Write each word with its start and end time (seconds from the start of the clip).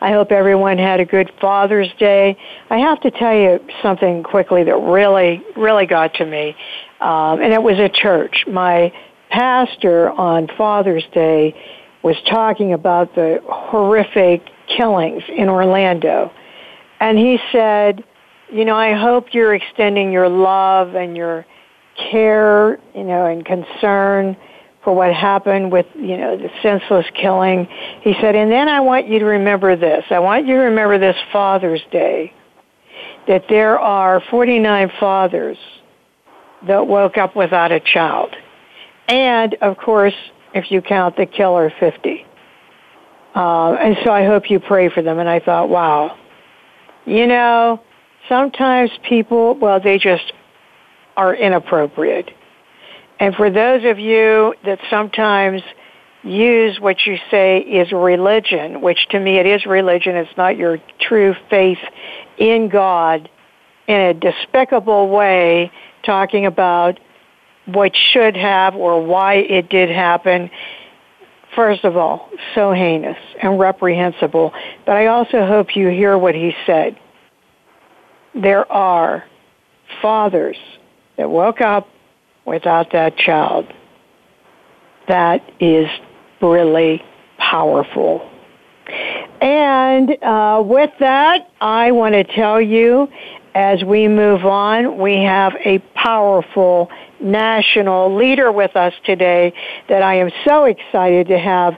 I 0.00 0.12
hope 0.12 0.30
everyone 0.30 0.78
had 0.78 1.00
a 1.00 1.04
good 1.04 1.32
Father's 1.40 1.92
Day. 1.98 2.36
I 2.70 2.78
have 2.78 3.00
to 3.00 3.10
tell 3.10 3.34
you 3.34 3.60
something 3.82 4.22
quickly 4.22 4.64
that 4.64 4.76
really, 4.76 5.42
really 5.56 5.86
got 5.86 6.14
to 6.14 6.26
me, 6.26 6.54
um, 7.00 7.40
and 7.40 7.52
it 7.52 7.62
was 7.62 7.78
at 7.78 7.94
church. 7.94 8.44
My 8.46 8.92
pastor 9.30 10.10
on 10.10 10.48
Father's 10.56 11.06
Day 11.12 11.54
was 12.02 12.16
talking 12.28 12.72
about 12.72 13.14
the 13.14 13.40
horrific 13.46 14.42
killings 14.68 15.22
in 15.28 15.48
Orlando. 15.48 16.30
And 17.00 17.18
he 17.18 17.38
said, 17.52 18.04
you 18.52 18.64
know, 18.64 18.76
I 18.76 18.94
hope 18.94 19.34
you're 19.34 19.54
extending 19.54 20.12
your 20.12 20.28
love 20.28 20.94
and 20.94 21.16
your 21.16 21.44
care, 22.10 22.78
you 22.94 23.04
know, 23.04 23.26
and 23.26 23.44
concern 23.44 24.36
for 24.86 24.94
what 24.94 25.12
happened 25.12 25.72
with, 25.72 25.84
you 25.96 26.16
know, 26.16 26.36
the 26.36 26.48
senseless 26.62 27.06
killing. 27.20 27.66
He 28.02 28.14
said, 28.20 28.36
and 28.36 28.52
then 28.52 28.68
I 28.68 28.78
want 28.78 29.08
you 29.08 29.18
to 29.18 29.24
remember 29.24 29.74
this. 29.74 30.04
I 30.10 30.20
want 30.20 30.46
you 30.46 30.54
to 30.54 30.60
remember 30.60 30.96
this 30.96 31.16
Father's 31.32 31.82
Day, 31.90 32.32
that 33.26 33.46
there 33.48 33.80
are 33.80 34.22
49 34.30 34.92
fathers 35.00 35.58
that 36.68 36.86
woke 36.86 37.18
up 37.18 37.34
without 37.34 37.72
a 37.72 37.80
child. 37.80 38.36
And, 39.08 39.54
of 39.54 39.76
course, 39.76 40.14
if 40.54 40.70
you 40.70 40.80
count 40.82 41.16
the 41.16 41.26
killer, 41.26 41.72
50. 41.80 42.24
Uh, 43.34 43.72
and 43.72 43.96
so 44.04 44.12
I 44.12 44.24
hope 44.24 44.48
you 44.48 44.60
pray 44.60 44.88
for 44.88 45.02
them. 45.02 45.18
And 45.18 45.28
I 45.28 45.40
thought, 45.40 45.68
wow, 45.68 46.16
you 47.06 47.26
know, 47.26 47.82
sometimes 48.28 48.92
people, 49.08 49.56
well, 49.56 49.80
they 49.80 49.98
just 49.98 50.32
are 51.16 51.34
inappropriate. 51.34 52.30
And 53.18 53.34
for 53.34 53.50
those 53.50 53.84
of 53.84 53.98
you 53.98 54.54
that 54.64 54.78
sometimes 54.90 55.62
use 56.22 56.78
what 56.80 57.06
you 57.06 57.18
say 57.30 57.58
is 57.58 57.92
religion, 57.92 58.80
which 58.80 59.06
to 59.10 59.20
me 59.20 59.36
it 59.38 59.46
is 59.46 59.64
religion, 59.64 60.16
it's 60.16 60.36
not 60.36 60.56
your 60.56 60.78
true 61.00 61.34
faith 61.48 61.78
in 62.36 62.68
God, 62.68 63.30
in 63.86 64.00
a 64.00 64.14
despicable 64.14 65.08
way, 65.08 65.70
talking 66.04 66.46
about 66.46 66.98
what 67.66 67.92
should 67.96 68.36
have 68.36 68.74
or 68.74 69.04
why 69.04 69.34
it 69.34 69.68
did 69.68 69.88
happen. 69.88 70.50
First 71.54 71.84
of 71.84 71.96
all, 71.96 72.28
so 72.54 72.72
heinous 72.72 73.16
and 73.42 73.58
reprehensible. 73.58 74.52
But 74.84 74.96
I 74.96 75.06
also 75.06 75.46
hope 75.46 75.74
you 75.74 75.88
hear 75.88 76.18
what 76.18 76.34
he 76.34 76.54
said. 76.66 76.98
There 78.34 78.70
are 78.70 79.24
fathers 80.02 80.58
that 81.16 81.30
woke 81.30 81.60
up 81.60 81.88
without 82.46 82.92
that 82.92 83.16
child. 83.16 83.72
That 85.08 85.42
is 85.60 85.88
really 86.40 87.02
powerful. 87.38 88.30
And 89.40 90.10
uh, 90.22 90.62
with 90.64 90.90
that, 91.00 91.50
I 91.60 91.90
want 91.92 92.14
to 92.14 92.24
tell 92.24 92.60
you 92.60 93.08
as 93.54 93.82
we 93.84 94.06
move 94.06 94.44
on, 94.44 94.98
we 94.98 95.22
have 95.22 95.54
a 95.64 95.78
powerful 95.94 96.90
national 97.20 98.14
leader 98.14 98.52
with 98.52 98.76
us 98.76 98.92
today 99.04 99.54
that 99.88 100.02
I 100.02 100.16
am 100.16 100.30
so 100.44 100.64
excited 100.64 101.28
to 101.28 101.38
have 101.38 101.74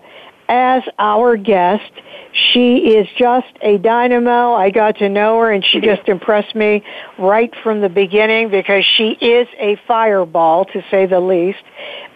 as 0.48 0.82
our 0.98 1.36
guest. 1.36 1.91
She 2.32 2.94
is 2.97 3.09
just 3.16 3.48
a 3.62 3.78
dynamo. 3.78 4.53
I 4.54 4.70
got 4.70 4.98
to 4.98 5.09
know 5.09 5.38
her 5.41 5.50
and 5.50 5.64
she 5.64 5.81
just 5.81 6.09
impressed 6.09 6.54
me 6.54 6.82
right 7.19 7.53
from 7.62 7.81
the 7.81 7.88
beginning 7.88 8.50
because 8.50 8.84
she 8.84 9.10
is 9.20 9.48
a 9.59 9.76
fireball 9.86 10.64
to 10.66 10.82
say 10.91 11.06
the 11.06 11.20
least. 11.20 11.62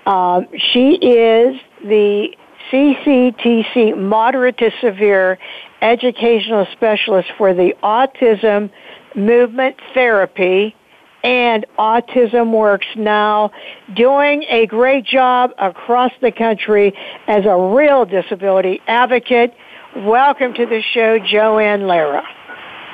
Um, 0.06 0.46
she 0.72 0.94
is 0.94 1.60
the 1.82 2.28
CCTC 2.70 3.98
moderate 3.98 4.58
to 4.58 4.70
severe 4.80 5.38
educational 5.80 6.66
specialist 6.72 7.28
for 7.36 7.52
the 7.52 7.74
autism 7.82 8.70
movement 9.14 9.76
therapy 9.92 10.74
and 11.22 11.66
Autism 11.78 12.52
Works 12.52 12.86
now, 12.96 13.50
doing 13.94 14.44
a 14.48 14.66
great 14.66 15.04
job 15.04 15.52
across 15.58 16.12
the 16.20 16.32
country 16.32 16.96
as 17.28 17.44
a 17.46 17.56
real 17.74 18.04
disability 18.04 18.80
advocate. 18.86 19.54
Welcome 19.96 20.54
to 20.54 20.66
the 20.66 20.82
show, 20.82 21.18
Joanne 21.18 21.86
Lara. 21.86 22.22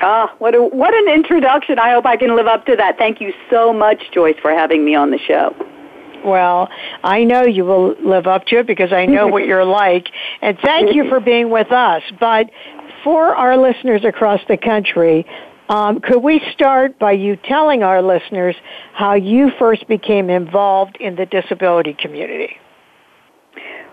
Ah, 0.00 0.34
what 0.38 0.54
a, 0.54 0.62
what 0.62 0.94
an 0.94 1.12
introduction. 1.12 1.78
I 1.78 1.90
hope 1.90 2.06
I 2.06 2.16
can 2.16 2.36
live 2.36 2.46
up 2.46 2.66
to 2.66 2.76
that. 2.76 2.98
Thank 2.98 3.20
you 3.20 3.32
so 3.50 3.72
much, 3.72 4.02
Joyce, 4.12 4.36
for 4.40 4.50
having 4.50 4.84
me 4.84 4.94
on 4.94 5.10
the 5.10 5.18
show. 5.18 5.54
Well, 6.24 6.68
I 7.04 7.24
know 7.24 7.44
you 7.44 7.64
will 7.64 7.94
live 8.02 8.26
up 8.26 8.44
to 8.46 8.58
it 8.58 8.66
because 8.66 8.92
I 8.92 9.06
know 9.06 9.26
what 9.26 9.46
you're 9.46 9.64
like. 9.64 10.08
And 10.42 10.58
thank 10.60 10.94
you 10.94 11.08
for 11.08 11.20
being 11.20 11.50
with 11.50 11.72
us. 11.72 12.02
But 12.20 12.50
for 13.02 13.34
our 13.34 13.56
listeners 13.56 14.04
across 14.04 14.40
the 14.48 14.56
country, 14.56 15.26
um, 15.68 16.00
could 16.00 16.22
we 16.22 16.40
start 16.52 16.98
by 16.98 17.12
you 17.12 17.36
telling 17.36 17.82
our 17.82 18.02
listeners 18.02 18.56
how 18.92 19.14
you 19.14 19.50
first 19.58 19.86
became 19.86 20.30
involved 20.30 20.96
in 20.98 21.16
the 21.16 21.26
disability 21.26 21.94
community? 21.94 22.56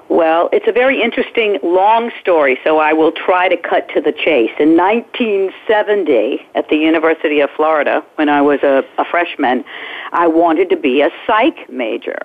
Well, 0.07 0.49
it's 0.53 0.67
a 0.67 0.71
very 0.71 1.01
interesting, 1.01 1.57
long 1.63 2.11
story, 2.21 2.59
so 2.63 2.77
I 2.77 2.93
will 2.93 3.11
try 3.11 3.49
to 3.49 3.57
cut 3.57 3.89
to 3.95 4.01
the 4.01 4.11
chase. 4.11 4.51
In 4.59 4.77
1970, 4.77 6.45
at 6.53 6.69
the 6.69 6.75
University 6.75 7.39
of 7.39 7.49
Florida, 7.55 8.05
when 8.15 8.29
I 8.29 8.41
was 8.41 8.59
a, 8.61 8.83
a 8.99 9.05
freshman, 9.05 9.65
I 10.13 10.27
wanted 10.27 10.69
to 10.69 10.77
be 10.77 11.01
a 11.01 11.09
psych 11.25 11.69
major. 11.71 12.19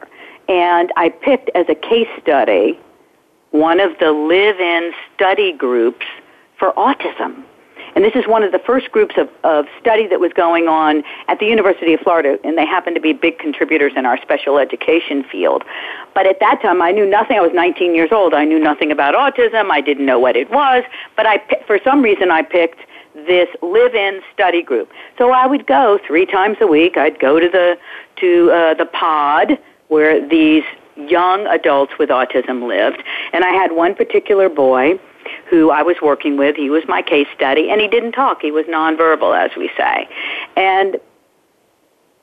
And 0.49 0.93
I 0.97 1.09
picked 1.09 1.51
as 1.55 1.67
a 1.69 1.75
case 1.75 2.09
study 2.21 2.79
one 3.53 3.81
of 3.81 3.99
the 3.99 4.13
live 4.13 4.61
in 4.61 4.93
study 5.15 5.53
groups 5.53 6.07
for 6.59 6.73
autism. 6.75 7.45
And 7.95 8.05
this 8.05 8.15
is 8.15 8.27
one 8.27 8.43
of 8.43 8.53
the 8.53 8.59
first 8.59 8.91
groups 8.93 9.15
of, 9.17 9.29
of 9.45 9.67
study 9.81 10.07
that 10.09 10.21
was 10.21 10.33
going 10.33 10.69
on 10.69 11.03
at 11.29 11.39
the 11.39 11.47
University 11.47 11.95
of 11.95 12.01
Florida, 12.01 12.39
and 12.45 12.57
they 12.57 12.67
happen 12.67 12.95
to 12.95 13.01
be 13.01 13.13
big 13.13 13.39
contributors 13.39 13.93
in 13.97 14.07
our 14.07 14.21
special 14.21 14.59
education 14.59 15.25
field. 15.25 15.65
But 16.15 16.27
at 16.27 16.41
that 16.41 16.61
time, 16.63 16.83
I 16.83 16.93
knew 16.93 17.07
nothing. 17.07 17.37
I 17.39 17.41
was 17.41 17.53
19 17.53 17.95
years 17.95 18.11
old. 18.13 18.35
I 18.35 18.45
knew 18.45 18.59
nothing 18.59 18.93
about 18.93 19.15
autism. 19.15 19.71
I 19.71 19.81
didn't 19.81 20.07
know 20.07 20.19
what 20.19 20.37
it 20.37 20.51
was. 20.51 20.85
But 21.17 21.27
I, 21.27 21.43
for 21.67 21.79
some 21.83 22.03
reason, 22.03 22.31
I 22.31 22.43
picked 22.43 22.81
this 23.15 23.49
live-in 23.63 24.21
study 24.33 24.63
group. 24.63 24.91
So 25.19 25.31
I 25.33 25.47
would 25.47 25.67
go 25.67 25.99
three 26.07 26.27
times 26.27 26.59
a 26.61 26.67
week. 26.67 26.97
I'd 26.97 27.19
go 27.19 27.41
to 27.41 27.49
the 27.49 27.79
to 28.17 28.51
uh, 28.51 28.75
the 28.75 28.87
pod 28.87 29.59
where 29.89 30.27
these 30.29 30.63
young 30.97 31.47
adults 31.47 31.93
with 31.99 32.11
autism 32.11 32.69
lived, 32.69 33.03
and 33.33 33.45
I 33.45 33.51
had 33.51 33.73
one 33.73 33.95
particular 33.95 34.49
boy 34.49 35.01
who 35.51 35.71
I 35.71 35.83
was 35.83 35.97
working 36.01 36.37
with. 36.39 36.57
He 36.57 36.71
was 36.71 36.85
my 36.87 37.03
case 37.03 37.27
study, 37.35 37.69
and 37.71 37.81
he 37.81 37.89
didn't 37.89 38.13
talk. 38.13 38.41
He 38.41 38.53
was 38.53 38.65
nonverbal, 38.67 39.37
as 39.37 39.51
we 39.57 39.69
say. 39.77 40.09
And 40.57 40.97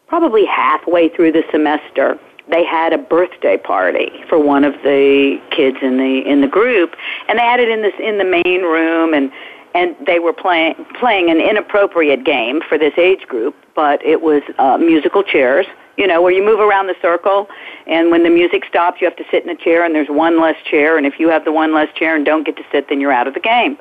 probably 0.07 0.45
halfway 0.45 1.09
through 1.09 1.33
the 1.33 1.43
semester, 1.51 2.17
they 2.49 2.63
had 2.63 2.93
a 2.93 2.97
birthday 2.97 3.57
party 3.57 4.09
for 4.29 4.39
one 4.39 4.63
of 4.63 4.73
the 4.83 5.39
kids 5.51 5.77
in 5.81 5.97
the 5.97 6.19
in 6.25 6.39
the 6.41 6.47
group, 6.47 6.95
and 7.27 7.37
they 7.37 7.43
had 7.43 7.59
it 7.59 7.69
in 7.69 7.81
this 7.81 7.93
in 7.99 8.17
the 8.17 8.23
main 8.23 8.61
room, 8.61 9.13
and 9.13 9.31
and 9.75 9.95
they 10.05 10.19
were 10.19 10.33
playing 10.33 10.73
playing 10.97 11.29
an 11.29 11.41
inappropriate 11.41 12.23
game 12.23 12.61
for 12.67 12.77
this 12.77 12.93
age 12.97 13.27
group, 13.27 13.55
but 13.75 14.03
it 14.05 14.21
was 14.21 14.41
uh, 14.57 14.77
musical 14.77 15.23
chairs 15.23 15.67
you 15.97 16.07
know, 16.07 16.21
where 16.21 16.31
you 16.31 16.43
move 16.43 16.59
around 16.59 16.87
the 16.87 16.95
circle, 17.01 17.47
and 17.87 18.11
when 18.11 18.23
the 18.23 18.29
music 18.29 18.63
stops, 18.67 19.01
you 19.01 19.07
have 19.07 19.17
to 19.17 19.25
sit 19.31 19.43
in 19.43 19.49
a 19.49 19.55
chair, 19.55 19.83
and 19.83 19.95
there's 19.95 20.09
one 20.09 20.39
less 20.39 20.55
chair, 20.69 20.97
and 20.97 21.05
if 21.05 21.19
you 21.19 21.29
have 21.29 21.43
the 21.43 21.51
one 21.51 21.73
less 21.73 21.93
chair 21.95 22.15
and 22.15 22.25
don't 22.25 22.45
get 22.45 22.55
to 22.57 22.63
sit, 22.71 22.89
then 22.89 23.01
you're 23.01 23.11
out 23.11 23.27
of 23.27 23.33
the 23.33 23.39
game. 23.39 23.77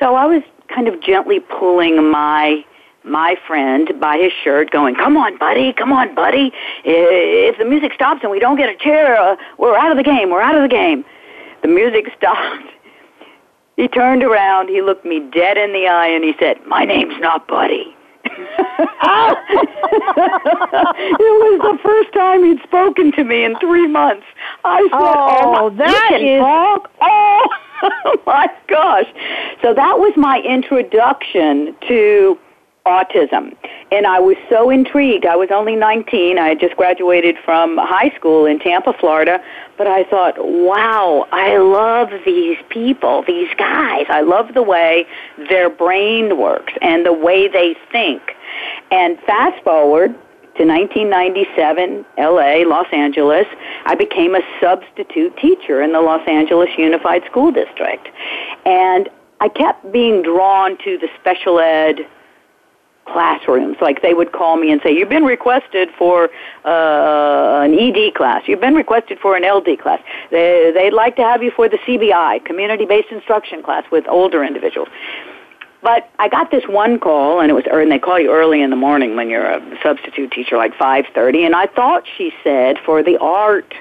So 0.00 0.14
I 0.14 0.26
was 0.26 0.42
kind 0.68 0.88
of 0.88 1.00
gently 1.02 1.40
pulling 1.40 2.10
my 2.10 2.64
my 3.04 3.36
friend 3.46 3.92
by 4.00 4.16
his 4.16 4.32
shirt 4.42 4.70
going, 4.70 4.94
come 4.94 5.14
on, 5.16 5.36
buddy, 5.36 5.74
come 5.74 5.92
on, 5.92 6.14
buddy. 6.14 6.50
If 6.84 7.58
the 7.58 7.64
music 7.66 7.92
stops 7.92 8.20
and 8.22 8.30
we 8.30 8.38
don't 8.38 8.56
get 8.56 8.70
a 8.70 8.76
chair, 8.76 9.20
uh, 9.20 9.36
we're 9.58 9.76
out 9.76 9.90
of 9.90 9.98
the 9.98 10.02
game, 10.02 10.30
we're 10.30 10.40
out 10.40 10.54
of 10.54 10.62
the 10.62 10.68
game. 10.68 11.04
The 11.60 11.68
music 11.68 12.06
stopped. 12.16 12.64
He 13.76 13.88
turned 13.88 14.22
around, 14.22 14.68
he 14.68 14.80
looked 14.80 15.04
me 15.04 15.20
dead 15.20 15.58
in 15.58 15.72
the 15.72 15.86
eye, 15.86 16.06
and 16.08 16.24
he 16.24 16.32
said, 16.38 16.64
My 16.66 16.84
name's 16.84 17.20
not 17.20 17.46
Buddy. 17.46 17.93
It 18.24 18.40
was 21.18 21.60
the 21.62 21.78
first 21.82 22.12
time 22.12 22.44
he'd 22.44 22.62
spoken 22.62 23.12
to 23.12 23.24
me 23.24 23.44
in 23.44 23.56
three 23.58 23.86
months. 23.86 24.26
I 24.64 24.80
said, 24.82 24.90
"Oh, 24.92 25.54
oh 25.58 25.70
that 25.70 26.10
you 26.12 26.18
can 26.18 26.24
is- 26.26 26.40
talk? 26.40 26.90
Oh, 27.82 28.16
my 28.26 28.48
gosh!" 28.68 29.06
So 29.60 29.74
that 29.74 29.98
was 29.98 30.14
my 30.16 30.38
introduction 30.40 31.76
to 31.88 32.38
autism, 32.86 33.56
and 33.90 34.06
I 34.06 34.20
was 34.20 34.36
so 34.50 34.68
intrigued. 34.68 35.24
I 35.24 35.36
was 35.36 35.48
only 35.50 35.74
19. 35.74 36.38
I 36.38 36.48
had 36.48 36.60
just 36.60 36.76
graduated 36.76 37.36
from 37.44 37.78
high 37.78 38.14
school 38.14 38.44
in 38.44 38.58
Tampa, 38.58 38.92
Florida. 39.00 39.42
But 39.78 39.86
I 39.86 40.04
thought, 40.04 40.34
wow, 40.38 41.26
I 41.32 41.56
love 41.56 42.10
these 42.24 42.58
people, 42.68 43.24
these 43.26 43.48
guys. 43.56 44.04
I 44.08 44.20
love 44.20 44.54
the 44.54 44.62
way 44.62 45.06
their 45.48 45.70
brain 45.70 46.38
works 46.38 46.74
and 46.82 47.06
the 47.06 47.12
way 47.12 47.48
they 47.48 47.74
think. 47.90 48.22
And 48.90 49.18
fast 49.20 49.62
forward 49.64 50.14
to 50.56 50.64
1997, 50.64 52.04
LA, 52.18 52.68
Los 52.68 52.86
Angeles, 52.92 53.46
I 53.86 53.94
became 53.94 54.34
a 54.34 54.42
substitute 54.60 55.36
teacher 55.38 55.82
in 55.82 55.92
the 55.92 56.00
Los 56.00 56.26
Angeles 56.28 56.68
Unified 56.78 57.24
School 57.24 57.50
District. 57.50 58.08
And 58.64 59.08
I 59.40 59.48
kept 59.48 59.90
being 59.90 60.22
drawn 60.22 60.76
to 60.84 60.98
the 60.98 61.08
special 61.18 61.58
ed 61.58 62.06
classrooms. 63.06 63.76
Like 63.80 64.02
they 64.02 64.14
would 64.14 64.32
call 64.32 64.56
me 64.56 64.70
and 64.70 64.80
say, 64.82 64.92
"You've 64.92 65.08
been 65.08 65.24
requested 65.24 65.90
for 65.98 66.30
uh, 66.64 67.62
an 67.62 67.78
ED 67.78 68.14
class. 68.14 68.42
You've 68.46 68.60
been 68.60 68.74
requested 68.74 69.18
for 69.18 69.36
an 69.36 69.44
LD 69.44 69.80
class. 69.80 70.00
They, 70.30 70.72
they'd 70.74 70.92
like 70.92 71.16
to 71.16 71.22
have 71.22 71.42
you 71.42 71.50
for 71.50 71.68
the 71.68 71.78
CBI, 71.78 72.44
community-based 72.44 73.10
instruction 73.10 73.62
class, 73.62 73.84
with 73.90 74.04
older 74.08 74.44
individuals." 74.44 74.88
But 75.82 76.08
I 76.18 76.28
got 76.28 76.50
this 76.50 76.64
one 76.66 76.98
call, 76.98 77.40
and 77.40 77.50
it 77.50 77.54
was, 77.54 77.64
and 77.70 77.92
they 77.92 77.98
call 77.98 78.18
you 78.18 78.32
early 78.32 78.62
in 78.62 78.70
the 78.70 78.76
morning 78.76 79.16
when 79.16 79.28
you're 79.28 79.44
a 79.44 79.60
substitute 79.82 80.32
teacher, 80.32 80.56
like 80.56 80.74
five 80.74 81.04
thirty. 81.14 81.44
And 81.44 81.54
I 81.54 81.66
thought 81.66 82.04
she 82.16 82.32
said 82.42 82.78
for 82.84 83.02
the 83.02 83.18
art 83.18 83.74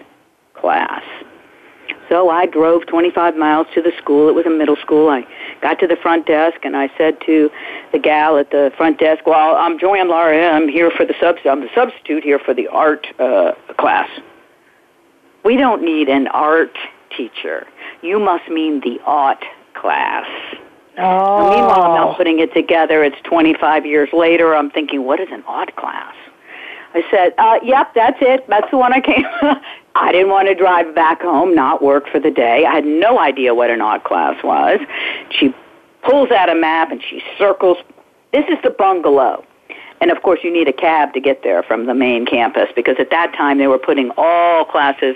class. 0.53 1.03
So 2.09 2.29
I 2.29 2.45
drove 2.45 2.85
25 2.87 3.35
miles 3.35 3.67
to 3.73 3.81
the 3.81 3.91
school. 3.97 4.29
It 4.29 4.35
was 4.35 4.45
a 4.45 4.49
middle 4.49 4.75
school. 4.75 5.09
I 5.09 5.25
got 5.61 5.79
to 5.79 5.87
the 5.87 5.95
front 5.95 6.27
desk 6.27 6.59
and 6.63 6.75
I 6.75 6.89
said 6.97 7.17
to 7.25 7.49
the 7.93 7.99
gal 7.99 8.37
at 8.37 8.51
the 8.51 8.71
front 8.75 8.99
desk, 8.99 9.25
"Well, 9.25 9.55
I'm 9.55 9.79
Joanne 9.79 10.09
Lara. 10.09 10.49
I'm 10.51 10.67
here 10.67 10.91
for 10.91 11.05
the 11.05 11.13
subs. 11.21 11.39
I'm 11.45 11.61
the 11.61 11.69
substitute 11.73 12.23
here 12.23 12.39
for 12.39 12.53
the 12.53 12.67
art 12.67 13.07
uh, 13.19 13.53
class. 13.77 14.09
We 15.45 15.55
don't 15.55 15.83
need 15.83 16.09
an 16.09 16.27
art 16.27 16.77
teacher. 17.15 17.67
You 18.01 18.19
must 18.19 18.49
mean 18.49 18.81
the 18.81 18.99
art 19.05 19.45
class." 19.75 20.27
Oh. 20.97 21.49
Meanwhile, 21.49 21.81
I'm 21.81 21.95
not 21.95 22.17
putting 22.17 22.39
it 22.39 22.53
together. 22.53 23.03
It's 23.03 23.19
25 23.23 23.85
years 23.85 24.09
later. 24.13 24.55
I'm 24.55 24.69
thinking, 24.69 25.03
what 25.05 25.19
is 25.19 25.29
an 25.31 25.43
art 25.47 25.75
class? 25.75 26.13
I 26.93 27.03
said, 27.09 27.33
uh, 27.39 27.59
yep, 27.63 27.93
that's 27.95 28.17
it. 28.21 28.47
That's 28.47 28.69
the 28.69 28.77
one 28.77 28.93
I 28.93 29.01
came. 29.01 29.25
I 29.95 30.11
didn't 30.11 30.29
want 30.29 30.47
to 30.47 30.55
drive 30.55 30.93
back 30.93 31.21
home, 31.21 31.55
not 31.55 31.81
work 31.81 32.07
for 32.09 32.19
the 32.19 32.29
day. 32.29 32.65
I 32.65 32.75
had 32.75 32.85
no 32.85 33.19
idea 33.19 33.55
what 33.55 33.71
an 33.71 33.81
art 33.81 34.03
class 34.03 34.43
was. 34.43 34.79
She 35.31 35.53
pulls 36.03 36.31
out 36.31 36.49
a 36.49 36.55
map 36.55 36.91
and 36.91 37.01
she 37.01 37.21
circles. 37.37 37.77
This 38.31 38.45
is 38.49 38.57
the 38.63 38.69
bungalow. 38.69 39.45
And 40.01 40.11
of 40.11 40.21
course, 40.21 40.41
you 40.43 40.51
need 40.51 40.67
a 40.67 40.73
cab 40.73 41.13
to 41.13 41.21
get 41.21 41.43
there 41.43 41.63
from 41.63 41.85
the 41.85 41.93
main 41.93 42.25
campus 42.25 42.67
because 42.75 42.97
at 42.99 43.09
that 43.11 43.33
time 43.37 43.57
they 43.57 43.67
were 43.67 43.77
putting 43.77 44.11
all 44.17 44.65
classes 44.65 45.15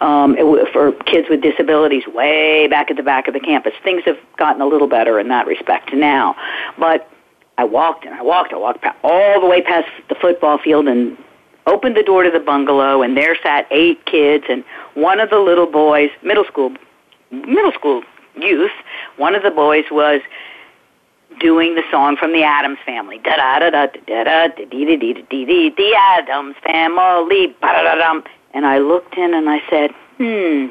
um, 0.00 0.36
for 0.72 0.92
kids 1.04 1.26
with 1.28 1.40
disabilities 1.40 2.04
way 2.06 2.68
back 2.68 2.92
at 2.92 2.96
the 2.96 3.02
back 3.02 3.26
of 3.26 3.34
the 3.34 3.40
campus. 3.40 3.72
Things 3.82 4.04
have 4.04 4.18
gotten 4.36 4.62
a 4.62 4.66
little 4.66 4.86
better 4.86 5.18
in 5.18 5.28
that 5.28 5.48
respect 5.48 5.92
now. 5.92 6.36
But 6.78 7.10
I 7.58 7.64
walked 7.64 8.04
and 8.04 8.14
I 8.14 8.22
walked, 8.22 8.52
I 8.52 8.56
walked 8.56 8.86
all 9.02 9.40
the 9.40 9.48
way 9.48 9.62
past 9.62 9.88
the 10.08 10.14
football 10.14 10.58
field 10.58 10.86
and 10.86 11.18
opened 11.66 11.96
the 11.96 12.02
door 12.02 12.22
to 12.22 12.30
the 12.30 12.40
bungalow, 12.40 13.02
and 13.02 13.16
there 13.16 13.36
sat 13.42 13.66
eight 13.70 14.04
kids, 14.06 14.44
and 14.48 14.64
one 14.94 15.20
of 15.20 15.30
the 15.30 15.38
little 15.38 15.66
boys, 15.66 16.10
middle 16.22 16.44
school, 16.44 16.72
middle 17.30 17.72
school 17.72 18.02
youth, 18.36 18.72
one 19.16 19.34
of 19.34 19.42
the 19.42 19.50
boys 19.50 19.84
was 19.90 20.20
doing 21.38 21.74
the 21.74 21.82
song 21.90 22.16
from 22.16 22.32
the 22.32 22.42
Addams 22.42 22.78
Family. 22.84 23.18
Da 23.18 23.36
da 23.36 23.58
da 23.58 23.70
da 23.70 23.86
da 23.86 24.24
da 24.24 24.48
da 24.48 24.64
dee 24.70 24.84
dee 24.84 24.96
dee 24.96 25.44
dee 25.44 25.70
the 25.70 25.94
Addams 25.96 26.56
Family. 26.64 27.48
Ba 27.60 27.68
da 27.72 27.94
da. 27.94 28.20
And 28.52 28.66
I 28.66 28.78
looked 28.78 29.16
in 29.16 29.32
and 29.34 29.48
I 29.48 29.60
said, 29.70 29.90
hmm. 30.18 30.66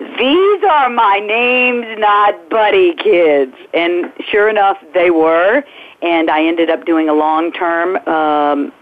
These 0.00 0.64
are 0.64 0.90
my 0.90 1.20
names, 1.20 1.86
not 1.98 2.50
buddy 2.50 2.94
kids. 2.94 3.54
And 3.72 4.12
sure 4.30 4.48
enough, 4.48 4.78
they 4.92 5.10
were. 5.10 5.62
And 6.02 6.30
I 6.30 6.44
ended 6.44 6.70
up 6.70 6.84
doing 6.84 7.08
a 7.08 7.14
long 7.14 7.52
term 7.52 7.96
um, 8.08 8.72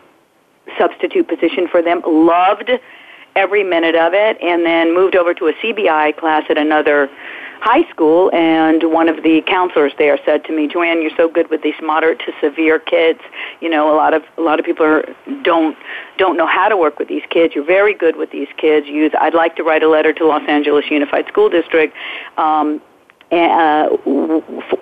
substitute 0.79 1.29
position 1.29 1.69
for 1.69 1.83
them. 1.83 2.03
Loved 2.07 2.71
every 3.37 3.65
minute 3.65 3.95
of 3.95 4.15
it. 4.15 4.41
And 4.41 4.65
then 4.65 4.95
moved 4.95 5.15
over 5.15 5.35
to 5.35 5.49
a 5.49 5.53
CBI 5.55 6.17
class 6.17 6.45
at 6.49 6.57
another 6.57 7.11
high 7.63 7.89
school. 7.91 8.29
And 8.35 8.93
one 8.93 9.09
of 9.09 9.23
the 9.23 9.41
counselors 9.47 9.93
there 9.97 10.19
said 10.25 10.45
to 10.47 10.53
me, 10.53 10.67
Joanne, 10.67 11.01
you're 11.01 11.17
so 11.17 11.29
good 11.29 11.49
with 11.49 11.63
these 11.63 11.79
moderate 11.81 12.19
to 12.27 12.33
severe 12.41 12.81
kids. 12.81 13.21
You 13.61 13.71
know, 13.71 13.95
a 13.95 13.97
lot 13.97 14.15
of 14.15 14.25
a 14.37 14.43
lot 14.43 14.59
of 14.59 14.67
people 14.67 14.85
are, 14.85 15.05
don't 15.43 15.77
don't 16.19 16.37
know 16.37 16.47
how 16.47 16.69
to 16.69 16.77
work 16.77 16.99
with 16.99 17.09
these 17.09 17.23
kids. 17.31 17.55
You're 17.55 17.65
very 17.65 17.95
good 17.95 18.17
with 18.17 18.33
these 18.33 18.49
kids. 18.57 18.89
Youth. 18.89 19.13
I'd 19.21 19.35
like 19.35 19.55
to 19.57 19.63
write 19.63 19.85
a 19.85 19.89
letter 19.89 20.13
to 20.13 20.27
Los 20.27 20.43
Angeles 20.49 20.87
Unified 20.91 21.29
School 21.29 21.49
District. 21.49 21.95
Um, 22.37 22.83
uh, 23.33 23.89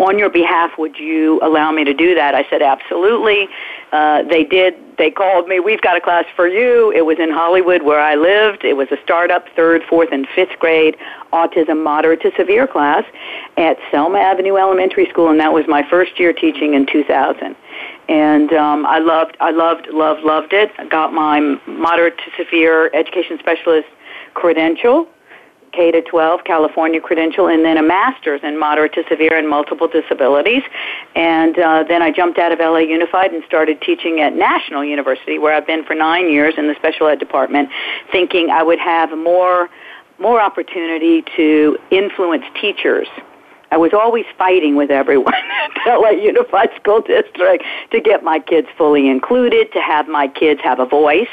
on 0.02 0.18
your 0.18 0.28
behalf, 0.28 0.72
would 0.76 0.98
you 0.98 1.40
allow 1.42 1.70
me 1.70 1.84
to 1.84 1.94
do 1.94 2.14
that? 2.14 2.34
I 2.34 2.44
said, 2.50 2.62
absolutely. 2.62 3.48
Uh, 3.92 4.22
they 4.24 4.44
did. 4.44 4.74
They 4.98 5.10
called 5.10 5.46
me. 5.48 5.60
We've 5.60 5.80
got 5.80 5.96
a 5.96 6.00
class 6.00 6.24
for 6.34 6.46
you. 6.46 6.92
It 6.92 7.06
was 7.06 7.18
in 7.18 7.30
Hollywood 7.30 7.82
where 7.82 8.00
I 8.00 8.16
lived. 8.16 8.64
It 8.64 8.76
was 8.76 8.88
a 8.90 8.98
startup 9.02 9.46
third, 9.56 9.82
fourth, 9.88 10.08
and 10.12 10.26
fifth 10.34 10.58
grade 10.58 10.96
autism 11.32 11.82
moderate 11.82 12.20
to 12.22 12.32
severe 12.36 12.66
class 12.66 13.04
at 13.56 13.78
Selma 13.90 14.18
Avenue 14.18 14.56
Elementary 14.56 15.08
School, 15.08 15.30
and 15.30 15.38
that 15.40 15.52
was 15.52 15.64
my 15.68 15.88
first 15.88 16.18
year 16.18 16.32
teaching 16.32 16.74
in 16.74 16.86
2000 16.86 17.56
and 18.08 18.52
um, 18.52 18.84
I 18.86 18.98
loved, 18.98 19.36
I 19.40 19.52
loved, 19.52 19.86
loved, 19.92 20.22
loved 20.24 20.52
it. 20.52 20.72
I 20.78 20.86
got 20.86 21.12
my 21.12 21.38
moderate 21.68 22.18
to 22.18 22.44
severe 22.44 22.90
education 22.92 23.38
specialist 23.38 23.86
credential, 24.34 25.06
K 25.72 25.90
to 25.90 26.02
12 26.02 26.44
California 26.44 27.00
credential, 27.00 27.48
and 27.48 27.64
then 27.64 27.76
a 27.76 27.82
master's 27.82 28.40
in 28.42 28.58
moderate 28.58 28.92
to 28.94 29.04
severe 29.08 29.36
and 29.36 29.48
multiple 29.48 29.88
disabilities. 29.88 30.62
And 31.14 31.58
uh, 31.58 31.84
then 31.84 32.02
I 32.02 32.10
jumped 32.10 32.38
out 32.38 32.52
of 32.52 32.58
LA 32.58 32.78
Unified 32.78 33.32
and 33.32 33.42
started 33.44 33.80
teaching 33.80 34.20
at 34.20 34.34
National 34.34 34.84
University, 34.84 35.38
where 35.38 35.54
I've 35.54 35.66
been 35.66 35.84
for 35.84 35.94
nine 35.94 36.30
years 36.30 36.54
in 36.56 36.68
the 36.68 36.74
special 36.74 37.08
ed 37.08 37.18
department, 37.18 37.70
thinking 38.12 38.50
I 38.50 38.62
would 38.62 38.78
have 38.78 39.16
more 39.16 39.68
more 40.18 40.38
opportunity 40.38 41.24
to 41.34 41.78
influence 41.90 42.44
teachers 42.60 43.08
I 43.72 43.76
was 43.76 43.92
always 43.94 44.24
fighting 44.36 44.74
with 44.74 44.90
everyone 44.90 45.34
at 45.86 45.96
LA 45.96 46.10
Unified 46.10 46.70
School 46.76 47.00
District 47.00 47.64
to 47.92 48.00
get 48.00 48.24
my 48.24 48.40
kids 48.40 48.68
fully 48.76 49.08
included, 49.08 49.72
to 49.72 49.80
have 49.80 50.08
my 50.08 50.26
kids 50.26 50.60
have 50.62 50.80
a 50.80 50.86
voice, 50.86 51.28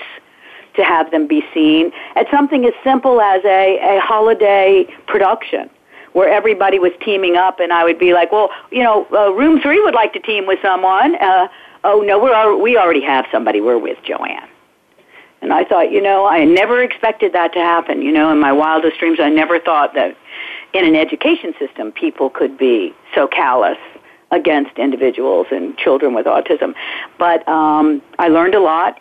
to 0.77 0.83
have 0.83 1.11
them 1.11 1.27
be 1.27 1.43
seen 1.53 1.91
at 2.15 2.25
something 2.31 2.65
as 2.65 2.73
simple 2.83 3.19
as 3.19 3.43
a, 3.43 3.97
a 3.97 3.99
holiday 3.99 4.87
production 5.07 5.69
where 6.13 6.29
everybody 6.29 6.79
was 6.79 6.91
teaming 7.03 7.35
up 7.35 7.59
and 7.59 7.71
I 7.71 7.83
would 7.83 7.99
be 7.99 8.13
like, 8.13 8.31
well, 8.31 8.49
you 8.71 8.81
know, 8.81 9.05
uh, 9.11 9.31
room 9.33 9.61
three 9.61 9.79
would 9.81 9.93
like 9.93 10.13
to 10.13 10.19
team 10.19 10.47
with 10.47 10.59
someone. 10.61 11.15
Uh, 11.15 11.47
oh, 11.83 12.01
no, 12.01 12.17
we're, 12.17 12.55
we 12.59 12.77
already 12.77 13.03
have 13.03 13.25
somebody. 13.31 13.61
We're 13.61 13.77
with 13.77 13.97
Joanne. 14.03 14.47
And 15.41 15.53
I 15.53 15.63
thought, 15.63 15.91
you 15.91 16.01
know, 16.01 16.25
I 16.25 16.43
never 16.43 16.81
expected 16.81 17.33
that 17.33 17.53
to 17.53 17.59
happen. 17.59 18.01
You 18.01 18.11
know, 18.11 18.31
in 18.31 18.39
my 18.39 18.51
wildest 18.51 18.97
dreams, 18.99 19.19
I 19.21 19.29
never 19.29 19.59
thought 19.59 19.93
that 19.93 20.17
in 20.73 20.85
an 20.85 20.95
education 20.95 21.53
system 21.59 21.91
people 21.91 22.29
could 22.29 22.57
be 22.57 22.95
so 23.13 23.27
callous 23.27 23.77
against 24.31 24.77
individuals 24.77 25.47
and 25.51 25.77
children 25.77 26.13
with 26.13 26.25
autism. 26.25 26.73
But 27.19 27.47
um, 27.47 28.01
I 28.17 28.27
learned 28.27 28.55
a 28.55 28.59
lot 28.59 28.99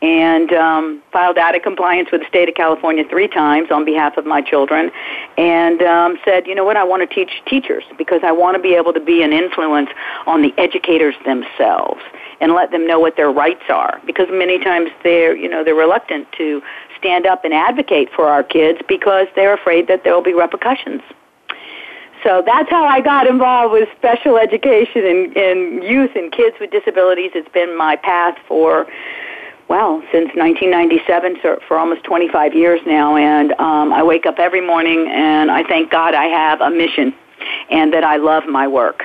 and 0.00 0.52
um, 0.52 1.02
filed 1.12 1.38
out 1.38 1.56
of 1.56 1.62
compliance 1.62 2.08
with 2.12 2.20
the 2.20 2.28
state 2.28 2.48
of 2.48 2.54
California 2.54 3.04
three 3.08 3.28
times 3.28 3.70
on 3.70 3.84
behalf 3.84 4.16
of 4.16 4.24
my 4.24 4.40
children, 4.40 4.90
and 5.36 5.82
um, 5.82 6.18
said, 6.24 6.46
you 6.46 6.54
know 6.54 6.64
what, 6.64 6.76
I 6.76 6.84
want 6.84 7.08
to 7.08 7.14
teach 7.14 7.30
teachers 7.46 7.84
because 7.96 8.20
I 8.22 8.32
want 8.32 8.56
to 8.56 8.62
be 8.62 8.74
able 8.74 8.92
to 8.92 9.00
be 9.00 9.22
an 9.22 9.32
influence 9.32 9.90
on 10.26 10.42
the 10.42 10.54
educators 10.56 11.14
themselves 11.24 12.00
and 12.40 12.52
let 12.52 12.70
them 12.70 12.86
know 12.86 13.00
what 13.00 13.16
their 13.16 13.30
rights 13.30 13.64
are 13.68 14.00
because 14.06 14.28
many 14.30 14.62
times 14.62 14.90
they're 15.02 15.36
you 15.36 15.48
know 15.48 15.64
they're 15.64 15.74
reluctant 15.74 16.30
to 16.38 16.62
stand 16.96 17.26
up 17.26 17.44
and 17.44 17.54
advocate 17.54 18.08
for 18.14 18.28
our 18.28 18.42
kids 18.42 18.78
because 18.88 19.26
they're 19.34 19.54
afraid 19.54 19.88
that 19.88 20.04
there 20.04 20.14
will 20.14 20.22
be 20.22 20.34
repercussions. 20.34 21.02
So 22.24 22.42
that's 22.44 22.68
how 22.68 22.84
I 22.84 23.00
got 23.00 23.28
involved 23.28 23.72
with 23.72 23.88
special 23.96 24.36
education 24.38 25.06
and, 25.06 25.36
and 25.36 25.84
youth 25.84 26.10
and 26.16 26.32
kids 26.32 26.56
with 26.60 26.70
disabilities. 26.70 27.30
It's 27.34 27.48
been 27.50 27.76
my 27.76 27.94
path 27.94 28.36
for 28.48 28.86
well, 29.68 30.02
since 30.12 30.28
1997, 30.34 31.36
so 31.42 31.58
for 31.68 31.78
almost 31.78 32.02
25 32.04 32.54
years 32.54 32.80
now, 32.86 33.16
and 33.16 33.52
um, 33.52 33.92
I 33.92 34.02
wake 34.02 34.24
up 34.24 34.38
every 34.38 34.66
morning 34.66 35.08
and 35.10 35.50
I 35.50 35.62
thank 35.62 35.90
God 35.90 36.14
I 36.14 36.24
have 36.24 36.60
a 36.62 36.70
mission 36.70 37.14
and 37.70 37.92
that 37.92 38.02
I 38.02 38.16
love 38.16 38.44
my 38.46 38.66
work. 38.66 39.02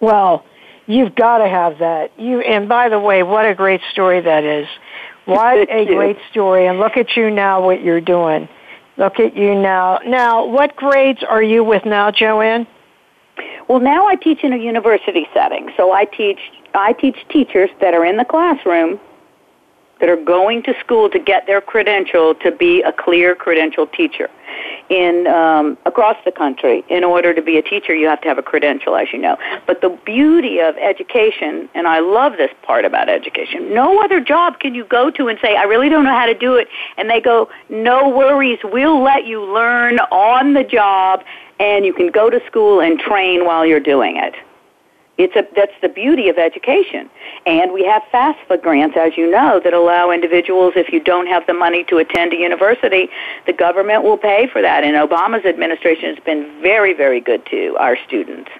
Well, 0.00 0.44
you've 0.86 1.14
got 1.14 1.38
to 1.38 1.48
have 1.48 1.78
that. 1.78 2.18
You 2.18 2.40
and 2.40 2.68
by 2.68 2.88
the 2.88 2.98
way, 2.98 3.22
what 3.22 3.46
a 3.46 3.54
great 3.54 3.80
story 3.92 4.20
that 4.20 4.42
is. 4.42 4.66
What 5.26 5.70
a 5.70 5.86
great 5.86 6.18
story! 6.32 6.66
And 6.66 6.80
look 6.80 6.96
at 6.96 7.16
you 7.16 7.30
now, 7.30 7.64
what 7.64 7.82
you're 7.82 8.00
doing. 8.00 8.48
Look 8.96 9.20
at 9.20 9.36
you 9.36 9.54
now. 9.54 10.00
Now, 10.04 10.46
what 10.46 10.74
grades 10.74 11.22
are 11.22 11.42
you 11.42 11.62
with 11.62 11.84
now, 11.86 12.10
Joanne? 12.10 12.66
Well, 13.68 13.80
now 13.80 14.06
I 14.06 14.16
teach 14.16 14.42
in 14.42 14.52
a 14.52 14.56
university 14.56 15.28
setting. 15.32 15.70
So 15.76 15.92
I 15.92 16.04
teach 16.04 16.40
I 16.74 16.92
teach 16.92 17.16
teachers 17.28 17.70
that 17.80 17.94
are 17.94 18.04
in 18.04 18.16
the 18.16 18.24
classroom 18.24 19.00
that 20.02 20.08
are 20.08 20.16
going 20.16 20.64
to 20.64 20.74
school 20.80 21.08
to 21.08 21.18
get 21.20 21.46
their 21.46 21.60
credential 21.60 22.34
to 22.34 22.50
be 22.50 22.82
a 22.82 22.92
clear 22.92 23.36
credential 23.36 23.86
teacher 23.86 24.28
in 24.88 25.28
um, 25.28 25.78
across 25.86 26.16
the 26.24 26.32
country. 26.32 26.84
In 26.88 27.04
order 27.04 27.32
to 27.32 27.40
be 27.40 27.56
a 27.56 27.62
teacher, 27.62 27.94
you 27.94 28.08
have 28.08 28.20
to 28.22 28.28
have 28.28 28.36
a 28.36 28.42
credential, 28.42 28.96
as 28.96 29.12
you 29.12 29.18
know. 29.20 29.38
But 29.64 29.80
the 29.80 29.96
beauty 30.04 30.58
of 30.58 30.76
education, 30.76 31.68
and 31.74 31.86
I 31.86 32.00
love 32.00 32.32
this 32.36 32.50
part 32.62 32.84
about 32.84 33.08
education, 33.08 33.72
no 33.72 34.02
other 34.02 34.20
job 34.20 34.58
can 34.58 34.74
you 34.74 34.84
go 34.84 35.08
to 35.12 35.28
and 35.28 35.38
say, 35.40 35.56
"I 35.56 35.62
really 35.62 35.88
don't 35.88 36.02
know 36.02 36.10
how 36.10 36.26
to 36.26 36.34
do 36.34 36.56
it," 36.56 36.66
and 36.96 37.08
they 37.08 37.20
go, 37.20 37.48
"No 37.68 38.08
worries, 38.08 38.58
we'll 38.64 39.00
let 39.00 39.24
you 39.24 39.40
learn 39.40 40.00
on 40.10 40.54
the 40.54 40.64
job, 40.64 41.22
and 41.60 41.86
you 41.86 41.92
can 41.92 42.08
go 42.08 42.28
to 42.28 42.44
school 42.46 42.80
and 42.80 42.98
train 42.98 43.44
while 43.44 43.64
you're 43.64 43.78
doing 43.78 44.16
it." 44.16 44.34
It's 45.18 45.36
a, 45.36 45.46
that's 45.54 45.72
the 45.82 45.88
beauty 45.88 46.28
of 46.30 46.38
education. 46.38 47.10
And 47.44 47.72
we 47.72 47.84
have 47.84 48.02
FAFSA 48.12 48.62
grants, 48.62 48.96
as 48.96 49.16
you 49.16 49.30
know, 49.30 49.60
that 49.62 49.74
allow 49.74 50.10
individuals, 50.10 50.72
if 50.74 50.90
you 50.92 51.00
don't 51.00 51.26
have 51.26 51.46
the 51.46 51.52
money 51.52 51.84
to 51.84 51.98
attend 51.98 52.32
a 52.32 52.36
university, 52.36 53.08
the 53.46 53.52
government 53.52 54.04
will 54.04 54.16
pay 54.16 54.48
for 54.50 54.62
that. 54.62 54.84
And 54.84 54.96
Obama's 54.96 55.44
administration 55.44 56.14
has 56.14 56.24
been 56.24 56.60
very, 56.62 56.94
very 56.94 57.20
good 57.20 57.44
to 57.46 57.76
our 57.78 57.96
students 58.06 58.50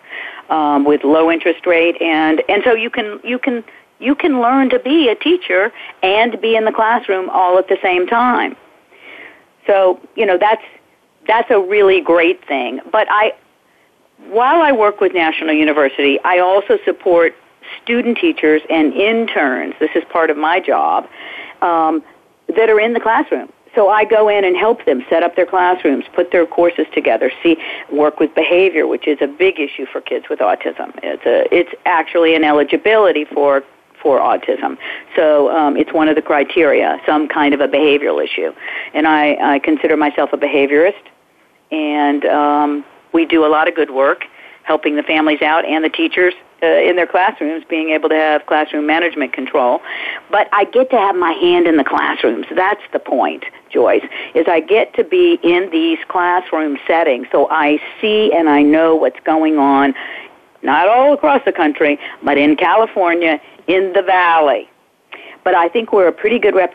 um, 0.51 0.85
with 0.85 1.05
low 1.05 1.31
interest 1.31 1.65
rate. 1.67 2.01
And, 2.03 2.43
and 2.49 2.63
so 2.65 2.75
you 2.75 2.91
can, 2.91 3.19
you 3.25 3.39
can, 3.39 3.65
you 3.99 4.15
can 4.15 4.43
learn 4.43 4.69
to 4.71 4.79
be 4.79 5.09
a 5.09 5.15
teacher 5.15 5.73
and 6.03 6.39
be 6.41 6.55
in 6.55 6.67
the 6.67 6.73
classroom 6.73 7.31
all 7.31 7.59
at 7.59 7.69
the 7.69 7.79
same 7.83 8.07
time. 8.07 8.57
So, 9.67 10.01
you 10.17 10.27
know, 10.27 10.37
that's, 10.37 10.65
that's 11.27 11.51
a 11.51 11.59
really 11.59 12.01
great 12.03 12.47
thing. 12.47 12.81
But 12.91 13.07
I, 13.11 13.33
while 14.31 14.63
I 14.63 14.73
work 14.73 15.01
with 15.01 15.13
National 15.15 15.55
University, 15.55 16.19
I 16.25 16.39
also 16.39 16.79
support 16.85 17.35
student 17.83 18.19
teachers 18.19 18.63
and 18.71 18.93
interns. 18.93 19.75
This 19.81 19.91
is 19.95 20.05
part 20.11 20.31
of 20.31 20.37
my 20.37 20.61
job 20.61 21.09
um, 21.61 22.03
that 22.57 22.69
are 22.69 22.81
in 22.81 22.93
the 22.93 23.01
classroom. 23.01 23.49
So 23.75 23.89
I 23.89 24.05
go 24.05 24.29
in 24.29 24.45
and 24.45 24.55
help 24.57 24.85
them 24.85 25.05
set 25.09 25.23
up 25.23 25.35
their 25.35 25.47
classrooms, 25.47 26.05
put 26.15 26.31
their 26.31 26.47
courses 26.47 26.87
together, 26.93 27.31
see 27.43 27.57
work 27.91 28.21
with 28.21 28.35
behavior, 28.35 28.87
which 28.87 29.09
is 29.09 29.19
a 29.23 29.27
big 29.27 29.59
issue 29.59 29.87
for 29.87 30.01
kids 30.01 30.27
with 30.29 30.41
autism. 30.41 30.93
It's 31.03 31.25
a 31.25 31.53
it's 31.55 31.71
actually 31.87 32.35
an 32.35 32.45
eligibility 32.45 33.25
for 33.25 33.63
for 34.03 34.19
autism. 34.19 34.77
So 35.17 35.51
um, 35.51 35.77
it's 35.77 35.93
one 35.93 36.09
of 36.09 36.17
the 36.17 36.23
criteria, 36.23 37.01
some 37.07 37.29
kind 37.29 37.55
of 37.55 37.61
a 37.61 37.69
behavioral 37.69 38.23
issue. 38.23 38.53
And 38.93 39.07
I, 39.07 39.55
I 39.55 39.59
consider 39.61 39.97
myself 39.97 40.33
a 40.33 40.37
behaviorist, 40.37 41.05
and 41.71 42.25
um, 42.27 42.85
we 43.13 43.27
do 43.27 43.45
a 43.45 43.49
lot 43.49 43.69
of 43.69 43.75
good 43.75 43.91
work 43.91 44.25
helping 44.65 44.97
the 44.97 45.03
families 45.03 45.43
out 45.43 45.65
and 45.65 45.85
the 45.85 45.89
teachers 45.89 46.35
uh, 46.63 46.67
in 46.67 46.95
their 46.95 47.07
classrooms 47.07 47.65
being 47.69 47.91
able 47.91 48.09
to 48.09 48.15
have 48.15 48.47
classroom 48.47 48.87
management 48.87 49.33
control. 49.33 49.81
But 50.31 50.49
I 50.53 50.65
get 50.65 50.91
to 50.91 50.97
have 50.97 51.17
my 51.17 51.33
hand 51.33 51.67
in 51.67 51.77
the 51.77 51.85
classrooms. 51.85 52.47
That's 52.55 52.83
the 52.93 53.01
point, 53.01 53.45
Joyce, 53.71 54.05
is 54.35 54.47
I 54.47 54.61
get 54.61 54.95
to 54.95 55.05
be 55.05 55.41
in 55.43 55.69
these 55.71 55.99
classroom 56.09 56.79
settings 56.87 57.27
so 57.33 57.49
I 57.51 57.81
see 58.01 58.33
and 58.33 58.49
I 58.49 58.63
know 58.63 58.95
what's 58.95 59.19
going 59.25 59.59
on 59.59 59.95
not 60.63 60.87
all 60.87 61.13
across 61.13 61.45
the 61.45 61.53
country, 61.53 61.99
but 62.23 62.39
in 62.39 62.55
California, 62.55 63.41
in 63.67 63.93
the 63.95 64.03
valley. 64.03 64.71
But 65.45 65.55
I 65.55 65.69
think 65.69 65.93
we're 65.93 66.09
a 66.09 66.13
pretty 66.13 66.39
good 66.39 66.55
rep- 66.55 66.75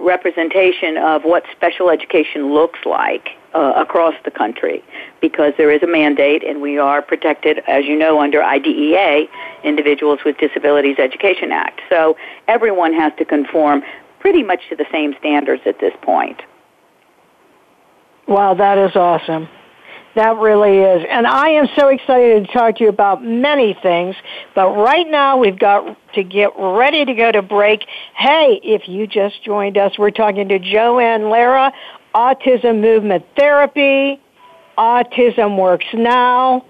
representation 0.00 0.96
of 0.96 1.22
what 1.22 1.44
special 1.52 1.88
education 1.90 2.52
looks 2.52 2.80
like 2.84 3.30
uh, 3.54 3.74
across 3.76 4.14
the 4.24 4.30
country 4.30 4.82
because 5.20 5.52
there 5.56 5.70
is 5.70 5.82
a 5.82 5.86
mandate 5.86 6.42
and 6.42 6.60
we 6.60 6.78
are 6.78 7.00
protected, 7.00 7.60
as 7.68 7.84
you 7.84 7.96
know, 7.96 8.20
under 8.20 8.42
IDEA, 8.42 9.26
Individuals 9.64 10.20
with 10.24 10.36
Disabilities 10.38 10.96
Education 10.98 11.52
Act. 11.52 11.80
So 11.88 12.16
everyone 12.48 12.92
has 12.92 13.12
to 13.18 13.24
conform 13.24 13.82
pretty 14.20 14.42
much 14.42 14.68
to 14.68 14.76
the 14.76 14.86
same 14.90 15.14
standards 15.18 15.62
at 15.64 15.78
this 15.78 15.94
point. 16.02 16.42
Wow, 18.26 18.54
that 18.54 18.78
is 18.78 18.94
awesome. 18.94 19.48
That 20.14 20.38
really 20.38 20.78
is. 20.78 21.06
And 21.08 21.26
I 21.26 21.50
am 21.50 21.68
so 21.76 21.88
excited 21.88 22.46
to 22.46 22.52
talk 22.52 22.76
to 22.76 22.84
you 22.84 22.90
about 22.90 23.22
many 23.22 23.76
things, 23.82 24.16
but 24.54 24.70
right 24.70 25.06
now 25.08 25.38
we've 25.38 25.58
got 25.58 25.96
to 26.14 26.24
get 26.24 26.50
ready 26.58 27.04
to 27.04 27.14
go 27.14 27.30
to 27.30 27.42
break. 27.42 27.84
Hey, 28.16 28.58
if 28.64 28.88
you 28.88 29.06
just 29.06 29.44
joined 29.44 29.76
us, 29.78 29.98
we're 29.98 30.10
talking 30.10 30.48
to 30.48 30.58
Joanne 30.58 31.28
Lara 31.28 31.72
Autism 32.14 32.80
Movement 32.80 33.24
Therapy, 33.36 34.18
Autism 34.76 35.58
Works 35.58 35.86
Now, 35.92 36.64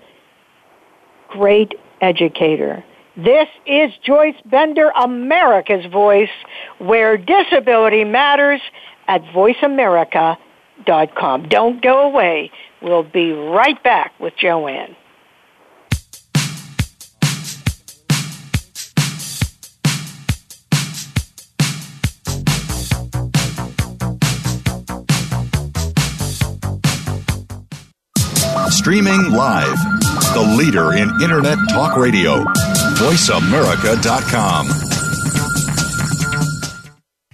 great 1.29 1.75
educator. 2.01 2.85
This 3.17 3.49
is 3.67 3.93
Joyce 4.05 4.37
Bender, 4.45 4.91
America's 4.91 5.87
Voice, 5.91 6.29
where 6.79 7.17
disability 7.17 8.05
matters 8.05 8.61
at 9.09 9.23
voiceamerica.com. 9.25 11.49
Don't 11.49 11.83
go 11.83 12.03
away. 12.03 12.53
We'll 12.81 13.03
be 13.03 13.33
right 13.33 13.83
back 13.83 14.19
with 14.21 14.37
Joanne. 14.37 14.95
Streaming 28.71 29.33
live. 29.33 29.77
The 30.33 30.55
leader 30.57 30.95
in 30.95 31.11
Internet 31.23 31.59
talk 31.69 31.97
radio. 31.97 32.45
VoiceAmerica.com. 32.95 34.69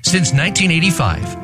Since 0.02 0.32
1985, 0.32 1.43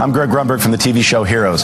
I'm 0.01 0.12
Greg 0.12 0.29
Grunberg 0.29 0.63
from 0.63 0.72
the 0.72 0.77
TV 0.77 1.03
show 1.03 1.24
Heroes. 1.24 1.63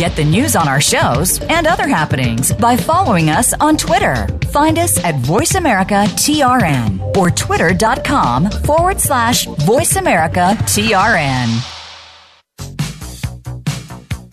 Get 0.00 0.16
the 0.16 0.24
news 0.24 0.56
on 0.56 0.66
our 0.66 0.80
shows 0.80 1.38
and 1.42 1.66
other 1.66 1.86
happenings 1.86 2.54
by 2.54 2.74
following 2.74 3.28
us 3.28 3.52
on 3.60 3.76
Twitter. 3.76 4.26
Find 4.50 4.78
us 4.78 4.96
at 5.04 5.16
VoiceAmericaTRN 5.16 7.18
or 7.18 7.30
twitter.com 7.30 8.50
forward 8.50 8.98
slash 8.98 9.44
VoiceAmericaTRN. 9.44 11.76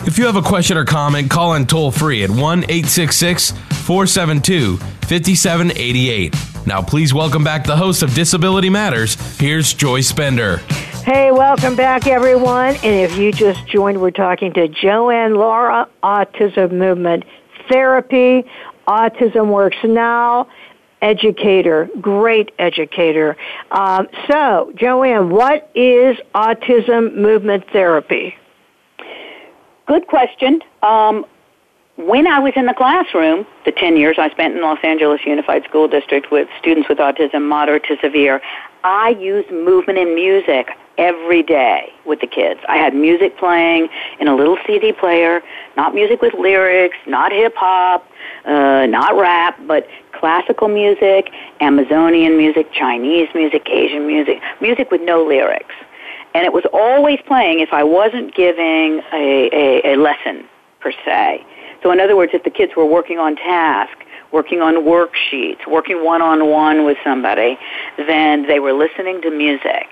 If 0.07 0.17
you 0.17 0.25
have 0.25 0.38
a 0.38 0.41
question 0.41 0.77
or 0.77 0.86
comment, 0.86 1.29
call 1.29 1.55
in 1.55 1.65
toll 1.65 1.91
free 1.91 2.24
at 2.24 2.29
1 2.29 2.39
866 2.39 3.51
472 3.51 4.77
5788. 4.77 6.33
Now, 6.65 6.81
please 6.81 7.13
welcome 7.13 7.43
back 7.43 7.65
the 7.65 7.75
host 7.75 8.03
of 8.03 8.13
Disability 8.13 8.69
Matters. 8.69 9.15
Here's 9.38 9.74
Joy 9.74 10.00
Bender. 10.15 10.62
Hey, 11.08 11.32
welcome 11.32 11.78
back, 11.78 12.06
everyone. 12.06 12.76
And 12.84 12.84
if 12.84 13.18
you 13.18 13.32
just 13.32 13.66
joined, 13.66 14.02
we're 14.02 14.12
talking 14.12 14.52
to 14.56 14.68
Joanne 14.68 15.36
Laura, 15.36 15.88
Autism 16.04 16.74
Movement 16.74 17.24
Therapy. 17.70 18.44
Autism 18.90 19.48
Works 19.48 19.78
Now 19.86 20.50
educator, 21.02 21.90
great 22.02 22.52
educator. 22.60 23.38
Um, 23.72 24.10
so, 24.30 24.74
Joanne, 24.76 25.30
what 25.30 25.72
is 25.76 26.18
autism 26.36 27.16
movement 27.16 27.64
therapy? 27.72 28.36
Good 29.86 30.08
question. 30.08 30.60
Um, 30.82 31.26
when 31.96 32.28
I 32.28 32.40
was 32.40 32.52
in 32.58 32.66
the 32.66 32.74
classroom, 32.74 33.48
the 33.64 33.72
10 33.72 33.96
years 33.96 34.18
I 34.20 34.30
spent 34.32 34.58
in 34.58 34.62
Los 34.62 34.80
Angeles 34.84 35.22
Unified 35.26 35.64
School 35.70 35.88
District 35.88 36.30
with 36.34 36.50
students 36.60 36.90
with 36.90 36.98
autism, 36.98 37.48
moderate 37.48 37.86
to 37.86 37.96
severe, 38.02 38.42
I 38.84 39.12
used 39.12 39.50
movement 39.52 40.00
and 40.00 40.14
music 40.14 40.68
every 40.98 41.44
day 41.44 41.92
with 42.06 42.22
the 42.22 42.27
kids. 42.27 42.60
I 42.68 42.77
had 42.77 42.96
music 42.96 43.38
playing 43.38 43.89
in 44.20 44.27
a 44.27 44.36
little 44.36 44.58
CD 44.66 44.92
player, 44.92 45.42
not 45.75 45.94
music 45.94 46.22
with 46.22 46.34
lyrics, 46.34 46.98
not 47.06 47.32
hip 47.32 47.54
hop, 47.56 48.10
uh, 48.46 48.86
not 48.88 49.18
rap, 49.18 49.60
but 49.68 49.88
classical 50.13 50.68
music, 50.68 51.30
Amazonian 51.62 52.38
music, 52.38 52.72
Chinese 52.72 53.30
music, 53.36 53.68
Asian 53.70 54.08
music, 54.08 54.42
music 54.62 54.89
with 54.92 55.01
no 55.01 55.24
lyrics. 55.24 55.75
And 56.34 56.46
it 56.46 56.54
was 56.54 56.66
always 56.74 57.20
playing 57.25 57.60
if 57.60 57.74
I 57.74 57.84
wasn't 57.84 58.36
giving 58.36 59.01
a, 59.13 59.50
a, 59.54 59.94
a 59.94 59.96
lesson 59.98 60.46
per 60.80 60.92
se. 61.06 61.46
So 61.84 61.92
in 61.92 62.00
other 62.00 62.16
words, 62.16 62.32
if 62.34 62.44
the 62.44 62.50
kids 62.50 62.74
were 62.75 62.86
working 62.86 63.18
on 63.20 63.36
task, 63.36 63.98
working 64.32 64.62
on 64.62 64.84
worksheets, 64.84 65.66
working 65.68 66.04
one-on-one 66.04 66.86
with 66.86 66.98
somebody, 67.04 67.58
then 67.98 68.48
they 68.48 68.60
were 68.60 68.74
listening 68.74 69.22
to 69.22 69.32
music. 69.32 69.88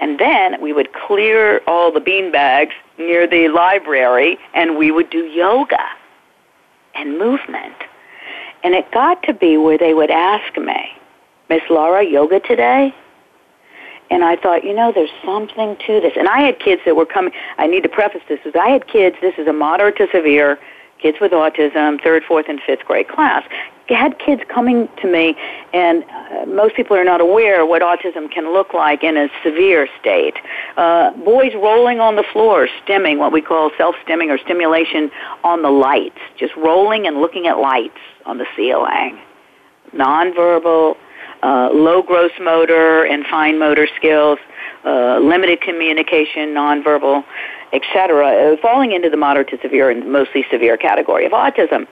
And 0.00 0.18
then 0.18 0.60
we 0.60 0.72
would 0.72 0.92
clear 0.92 1.60
all 1.66 1.92
the 1.92 2.00
bean 2.00 2.30
bags 2.30 2.74
near 2.98 3.26
the 3.26 3.48
library 3.48 4.38
and 4.54 4.76
we 4.76 4.90
would 4.90 5.10
do 5.10 5.24
yoga 5.24 5.84
and 6.94 7.18
movement. 7.18 7.74
And 8.62 8.74
it 8.74 8.90
got 8.92 9.22
to 9.24 9.34
be 9.34 9.56
where 9.56 9.78
they 9.78 9.94
would 9.94 10.10
ask 10.10 10.56
me, 10.56 10.92
Miss 11.48 11.62
Laura, 11.70 12.04
yoga 12.04 12.40
today? 12.40 12.94
And 14.10 14.24
I 14.24 14.36
thought, 14.36 14.64
you 14.64 14.74
know, 14.74 14.90
there's 14.92 15.10
something 15.24 15.76
to 15.86 16.00
this. 16.00 16.12
And 16.16 16.28
I 16.28 16.40
had 16.40 16.58
kids 16.58 16.82
that 16.86 16.96
were 16.96 17.06
coming, 17.06 17.32
I 17.58 17.66
need 17.66 17.82
to 17.82 17.88
preface 17.88 18.22
this, 18.28 18.40
is 18.44 18.54
I 18.54 18.70
had 18.70 18.86
kids, 18.88 19.16
this 19.20 19.34
is 19.38 19.46
a 19.46 19.52
moderate 19.52 19.96
to 19.96 20.08
severe 20.12 20.58
kids 21.00 21.18
with 21.20 21.32
autism, 21.32 22.02
third, 22.02 22.24
fourth, 22.24 22.46
and 22.48 22.60
fifth 22.66 22.84
grade 22.84 23.08
class, 23.08 23.44
had 23.94 24.18
kids 24.18 24.42
coming 24.52 24.88
to 25.00 25.10
me, 25.10 25.34
and 25.72 26.04
uh, 26.04 26.46
most 26.46 26.74
people 26.74 26.96
are 26.96 27.04
not 27.04 27.20
aware 27.20 27.64
what 27.64 27.82
autism 27.82 28.30
can 28.30 28.52
look 28.52 28.74
like 28.74 29.02
in 29.02 29.16
a 29.16 29.28
severe 29.42 29.88
state. 30.00 30.34
Uh, 30.76 31.12
boys 31.12 31.52
rolling 31.54 32.00
on 32.00 32.16
the 32.16 32.24
floor, 32.32 32.68
stimming, 32.84 33.18
what 33.18 33.32
we 33.32 33.40
call 33.40 33.70
self-stimming 33.76 34.28
or 34.28 34.38
stimulation 34.38 35.10
on 35.44 35.62
the 35.62 35.70
lights, 35.70 36.18
just 36.38 36.54
rolling 36.56 37.06
and 37.06 37.20
looking 37.20 37.46
at 37.46 37.58
lights 37.58 37.98
on 38.26 38.38
the 38.38 38.46
ceiling. 38.56 39.18
Nonverbal, 39.94 40.96
uh, 41.42 41.70
low 41.72 42.02
gross 42.02 42.32
motor 42.40 43.04
and 43.04 43.24
fine 43.26 43.58
motor 43.58 43.88
skills, 43.96 44.38
uh, 44.84 45.18
limited 45.18 45.60
communication, 45.60 46.48
nonverbal 46.48 47.24
etc., 47.72 48.26
uh, 48.26 48.56
falling 48.60 48.92
into 48.92 49.10
the 49.10 49.16
moderate 49.16 49.48
to 49.48 49.58
severe 49.60 49.90
and 49.90 50.10
mostly 50.10 50.44
severe 50.50 50.76
category 50.76 51.26
of 51.26 51.32
autism. 51.32 51.86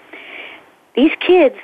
These 0.95 1.13
kids 1.21 1.57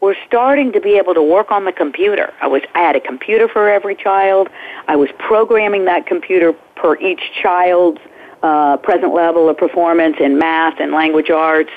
were 0.00 0.16
starting 0.26 0.72
to 0.72 0.80
be 0.80 0.96
able 0.96 1.14
to 1.14 1.22
work 1.22 1.50
on 1.50 1.64
the 1.64 1.72
computer. 1.72 2.32
I 2.40 2.46
was 2.46 2.62
I 2.74 2.80
had 2.80 2.96
a 2.96 3.00
computer 3.00 3.48
for 3.48 3.68
every 3.68 3.94
child. 3.94 4.48
I 4.86 4.96
was 4.96 5.08
programming 5.18 5.86
that 5.86 6.06
computer 6.06 6.52
per 6.76 6.96
each 6.98 7.22
child's 7.42 8.00
uh, 8.42 8.76
present 8.78 9.14
level 9.14 9.48
of 9.48 9.56
performance 9.56 10.16
in 10.20 10.38
math 10.38 10.78
and 10.78 10.92
language 10.92 11.30
arts. 11.30 11.70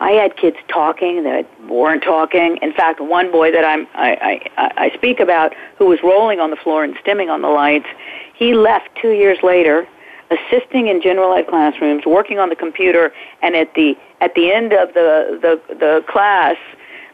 I 0.00 0.12
had 0.12 0.36
kids 0.36 0.56
talking 0.68 1.24
that 1.24 1.44
weren't 1.68 2.04
talking. 2.04 2.58
In 2.62 2.72
fact, 2.72 3.00
one 3.00 3.32
boy 3.32 3.50
that 3.50 3.64
I'm, 3.64 3.88
I, 3.94 4.48
I, 4.56 4.72
I 4.76 4.90
speak 4.94 5.18
about, 5.18 5.54
who 5.76 5.86
was 5.86 5.98
rolling 6.04 6.38
on 6.38 6.50
the 6.50 6.56
floor 6.56 6.84
and 6.84 6.94
stimming 6.98 7.28
on 7.28 7.42
the 7.42 7.48
lights, 7.48 7.88
he 8.32 8.54
left 8.54 8.90
two 9.02 9.10
years 9.10 9.38
later 9.42 9.88
assisting 10.30 10.88
in 10.88 11.00
general 11.00 11.34
ed 11.34 11.46
classrooms, 11.46 12.04
working 12.06 12.38
on 12.38 12.48
the 12.48 12.56
computer, 12.56 13.12
and 13.42 13.56
at 13.56 13.74
the 13.74 13.96
at 14.20 14.34
the 14.34 14.52
end 14.52 14.72
of 14.72 14.92
the 14.94 15.38
the, 15.40 15.74
the 15.74 16.04
class, 16.08 16.56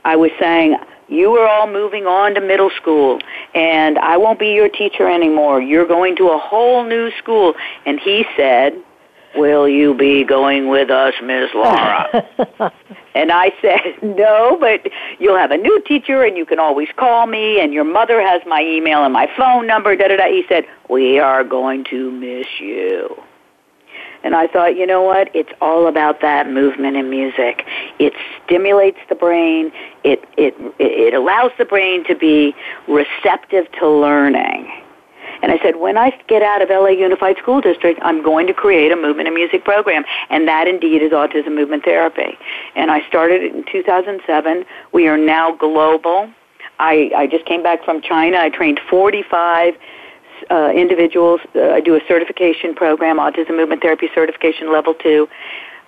I 0.05 0.17
was 0.17 0.31
saying, 0.39 0.77
"You 1.09 1.33
are 1.37 1.49
all 1.49 1.67
moving 1.67 2.07
on 2.07 2.35
to 2.35 2.41
middle 2.41 2.71
school, 2.71 3.21
and 3.55 3.99
I 3.99 4.17
won't 4.17 4.39
be 4.39 4.49
your 4.49 4.69
teacher 4.69 5.09
anymore. 5.09 5.61
You're 5.61 5.87
going 5.87 6.17
to 6.17 6.29
a 6.29 6.39
whole 6.39 6.85
new 6.85 7.11
school." 7.19 7.55
And 7.87 8.01
he 8.01 8.27
said, 8.37 8.75
Will 9.37 9.69
you 9.69 9.95
be 9.95 10.25
going 10.25 10.69
with 10.69 10.91
us, 10.91 11.15
Miss 11.23 11.51
Laura? 11.55 12.09
and 13.15 13.33
I 13.33 13.53
said, 13.61 13.81
No, 14.03 14.57
but 14.61 14.89
you'll 15.19 15.37
have 15.37 15.51
a 15.51 15.57
new 15.57 15.83
teacher 15.87 16.23
and 16.23 16.37
you 16.37 16.47
can 16.47 16.59
always 16.61 16.89
call 16.97 17.27
me 17.27 17.61
and 17.61 17.73
your 17.73 17.85
mother 17.85 18.21
has 18.21 18.43
my 18.47 18.63
email 18.63 19.05
and 19.05 19.13
my 19.13 19.29
phone 19.37 19.67
number, 19.67 19.97
da 19.97 20.09
da 20.09 20.17
da. 20.17 20.29
He 20.29 20.45
said, 20.49 20.65
We 20.89 21.19
are 21.19 21.43
going 21.43 21.85
to 21.91 22.11
miss 22.13 22.47
you. 22.61 23.17
And 24.25 24.35
I 24.35 24.47
thought, 24.47 24.77
you 24.77 24.87
know 24.87 25.03
what? 25.03 25.31
It's 25.35 25.53
all 25.61 25.87
about 25.87 26.21
that 26.23 26.51
movement 26.51 26.97
and 26.97 27.11
music. 27.11 27.65
It 27.99 28.15
stimulates 28.45 28.99
the 29.09 29.15
brain. 29.15 29.71
It 30.03 30.25
it 30.37 30.55
it 30.79 31.15
allows 31.15 31.53
the 31.59 31.65
brain 31.65 32.05
to 32.05 32.17
be 32.17 32.55
receptive 32.89 33.71
to 33.79 33.89
learning. 33.89 34.73
And 35.43 35.53
I 35.53 35.59
said, 35.59 35.77
when 35.77 35.99
I 35.99 36.11
get 36.27 36.43
out 36.43 36.63
of 36.63 36.71
LA 36.71 36.89
Unified 36.89 37.37
School 37.37 37.61
District, 37.61 38.01
I'm 38.03 38.23
going 38.23 38.47
to 38.47 38.55
create 38.55 38.91
a 38.93 38.97
movement 38.97 39.29
and 39.29 39.35
music 39.35 39.63
program. 39.63 40.05
And 40.31 40.49
that 40.49 40.67
indeed 40.67 41.03
is 41.03 41.13
autism 41.13 41.55
movement 41.55 41.85
therapy. 41.85 42.39
And 42.75 42.91
I 42.91 43.07
started 43.09 43.43
it 43.43 43.55
in 43.55 43.65
2007. 43.71 44.65
We 44.93 45.07
are 45.07 45.19
now 45.19 45.55
global. 45.55 46.31
I, 46.79 47.11
I 47.15 47.27
just 47.27 47.45
came 47.45 47.63
back 47.63 47.85
from 47.85 48.01
China. 48.01 48.39
I 48.39 48.49
trained 48.49 48.81
45 48.89 49.75
uh, 50.51 50.73
individuals. 50.75 51.41
Uh, 51.55 51.71
I 51.71 51.81
do 51.81 51.95
a 51.95 52.01
certification 52.07 52.75
program, 52.75 53.19
Autism 53.19 53.57
Movement 53.57 53.83
Therapy 53.83 54.09
Certification 54.15 54.73
Level 54.73 54.95
2. 54.95 55.29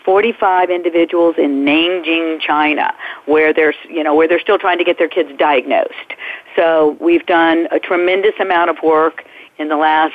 45 0.04 0.70
individuals 0.70 1.34
in 1.36 1.64
Nanjing, 1.64 2.40
China, 2.40 2.94
where 3.24 3.52
they're, 3.52 3.74
you 3.90 4.04
know, 4.04 4.14
where 4.14 4.28
they're 4.28 4.40
still 4.40 4.58
trying 4.58 4.78
to 4.78 4.84
get 4.84 4.98
their 4.98 5.08
kids 5.08 5.30
diagnosed. 5.36 6.14
So 6.54 6.96
we've 7.00 7.26
done 7.26 7.66
a 7.72 7.80
tremendous 7.80 8.34
amount 8.38 8.70
of 8.70 8.76
work 8.84 9.24
in 9.58 9.68
the 9.68 9.76
last 9.76 10.14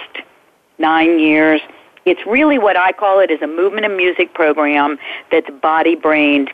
nine 0.80 1.20
years. 1.20 1.60
It's 2.06 2.22
really 2.26 2.58
what 2.58 2.78
I 2.78 2.94
call 2.94 3.20
it 3.20 3.30
is 3.30 3.42
a 3.42 3.48
movement 3.48 3.86
and 3.86 3.98
music 3.98 4.34
program 4.34 4.98
that's 5.30 5.50
body 5.62 5.96
brain 5.96 6.48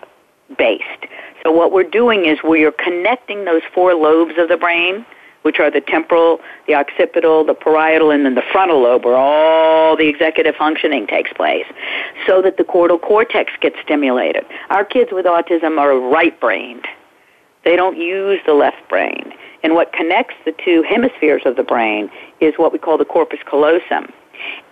based. 0.58 1.06
So 1.44 1.52
what 1.52 1.72
we're 1.72 1.84
doing 1.84 2.26
is 2.26 2.40
we 2.44 2.66
are 2.66 2.72
connecting 2.72 3.46
those 3.46 3.62
four 3.74 3.94
lobes 3.94 4.34
of 4.38 4.50
the 4.50 4.58
brain, 4.58 5.06
which 5.48 5.60
are 5.60 5.72
the 5.72 5.80
temporal, 5.80 6.42
the 6.68 6.76
occipital, 6.76 7.46
the 7.46 7.54
parietal, 7.54 8.12
and 8.12 8.26
then 8.26 8.36
the 8.36 8.44
frontal 8.52 8.84
lobe, 8.84 9.06
where 9.06 9.16
all 9.16 9.96
the 9.96 10.10
executive 10.10 10.56
functioning 10.56 11.08
takes 11.08 11.32
place, 11.32 11.66
so 12.28 12.42
that 12.42 12.58
the 12.58 12.66
cortical 12.66 13.00
cortex 13.00 13.54
gets 13.62 13.78
stimulated. 13.82 14.44
Our 14.70 14.84
kids 14.84 15.12
with 15.14 15.26
autism 15.26 15.80
are 15.80 15.98
right-brained. 15.98 16.86
They 17.64 17.78
don't 17.78 17.98
use 17.98 18.42
the 18.46 18.56
left 18.56 18.90
brain. 18.90 19.32
And 19.64 19.74
what 19.74 19.94
connects 19.94 20.36
the 20.44 20.54
two 20.66 20.84
hemispheres 20.84 21.44
of 21.46 21.56
the 21.56 21.64
brain 21.64 22.12
is 22.42 22.56
what 22.58 22.74
we 22.74 22.80
call 22.80 22.98
the 22.98 23.06
corpus 23.06 23.40
callosum. 23.50 24.12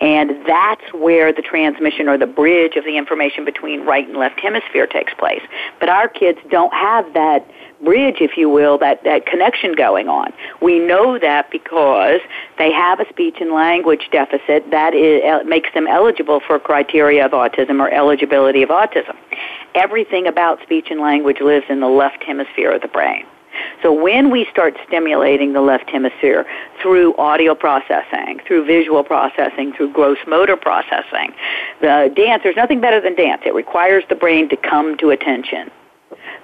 And 0.00 0.44
that's 0.46 0.92
where 0.92 1.32
the 1.32 1.42
transmission 1.42 2.08
or 2.08 2.18
the 2.18 2.26
bridge 2.26 2.76
of 2.76 2.84
the 2.84 2.96
information 2.96 3.44
between 3.44 3.84
right 3.84 4.06
and 4.06 4.16
left 4.16 4.40
hemisphere 4.40 4.86
takes 4.86 5.14
place. 5.14 5.42
But 5.80 5.88
our 5.88 6.08
kids 6.08 6.38
don't 6.50 6.72
have 6.72 7.12
that 7.14 7.46
bridge, 7.82 8.16
if 8.20 8.36
you 8.36 8.48
will, 8.48 8.78
that, 8.78 9.04
that 9.04 9.26
connection 9.26 9.74
going 9.74 10.08
on. 10.08 10.32
We 10.62 10.78
know 10.78 11.18
that 11.18 11.50
because 11.50 12.20
they 12.58 12.72
have 12.72 13.00
a 13.00 13.08
speech 13.08 13.36
and 13.40 13.52
language 13.52 14.08
deficit 14.10 14.70
that 14.70 14.94
is, 14.94 15.22
uh, 15.24 15.44
makes 15.44 15.72
them 15.74 15.86
eligible 15.86 16.40
for 16.40 16.58
criteria 16.58 17.24
of 17.24 17.32
autism 17.32 17.80
or 17.80 17.90
eligibility 17.90 18.62
of 18.62 18.70
autism. 18.70 19.16
Everything 19.74 20.26
about 20.26 20.62
speech 20.62 20.86
and 20.90 21.00
language 21.00 21.40
lives 21.40 21.66
in 21.68 21.80
the 21.80 21.88
left 21.88 22.22
hemisphere 22.22 22.72
of 22.72 22.82
the 22.82 22.88
brain. 22.88 23.26
So 23.82 23.92
when 23.92 24.30
we 24.30 24.46
start 24.50 24.74
stimulating 24.86 25.52
the 25.52 25.60
left 25.60 25.88
hemisphere 25.90 26.46
through 26.82 27.16
audio 27.16 27.54
processing, 27.54 28.40
through 28.46 28.64
visual 28.66 29.04
processing, 29.04 29.72
through 29.72 29.92
gross 29.92 30.18
motor 30.26 30.56
processing, 30.56 31.32
the 31.80 32.12
dance, 32.14 32.42
there's 32.42 32.56
nothing 32.56 32.80
better 32.80 33.00
than 33.00 33.14
dance. 33.14 33.42
It 33.44 33.54
requires 33.54 34.04
the 34.08 34.14
brain 34.14 34.48
to 34.48 34.56
come 34.56 34.96
to 34.98 35.10
attention. 35.10 35.70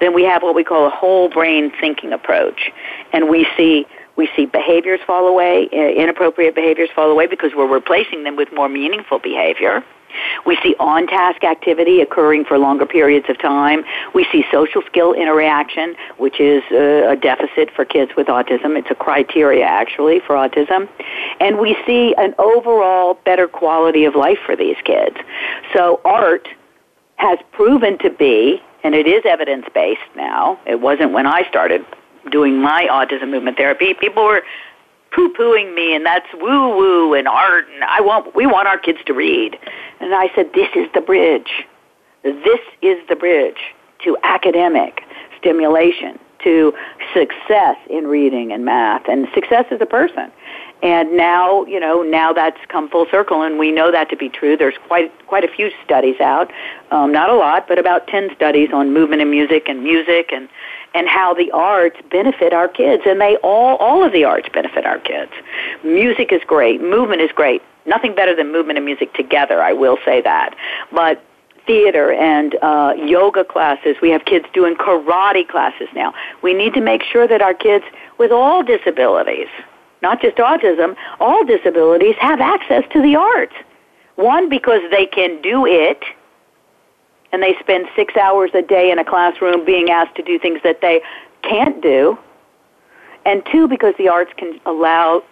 Then 0.01 0.15
we 0.15 0.25
have 0.25 0.43
what 0.43 0.55
we 0.55 0.65
call 0.65 0.87
a 0.87 0.91
whole 0.91 1.29
brain 1.29 1.73
thinking 1.81 2.13
approach. 2.13 2.71
And 3.13 3.29
we 3.29 3.47
see 3.57 3.87
We 4.17 4.29
see 4.37 4.45
behaviors 4.47 5.01
fall 5.07 5.27
away, 5.27 5.69
inappropriate 5.73 6.55
behaviors 6.55 6.91
fall 6.95 7.11
away 7.11 7.27
because 7.27 7.53
we're 7.57 7.73
replacing 7.73 8.25
them 8.25 8.37
with 8.37 8.53
more 8.53 8.69
meaningful 8.69 9.19
behavior. 9.19 9.83
We 10.47 10.59
see 10.63 10.75
on 10.79 11.07
task 11.07 11.45
activity 11.45 12.01
occurring 12.01 12.45
for 12.45 12.59
longer 12.59 12.87
periods 12.87 13.27
of 13.29 13.39
time. 13.39 13.85
We 14.15 14.27
see 14.33 14.45
social 14.51 14.83
skill 14.83 15.13
interaction, 15.13 15.95
which 16.19 16.41
is 16.41 16.63
a, 16.71 17.11
a 17.13 17.17
deficit 17.17 17.71
for 17.75 17.85
kids 17.85 18.13
with 18.17 18.27
autism. 18.27 18.79
It's 18.79 18.91
a 18.91 18.95
criteria 18.95 19.65
actually 19.65 20.21
for 20.21 20.35
autism. 20.35 20.89
And 21.41 21.59
we 21.59 21.77
see 21.87 22.15
an 22.17 22.35
overall 22.39 23.15
better 23.25 23.49
quality 23.49 24.05
of 24.05 24.15
life 24.15 24.39
for 24.45 24.57
these 24.57 24.77
kids. 24.85 25.17
So 25.75 26.01
art 26.05 26.49
has 27.17 27.39
proven 27.53 27.99
to 27.99 28.11
be, 28.11 28.61
and 28.83 28.95
it 28.95 29.07
is 29.07 29.23
evidence 29.25 29.67
based 29.75 30.01
now, 30.17 30.59
it 30.67 30.81
wasn't 30.81 31.13
when 31.13 31.27
I 31.27 31.49
started 31.49 31.85
doing 32.31 32.61
my 32.61 32.87
autism 32.91 33.31
movement 33.31 33.57
therapy. 33.57 33.95
People 33.95 34.25
were 34.25 34.43
poo 35.15 35.33
pooing 35.35 35.75
me 35.75 35.95
and 35.95 36.05
that's 36.05 36.27
woo 36.35 36.77
woo 36.77 37.15
and 37.15 37.29
art 37.29 37.67
and 37.75 37.85
I 37.85 38.01
want 38.01 38.35
we 38.35 38.47
want 38.47 38.69
our 38.69 38.79
kids 38.79 38.99
to 39.07 39.15
read. 39.15 39.59
And 40.01 40.15
I 40.15 40.31
said, 40.35 40.53
This 40.55 40.69
is 40.75 40.89
the 40.95 41.01
bridge. 41.01 41.65
This 42.23 42.61
is 42.83 42.99
the 43.09 43.17
bridge 43.17 43.75
to 44.05 44.17
academic 44.23 45.03
stimulation, 45.39 46.19
to 46.45 46.73
success 47.13 47.77
in 47.91 48.07
reading 48.07 48.53
and 48.53 48.65
math 48.65 49.09
and 49.09 49.29
success 49.35 49.67
as 49.71 49.81
a 49.81 49.87
person. 49.87 50.31
And 50.83 51.17
now, 51.17 51.65
you 51.67 51.79
know, 51.79 52.03
now 52.03 52.33
that's 52.33 52.59
come 52.69 52.89
full 52.89 53.07
circle, 53.09 53.43
and 53.43 53.57
we 53.57 53.71
know 53.71 53.93
that 53.93 54.11
to 54.11 54.17
be 54.17 54.29
true. 54.29 54.57
There's 54.57 54.75
quite 54.89 55.13
quite 55.29 55.45
a 55.45 55.49
few 55.49 55.71
studies 55.85 56.21
out, 56.21 56.51
um, 56.91 57.13
not 57.13 57.31
a 57.31 57.35
lot, 57.35 57.69
but 57.69 57.79
about 57.79 58.09
ten 58.09 58.31
studies 58.35 58.71
on 58.73 58.93
movement 58.93 59.23
and 59.23 59.31
music 59.31 59.69
and 59.69 59.85
music 59.85 60.31
and 60.33 60.49
and 60.95 61.09
how 61.09 61.35
the 61.35 61.51
arts 61.53 61.97
benefit 62.11 62.53
our 62.53 62.69
kids, 62.69 63.03
and 63.07 63.21
they 63.21 63.37
all 63.37 63.77
all 63.77 64.05
of 64.05 64.13
the 64.13 64.25
arts 64.25 64.49
benefit 64.53 64.85
our 64.85 64.99
kids. 64.99 65.33
Music 65.85 66.33
is 66.33 66.43
great, 66.47 66.81
movement 66.81 67.21
is 67.21 67.31
great. 67.33 67.63
Nothing 67.85 68.15
better 68.15 68.35
than 68.37 68.53
movement 68.53 68.79
and 68.79 68.87
music 68.87 69.13
together. 69.15 69.61
I 69.63 69.73
will 69.73 69.99
say 70.05 70.21
that, 70.23 70.55
but 70.93 71.23
theater 71.67 72.13
and 72.13 72.57
uh, 72.63 72.95
yoga 72.97 73.45
classes. 73.45 73.97
We 74.03 74.11
have 74.11 74.25
kids 74.25 74.47
doing 74.53 74.75
karate 74.77 75.47
classes 75.49 75.89
now. 75.95 76.13
We 76.43 76.55
need 76.55 76.75
to 76.75 76.81
make 76.81 77.03
sure 77.03 77.27
that 77.29 77.41
our 77.41 77.55
kids 77.55 77.85
with 78.19 78.33
all 78.33 78.63
disabilities, 78.63 79.49
not 80.03 80.21
just 80.21 80.37
autism, 80.37 80.97
all 81.21 81.45
disabilities 81.45 82.17
have 82.21 82.41
access 82.41 82.85
to 82.93 83.03
the 83.03 83.17
arts. 83.17 83.55
One, 84.17 84.49
because 84.49 84.83
they 84.91 85.07
can 85.07 85.41
do 85.41 85.67
it 85.67 86.03
and 87.33 87.43
they 87.43 87.57
spend 87.61 87.87
six 87.97 88.17
hours 88.17 88.51
a 88.55 88.63
day 88.63 88.91
in 88.91 88.99
a 88.99 89.05
classroom 89.05 89.65
being 89.65 89.91
asked 89.91 90.15
to 90.17 90.23
do 90.23 90.39
things 90.39 90.61
that 90.63 90.81
they 90.81 91.01
can't 91.43 91.83
do. 91.83 92.19
And 93.25 93.43
two, 93.51 93.69
because 93.69 93.95
the 93.99 94.09
arts 94.09 94.33
can 94.37 94.61
allow 94.67 95.23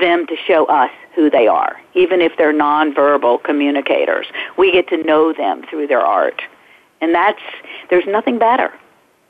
them 0.00 0.26
to 0.26 0.36
show 0.46 0.66
us 0.66 0.90
who 1.14 1.28
they 1.28 1.48
are, 1.48 1.80
even 1.94 2.20
if 2.20 2.32
they're 2.38 2.54
nonverbal 2.54 3.42
communicators. 3.42 4.26
We 4.56 4.72
get 4.72 4.88
to 4.88 5.02
know 5.02 5.32
them 5.32 5.64
through 5.68 5.88
their 5.88 6.00
art. 6.00 6.42
And 7.00 7.14
that's, 7.14 7.40
there's 7.88 8.06
nothing 8.06 8.38
better. 8.38 8.72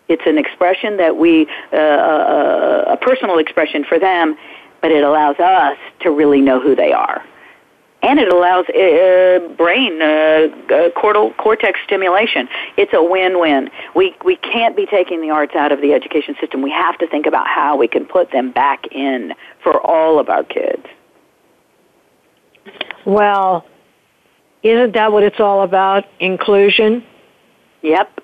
It's 0.09 0.27
an 0.27 0.39
expression 0.39 0.97
that 0.99 1.17
we, 1.17 1.47
uh, 1.73 1.77
uh 1.77 2.85
a 2.89 2.97
personal 2.97 3.39
expression 3.39 3.85
for 3.85 3.99
them, 3.99 4.37
but 4.83 4.91
it 4.91 5.03
allows 5.03 5.39
us 5.39 5.79
to 6.01 6.11
really 6.11 6.41
know 6.41 6.61
who 6.61 6.75
they 6.75 6.93
are 6.93 7.25
and 8.03 8.19
it 8.19 8.33
allows 8.33 8.67
uh, 8.69 9.55
brain 9.57 10.01
uh, 10.01 10.49
uh, 10.75 10.91
cortical 10.99 11.33
cortex 11.35 11.79
stimulation. 11.85 12.49
It's 12.77 12.93
a 12.95 13.03
win-win. 13.03 13.71
We 13.95 14.15
we 14.25 14.37
can't 14.37 14.77
be 14.77 14.87
taking 14.87 15.21
the 15.21 15.31
arts 15.31 15.55
out 15.55 15.73
of 15.73 15.81
the 15.81 15.93
education 15.93 16.35
system. 16.41 16.63
We 16.63 16.71
have 16.71 16.99
to 16.99 17.07
think 17.07 17.27
about 17.27 17.47
how 17.47 17.77
we 17.77 17.89
can 17.89 18.07
put 18.07 18.33
them 18.33 18.53
back 18.53 18.87
in 18.91 19.35
for 19.63 19.81
all 19.81 20.19
of 20.19 20.29
our 20.29 20.45
kids. 20.45 20.87
Well, 23.05 23.67
isn't 24.63 24.95
that 24.95 25.13
what 25.13 25.23
it's 25.23 25.41
all 25.41 25.63
about? 25.63 26.05
Inclusion. 26.21 27.05
Yep. 27.83 28.21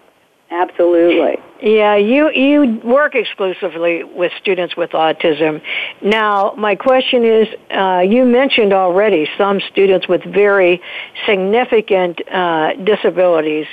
Absolutely. 0.50 1.42
Yeah, 1.60 1.96
you 1.96 2.30
you 2.30 2.80
work 2.84 3.16
exclusively 3.16 4.04
with 4.04 4.30
students 4.40 4.76
with 4.76 4.90
autism. 4.90 5.60
Now, 6.00 6.54
my 6.56 6.76
question 6.76 7.24
is, 7.24 7.48
uh, 7.70 8.04
you 8.06 8.24
mentioned 8.24 8.72
already 8.72 9.28
some 9.36 9.60
students 9.72 10.06
with 10.06 10.22
very 10.22 10.80
significant 11.26 12.20
uh, 12.30 12.74
disabilities, 12.74 13.66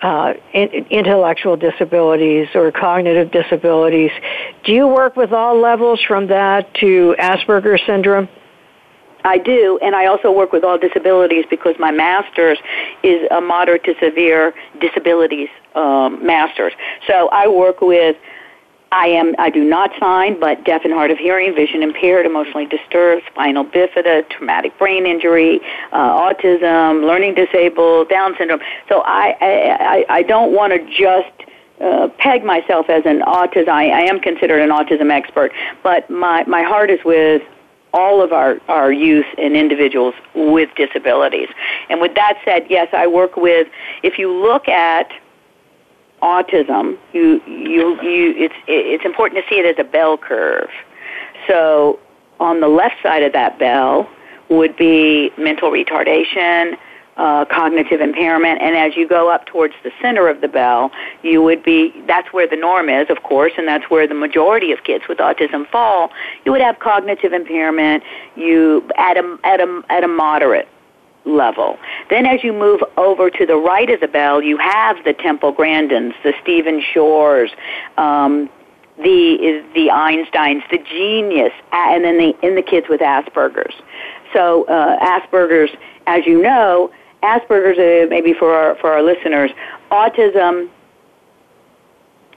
uh, 0.00 0.34
in, 0.54 0.68
intellectual 0.90 1.56
disabilities 1.56 2.48
or 2.54 2.72
cognitive 2.72 3.30
disabilities. 3.30 4.10
Do 4.64 4.72
you 4.72 4.88
work 4.88 5.16
with 5.16 5.32
all 5.32 5.60
levels 5.60 6.00
from 6.06 6.28
that 6.28 6.72
to 6.74 7.16
Asperger's 7.18 7.82
syndrome? 7.86 8.28
I 9.24 9.38
do, 9.38 9.78
and 9.82 9.96
I 9.96 10.06
also 10.06 10.30
work 10.30 10.52
with 10.52 10.64
all 10.64 10.78
disabilities 10.78 11.44
because 11.48 11.74
my 11.78 11.90
master's 11.90 12.58
is 13.02 13.26
a 13.30 13.40
moderate 13.40 13.84
to 13.84 13.94
severe 13.98 14.54
disabilities 14.80 15.48
um, 15.74 16.24
master's. 16.24 16.74
So 17.06 17.28
I 17.28 17.48
work 17.48 17.80
with 17.80 18.16
I 18.92 19.06
am 19.06 19.34
I 19.38 19.50
do 19.50 19.64
not 19.64 19.90
sign, 19.98 20.38
but 20.38 20.64
deaf 20.64 20.82
and 20.84 20.92
hard 20.92 21.10
of 21.10 21.18
hearing, 21.18 21.54
vision 21.54 21.82
impaired, 21.82 22.26
emotionally 22.26 22.66
disturbed, 22.66 23.24
spinal 23.26 23.64
bifida, 23.64 24.28
traumatic 24.30 24.78
brain 24.78 25.04
injury, 25.04 25.60
uh, 25.92 25.98
autism, 25.98 27.04
learning 27.04 27.34
disabled, 27.34 28.08
Down 28.08 28.34
syndrome. 28.38 28.60
So 28.88 29.02
I 29.04 29.36
I, 29.40 30.06
I 30.08 30.22
don't 30.22 30.52
want 30.52 30.72
to 30.74 30.78
just 30.90 31.50
uh, 31.80 32.08
peg 32.18 32.44
myself 32.44 32.88
as 32.88 33.04
an 33.04 33.20
autism. 33.22 33.68
I, 33.68 33.88
I 33.88 34.00
am 34.02 34.20
considered 34.20 34.60
an 34.60 34.70
autism 34.70 35.10
expert, 35.10 35.50
but 35.82 36.08
my 36.08 36.44
my 36.44 36.62
heart 36.62 36.88
is 36.90 37.00
with 37.04 37.42
all 37.94 38.20
of 38.20 38.32
our, 38.32 38.60
our 38.68 38.92
youth 38.92 39.26
and 39.38 39.56
individuals 39.56 40.14
with 40.34 40.68
disabilities. 40.76 41.48
And 41.88 42.00
with 42.00 42.14
that 42.16 42.38
said, 42.44 42.66
yes, 42.68 42.88
I 42.92 43.06
work 43.06 43.36
with, 43.36 43.68
if 44.02 44.18
you 44.18 44.30
look 44.30 44.68
at 44.68 45.10
autism, 46.20 46.98
you, 47.12 47.40
you, 47.46 48.02
you, 48.02 48.34
it's, 48.36 48.54
it's 48.66 49.04
important 49.04 49.42
to 49.42 49.48
see 49.48 49.60
it 49.60 49.66
as 49.66 49.76
a 49.78 49.88
bell 49.88 50.18
curve. 50.18 50.70
So 51.46 52.00
on 52.40 52.60
the 52.60 52.68
left 52.68 52.96
side 53.02 53.22
of 53.22 53.32
that 53.32 53.58
bell 53.58 54.10
would 54.50 54.76
be 54.76 55.30
mental 55.38 55.70
retardation, 55.70 56.76
uh, 57.16 57.44
cognitive 57.44 58.00
impairment, 58.00 58.60
and 58.60 58.76
as 58.76 58.96
you 58.96 59.06
go 59.06 59.30
up 59.30 59.46
towards 59.46 59.74
the 59.82 59.92
center 60.02 60.28
of 60.28 60.40
the 60.40 60.48
bell, 60.48 60.90
you 61.22 61.42
would 61.42 61.62
be, 61.62 61.92
that's 62.06 62.32
where 62.32 62.48
the 62.48 62.56
norm 62.56 62.88
is, 62.88 63.08
of 63.08 63.22
course, 63.22 63.52
and 63.56 63.68
that's 63.68 63.88
where 63.90 64.06
the 64.06 64.14
majority 64.14 64.72
of 64.72 64.82
kids 64.84 65.04
with 65.08 65.18
autism 65.18 65.68
fall. 65.70 66.10
You 66.44 66.52
would 66.52 66.60
have 66.60 66.78
cognitive 66.80 67.32
impairment, 67.32 68.02
you, 68.36 68.88
at 68.96 69.16
a, 69.16 69.38
at 69.44 69.60
a, 69.60 69.82
at 69.90 70.02
a 70.02 70.08
moderate 70.08 70.68
level. 71.24 71.78
Then 72.10 72.26
as 72.26 72.42
you 72.44 72.52
move 72.52 72.82
over 72.96 73.30
to 73.30 73.46
the 73.46 73.56
right 73.56 73.88
of 73.90 74.00
the 74.00 74.08
bell, 74.08 74.42
you 74.42 74.56
have 74.58 75.02
the 75.04 75.14
Temple 75.14 75.54
Grandins, 75.54 76.14
the 76.22 76.34
Stephen 76.42 76.82
Shores, 76.92 77.50
um, 77.96 78.50
the 78.98 79.64
the 79.74 79.88
Einsteins, 79.88 80.62
the 80.70 80.78
genius, 80.78 81.52
and 81.72 82.04
then 82.04 82.16
the 82.16 82.46
in 82.46 82.54
the 82.54 82.62
kids 82.62 82.86
with 82.88 83.00
Asperger's. 83.00 83.74
So 84.32 84.64
uh, 84.64 84.98
Asperger's, 85.00 85.70
as 86.06 86.26
you 86.26 86.40
know, 86.40 86.92
Asperger's, 87.24 87.78
uh, 87.78 88.06
maybe 88.10 88.34
for 88.34 88.54
our, 88.54 88.74
for 88.76 88.92
our 88.92 89.02
listeners, 89.02 89.50
autism 89.90 90.68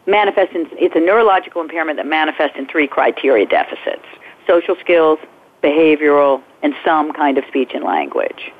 manifests 0.05 0.55
in, 0.55 0.67
it's 0.71 0.95
a 0.95 0.99
neurological 0.99 1.61
impairment 1.61 1.97
that 1.97 2.05
manifests 2.05 2.57
in 2.57 2.67
three 2.67 2.87
criteria 2.87 3.45
deficits 3.45 4.05
social 4.47 4.77
skills, 4.79 5.19
behavioral, 5.61 6.41
and 6.63 6.73
some 6.85 7.11
kind 7.11 7.37
of 7.37 7.43
speech 7.49 7.71
and 7.73 7.83
language. 7.83 8.53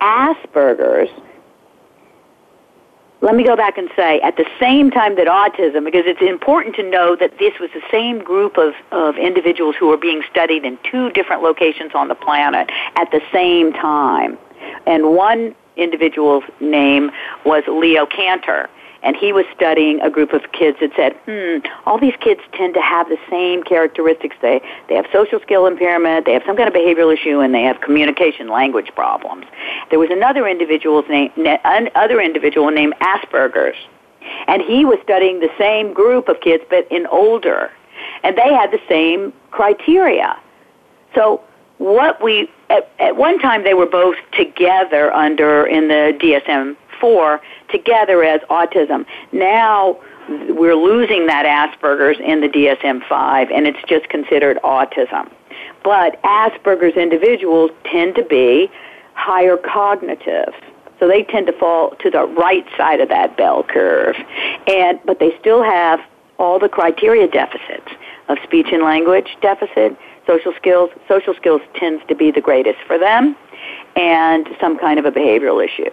Asperger's, 0.00 1.10
let 3.20 3.34
me 3.34 3.44
go 3.44 3.56
back 3.56 3.76
and 3.76 3.90
say, 3.94 4.20
at 4.20 4.38
the 4.38 4.46
same 4.58 4.90
time 4.90 5.16
that 5.16 5.26
autism, 5.26 5.84
because 5.84 6.04
it's 6.06 6.22
important 6.22 6.76
to 6.76 6.82
know 6.82 7.14
that 7.14 7.38
this 7.38 7.52
was 7.60 7.68
the 7.74 7.82
same 7.90 8.24
group 8.24 8.56
of, 8.56 8.72
of 8.90 9.16
individuals 9.18 9.76
who 9.78 9.88
were 9.88 9.98
being 9.98 10.22
studied 10.30 10.64
in 10.64 10.78
two 10.90 11.10
different 11.10 11.42
locations 11.42 11.92
on 11.94 12.08
the 12.08 12.14
planet 12.14 12.70
at 12.96 13.10
the 13.10 13.20
same 13.30 13.74
time 13.74 14.38
and 14.86 15.14
one 15.14 15.54
individual's 15.76 16.44
name 16.60 17.10
was 17.44 17.64
Leo 17.68 18.06
Kanner. 18.06 18.68
And 19.02 19.14
he 19.14 19.32
was 19.32 19.44
studying 19.54 20.00
a 20.00 20.10
group 20.10 20.32
of 20.32 20.50
kids 20.52 20.78
that 20.80 20.90
said, 20.96 21.12
hmm, 21.26 21.58
all 21.86 21.98
these 21.98 22.16
kids 22.18 22.40
tend 22.52 22.74
to 22.74 22.80
have 22.80 23.08
the 23.08 23.18
same 23.30 23.62
characteristics. 23.62 24.34
They, 24.42 24.60
they 24.88 24.96
have 24.96 25.06
social 25.12 25.38
skill 25.40 25.66
impairment, 25.66 26.26
they 26.26 26.32
have 26.32 26.42
some 26.44 26.56
kind 26.56 26.66
of 26.66 26.74
behavioral 26.74 27.14
issue, 27.14 27.38
and 27.38 27.54
they 27.54 27.62
have 27.62 27.80
communication 27.82 28.48
language 28.48 28.90
problems. 28.96 29.46
There 29.90 30.00
was 30.00 30.10
another 30.10 30.48
individual's 30.48 31.04
name, 31.08 31.30
other 31.94 32.20
individual 32.20 32.70
named 32.70 32.94
Asperger's. 33.00 33.76
And 34.48 34.60
he 34.62 34.84
was 34.84 34.98
studying 35.04 35.38
the 35.38 35.50
same 35.56 35.92
group 35.92 36.28
of 36.28 36.40
kids, 36.40 36.64
but 36.68 36.90
in 36.90 37.06
older. 37.06 37.70
And 38.24 38.36
they 38.36 38.52
had 38.52 38.72
the 38.72 38.80
same 38.88 39.32
criteria. 39.52 40.36
So 41.14 41.44
what 41.78 42.22
we 42.22 42.50
at, 42.70 42.90
at 42.98 43.16
one 43.16 43.38
time 43.38 43.64
they 43.64 43.74
were 43.74 43.86
both 43.86 44.16
together 44.32 45.12
under 45.12 45.66
in 45.66 45.88
the 45.88 46.16
DSM 46.20 46.76
four 47.00 47.40
together 47.70 48.22
as 48.24 48.40
autism. 48.42 49.04
Now 49.32 49.98
we're 50.28 50.74
losing 50.74 51.26
that 51.26 51.46
Asperger's 51.46 52.18
in 52.20 52.40
the 52.40 52.48
DSM-5 52.48 53.52
and 53.52 53.66
it's 53.66 53.78
just 53.88 54.08
considered 54.08 54.58
autism. 54.64 55.30
But 55.84 56.20
Asperger's 56.22 56.96
individuals 56.96 57.70
tend 57.84 58.16
to 58.16 58.24
be 58.24 58.70
higher 59.14 59.56
cognitive. 59.56 60.52
So 60.98 61.06
they 61.06 61.22
tend 61.24 61.46
to 61.46 61.52
fall 61.52 61.90
to 61.96 62.10
the 62.10 62.26
right 62.26 62.66
side 62.76 63.00
of 63.00 63.08
that 63.10 63.36
bell 63.36 63.62
curve. 63.62 64.16
And 64.66 64.98
but 65.04 65.20
they 65.20 65.36
still 65.38 65.62
have 65.62 66.00
all 66.38 66.58
the 66.58 66.68
criteria 66.68 67.28
deficits 67.28 67.88
of 68.28 68.38
speech 68.44 68.68
and 68.72 68.82
language 68.82 69.36
deficit, 69.40 69.96
social 70.26 70.52
skills. 70.56 70.90
Social 71.08 71.34
skills 71.34 71.60
tends 71.74 72.02
to 72.08 72.14
be 72.14 72.30
the 72.30 72.40
greatest 72.40 72.78
for 72.86 72.98
them 72.98 73.36
and 73.94 74.48
some 74.60 74.78
kind 74.78 74.98
of 74.98 75.04
a 75.04 75.10
behavioral 75.10 75.64
issue. 75.64 75.90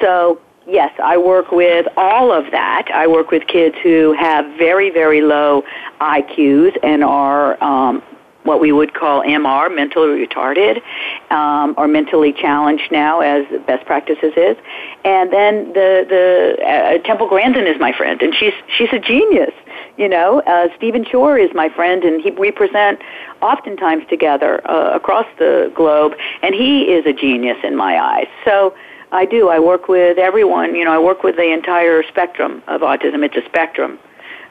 So 0.00 0.40
yes, 0.66 0.92
I 1.02 1.16
work 1.16 1.50
with 1.50 1.86
all 1.96 2.32
of 2.32 2.50
that. 2.52 2.88
I 2.92 3.06
work 3.06 3.30
with 3.30 3.46
kids 3.46 3.76
who 3.82 4.14
have 4.18 4.44
very, 4.56 4.90
very 4.90 5.20
low 5.20 5.62
IQs 6.00 6.76
and 6.82 7.02
are 7.02 7.62
um, 7.62 8.02
what 8.44 8.60
we 8.60 8.72
would 8.72 8.92
call 8.94 9.22
MR, 9.22 9.74
mentally 9.74 10.26
retarded, 10.26 10.82
um, 11.30 11.74
or 11.76 11.86
mentally 11.86 12.32
challenged 12.32 12.90
now, 12.90 13.20
as 13.20 13.46
best 13.66 13.86
practices 13.86 14.32
is. 14.36 14.56
And 15.04 15.32
then 15.32 15.72
the 15.72 16.06
the 16.08 16.64
uh, 16.64 16.98
Temple 17.06 17.28
Grandin 17.28 17.66
is 17.66 17.78
my 17.78 17.92
friend, 17.92 18.20
and 18.20 18.34
she's 18.34 18.54
she's 18.76 18.92
a 18.92 18.98
genius. 18.98 19.52
You 19.96 20.08
know, 20.08 20.40
uh, 20.46 20.68
Stephen 20.76 21.04
Shore 21.04 21.38
is 21.38 21.50
my 21.54 21.68
friend, 21.68 22.02
and 22.02 22.20
he, 22.22 22.30
we 22.30 22.50
present 22.50 23.00
oftentimes 23.42 24.04
together 24.08 24.66
uh, 24.68 24.94
across 24.94 25.26
the 25.38 25.70
globe, 25.74 26.12
and 26.42 26.54
he 26.54 26.84
is 26.84 27.04
a 27.06 27.12
genius 27.12 27.58
in 27.62 27.76
my 27.76 27.98
eyes. 27.98 28.28
So 28.44 28.74
I 29.12 29.26
do. 29.26 29.48
I 29.50 29.58
work 29.58 29.88
with 29.88 30.16
everyone. 30.16 30.74
You 30.74 30.86
know, 30.86 30.92
I 30.92 30.98
work 30.98 31.22
with 31.22 31.36
the 31.36 31.52
entire 31.52 32.02
spectrum 32.04 32.62
of 32.66 32.80
autism. 32.80 33.22
It's 33.22 33.36
a 33.36 33.44
spectrum, 33.44 33.98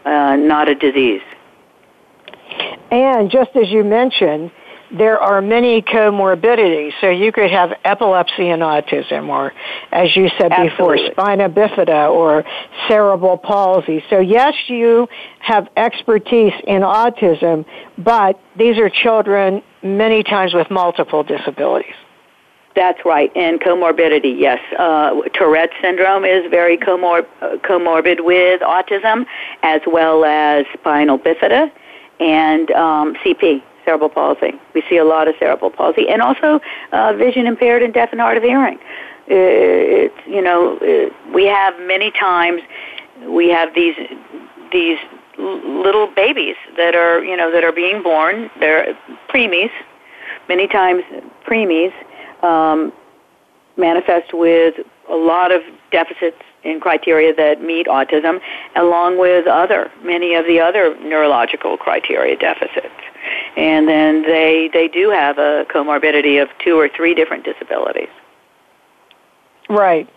uh, 0.06 0.36
not 0.36 0.70
a 0.70 0.76
disease. 0.76 1.22
And 2.92 3.32
just 3.32 3.56
as 3.56 3.70
you 3.70 3.84
mentioned, 3.84 4.52
there 4.98 5.20
are 5.20 5.42
many 5.42 5.82
comorbidities. 5.82 6.92
So 7.02 7.10
you 7.10 7.32
could 7.32 7.52
have 7.52 7.72
epilepsy 7.84 8.50
and 8.50 8.62
autism, 8.62 9.30
or 9.30 9.54
as 9.92 10.16
you 10.16 10.30
said 10.38 10.52
Absolutely. 10.52 10.70
before, 10.70 11.12
spina 11.12 11.50
bifida 11.50 12.12
or 12.12 12.44
cerebral 12.88 13.38
palsy. 13.38 14.04
So 14.10 14.20
yes, 14.20 14.54
you 14.68 15.08
have 15.40 15.68
expertise 15.78 16.54
in 16.68 16.82
autism, 16.82 17.66
but 17.98 18.40
these 18.58 18.78
are 18.78 18.90
children 18.90 19.64
many 19.82 20.24
times 20.24 20.54
with 20.54 20.70
multiple 20.70 21.24
disabilities. 21.24 21.96
That's 22.74 23.04
right, 23.04 23.30
and 23.36 23.60
comorbidity, 23.60 24.40
yes. 24.40 24.60
Uh, 24.80 25.22
Tourette 25.34 25.72
syndrome 25.82 26.24
is 26.24 26.50
very 26.50 26.78
comor- 26.78 27.28
comorbid 27.42 28.24
with 28.24 28.62
autism, 28.62 29.26
as 29.62 29.82
well 29.86 30.24
as 30.24 30.66
spinal 30.74 31.20
bifida 31.20 31.70
and 32.22 32.72
um, 32.72 33.16
CP, 33.16 33.62
cerebral 33.86 34.10
palsy. 34.10 34.54
We 34.74 34.84
see 34.90 34.98
a 34.98 35.06
lot 35.06 35.28
of 35.28 35.36
cerebral 35.40 35.72
palsy, 35.72 36.08
and 36.10 36.22
also 36.22 36.60
uh, 36.92 37.14
vision 37.14 37.48
impaired 37.48 37.84
and 37.84 37.94
deaf 37.94 38.10
and 38.12 38.22
hard 38.22 38.38
of 38.38 38.44
hearing. 38.44 38.78
Uh, 39.30 40.08
it's 40.10 40.28
you 40.28 40.42
know 40.42 40.78
uh, 40.78 41.32
we 41.34 41.46
have 41.46 41.80
many 41.80 42.12
times 42.12 42.62
we 43.28 43.50
have 43.50 43.74
these 43.76 43.96
these 44.72 44.98
little 45.38 46.08
babies 46.08 46.56
that 46.78 46.96
are 46.96 47.24
you 47.24 47.36
know 47.36 47.52
that 47.52 47.64
are 47.64 47.72
being 47.72 48.04
born. 48.04 48.50
They're 48.60 48.98
preemies, 49.30 49.72
many 50.48 50.68
times 50.68 51.04
preemies 51.46 51.94
um, 52.44 52.92
manifest 53.78 54.34
with 54.34 54.76
a 55.10 55.16
lot 55.16 55.52
of 55.52 55.62
deficits 55.92 56.42
in 56.64 56.80
criteria 56.80 57.34
that 57.36 57.62
meet 57.62 57.88
autism, 57.88 58.40
along 58.76 59.20
with 59.20 59.48
other 59.48 59.92
many 60.04 60.36
of 60.36 60.46
the 60.46 60.60
other 60.60 60.96
neurological 61.02 61.78
criteria 61.78 62.38
deficits. 62.38 63.01
And 63.58 63.88
then 63.88 64.22
they 64.24 64.70
they 64.74 64.88
do 64.88 65.10
have 65.10 65.38
a 65.38 65.66
comorbidity 65.74 66.42
of 66.42 66.50
two 66.64 66.80
or 66.80 66.90
three 66.90 67.14
different 67.14 67.44
disabilities. 67.44 68.10
Right. 69.70 70.10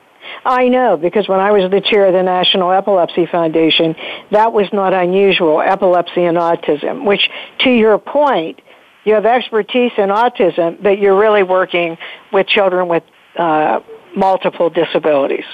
I 0.44 0.68
know 0.68 0.96
because 0.96 1.28
when 1.28 1.40
I 1.40 1.52
was 1.52 1.70
the 1.70 1.80
chair 1.80 2.06
of 2.06 2.14
the 2.14 2.22
National 2.22 2.70
Epilepsy 2.72 3.26
Foundation, 3.26 3.94
that 4.30 4.52
was 4.52 4.68
not 4.72 4.94
unusual, 4.94 5.60
epilepsy 5.60 6.24
and 6.24 6.36
autism, 6.36 7.04
which 7.04 7.28
to 7.60 7.70
your 7.70 7.98
point, 7.98 8.60
you 9.04 9.14
have 9.14 9.26
expertise 9.26 9.92
in 9.98 10.08
autism, 10.08 10.82
but 10.82 10.98
you're 10.98 11.18
really 11.18 11.42
working 11.42 11.98
with 12.32 12.46
children 12.46 12.88
with 12.88 13.02
uh, 13.36 13.80
multiple 14.16 14.70
disabilities. 14.70 15.44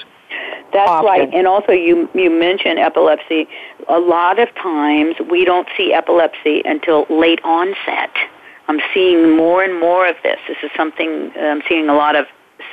That's 0.73 0.89
often. 0.89 1.05
right. 1.05 1.33
And 1.33 1.47
also 1.47 1.71
you 1.71 2.09
you 2.13 2.29
mentioned 2.29 2.79
epilepsy. 2.79 3.47
A 3.87 3.99
lot 3.99 4.39
of 4.39 4.53
times 4.55 5.15
we 5.29 5.45
don't 5.45 5.67
see 5.77 5.93
epilepsy 5.93 6.61
until 6.65 7.05
late 7.09 7.41
onset. 7.43 8.11
I'm 8.67 8.79
seeing 8.93 9.35
more 9.35 9.63
and 9.63 9.79
more 9.79 10.07
of 10.07 10.15
this. 10.23 10.39
This 10.47 10.57
is 10.63 10.71
something 10.77 11.31
I'm 11.37 11.61
seeing 11.67 11.89
a 11.89 11.93
lot 11.93 12.15
of 12.15 12.25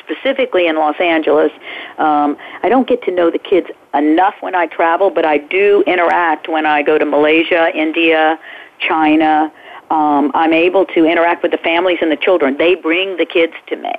specifically 0.05 0.67
in 0.67 0.77
Los 0.77 1.01
Angeles. 1.01 1.51
Um, 1.99 2.37
I 2.63 2.69
don't 2.69 2.89
get 2.89 3.03
to 3.05 3.11
know 3.11 3.31
the 3.31 3.39
kids 3.39 3.69
enough 3.95 4.35
when 4.41 4.55
I 4.55 4.67
travel, 4.67 5.11
but 5.11 5.25
I 5.25 5.39
do 5.39 5.83
interact 5.87 6.49
when 6.49 6.67
I 6.67 6.83
go 6.83 6.99
to 6.99 7.05
Malaysia, 7.05 7.71
India, 7.75 8.39
China. 8.79 9.53
Um, 9.91 10.31
I'm 10.35 10.53
able 10.53 10.85
to 10.87 11.05
interact 11.05 11.43
with 11.43 11.53
the 11.53 11.59
families 11.59 11.99
and 12.01 12.13
the 12.13 12.17
children. 12.17 12.57
They 12.59 12.75
bring 12.75 13.17
the 13.17 13.27
kids 13.27 13.55
to 13.69 13.77
me. 13.77 13.95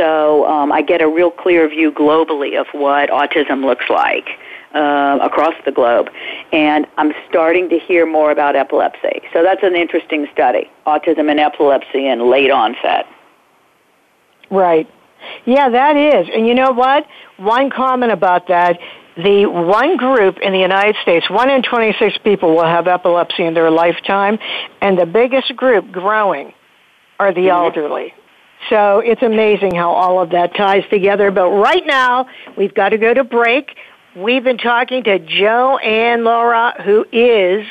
So 0.00 0.46
um, 0.46 0.72
I 0.72 0.80
get 0.80 1.02
a 1.02 1.08
real 1.08 1.30
clear 1.30 1.68
view 1.68 1.92
globally 1.92 2.58
of 2.58 2.66
what 2.72 3.10
autism 3.10 3.64
looks 3.64 3.84
like. 3.90 4.26
Uh, 4.72 5.18
across 5.20 5.54
the 5.64 5.72
globe. 5.72 6.08
And 6.52 6.86
I'm 6.96 7.12
starting 7.28 7.68
to 7.70 7.78
hear 7.80 8.06
more 8.06 8.30
about 8.30 8.54
epilepsy. 8.54 9.20
So 9.32 9.42
that's 9.42 9.64
an 9.64 9.74
interesting 9.74 10.28
study 10.32 10.70
autism 10.86 11.28
and 11.28 11.40
epilepsy 11.40 12.06
and 12.06 12.22
late 12.22 12.52
onset. 12.52 13.06
Right. 14.48 14.88
Yeah, 15.44 15.70
that 15.70 15.96
is. 15.96 16.28
And 16.32 16.46
you 16.46 16.54
know 16.54 16.70
what? 16.70 17.04
One 17.38 17.70
comment 17.70 18.12
about 18.12 18.46
that 18.46 18.78
the 19.16 19.46
one 19.46 19.96
group 19.96 20.38
in 20.38 20.52
the 20.52 20.60
United 20.60 20.94
States, 21.02 21.28
one 21.28 21.50
in 21.50 21.62
26 21.62 22.18
people 22.18 22.54
will 22.54 22.64
have 22.64 22.86
epilepsy 22.86 23.44
in 23.44 23.54
their 23.54 23.72
lifetime, 23.72 24.38
and 24.80 24.96
the 24.96 25.04
biggest 25.04 25.56
group 25.56 25.90
growing 25.90 26.52
are 27.18 27.34
the 27.34 27.40
mm-hmm. 27.40 27.50
elderly. 27.50 28.14
So 28.68 29.00
it's 29.00 29.22
amazing 29.22 29.74
how 29.74 29.90
all 29.90 30.20
of 30.20 30.30
that 30.30 30.54
ties 30.54 30.84
together. 30.90 31.30
But 31.30 31.48
right 31.50 31.84
now, 31.86 32.28
we've 32.56 32.74
got 32.74 32.90
to 32.90 32.98
go 32.98 33.14
to 33.14 33.24
break. 33.24 33.76
We've 34.14 34.44
been 34.44 34.58
talking 34.58 35.04
to 35.04 35.18
Joanne 35.18 36.24
Laura, 36.24 36.74
who 36.84 37.06
is 37.12 37.66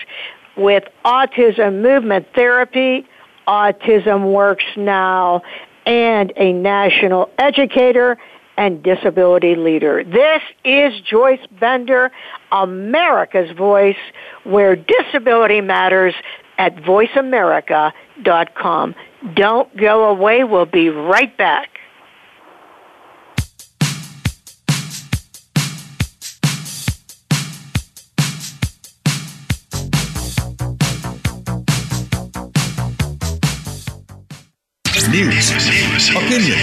with 0.58 0.84
Autism 1.06 1.82
Movement 1.82 2.28
Therapy, 2.34 3.08
Autism 3.48 4.34
Works 4.34 4.66
Now, 4.76 5.42
and 5.86 6.34
a 6.36 6.54
national 6.54 7.30
educator 7.38 8.18
and 8.58 8.84
disability 8.84 9.56
leader. 9.56 10.04
This 10.04 10.42
is 10.66 11.00
Joyce 11.02 11.40
Bender, 11.60 12.12
America's 12.52 13.56
Voice, 13.58 13.96
where 14.44 14.76
disability 14.76 15.62
matters 15.62 16.14
at 16.60 16.76
voiceamerica.com. 16.76 18.96
Don't 19.34 19.76
go 19.78 20.10
away. 20.10 20.44
We'll 20.44 20.68
be 20.68 20.90
right 20.90 21.36
back. 21.36 21.70
News, 35.10 35.50
opinion, 36.12 36.60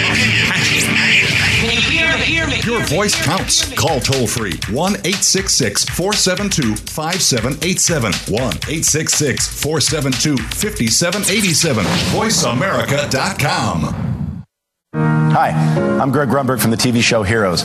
voice 2.88 3.14
counts. 3.24 3.72
Call 3.74 4.00
toll 4.00 4.26
free 4.26 4.58
1 4.70 4.92
866 4.92 5.84
472 5.84 6.76
5787. 6.76 8.12
1 8.32 8.42
866 8.42 9.62
472 9.62 10.36
5787. 10.36 11.84
VoiceAmerica.com. 11.84 14.44
Hi, 14.92 15.50
I'm 16.00 16.10
Greg 16.10 16.28
Grunberg 16.28 16.60
from 16.60 16.70
the 16.70 16.76
TV 16.76 17.02
show 17.02 17.22
Heroes. 17.22 17.64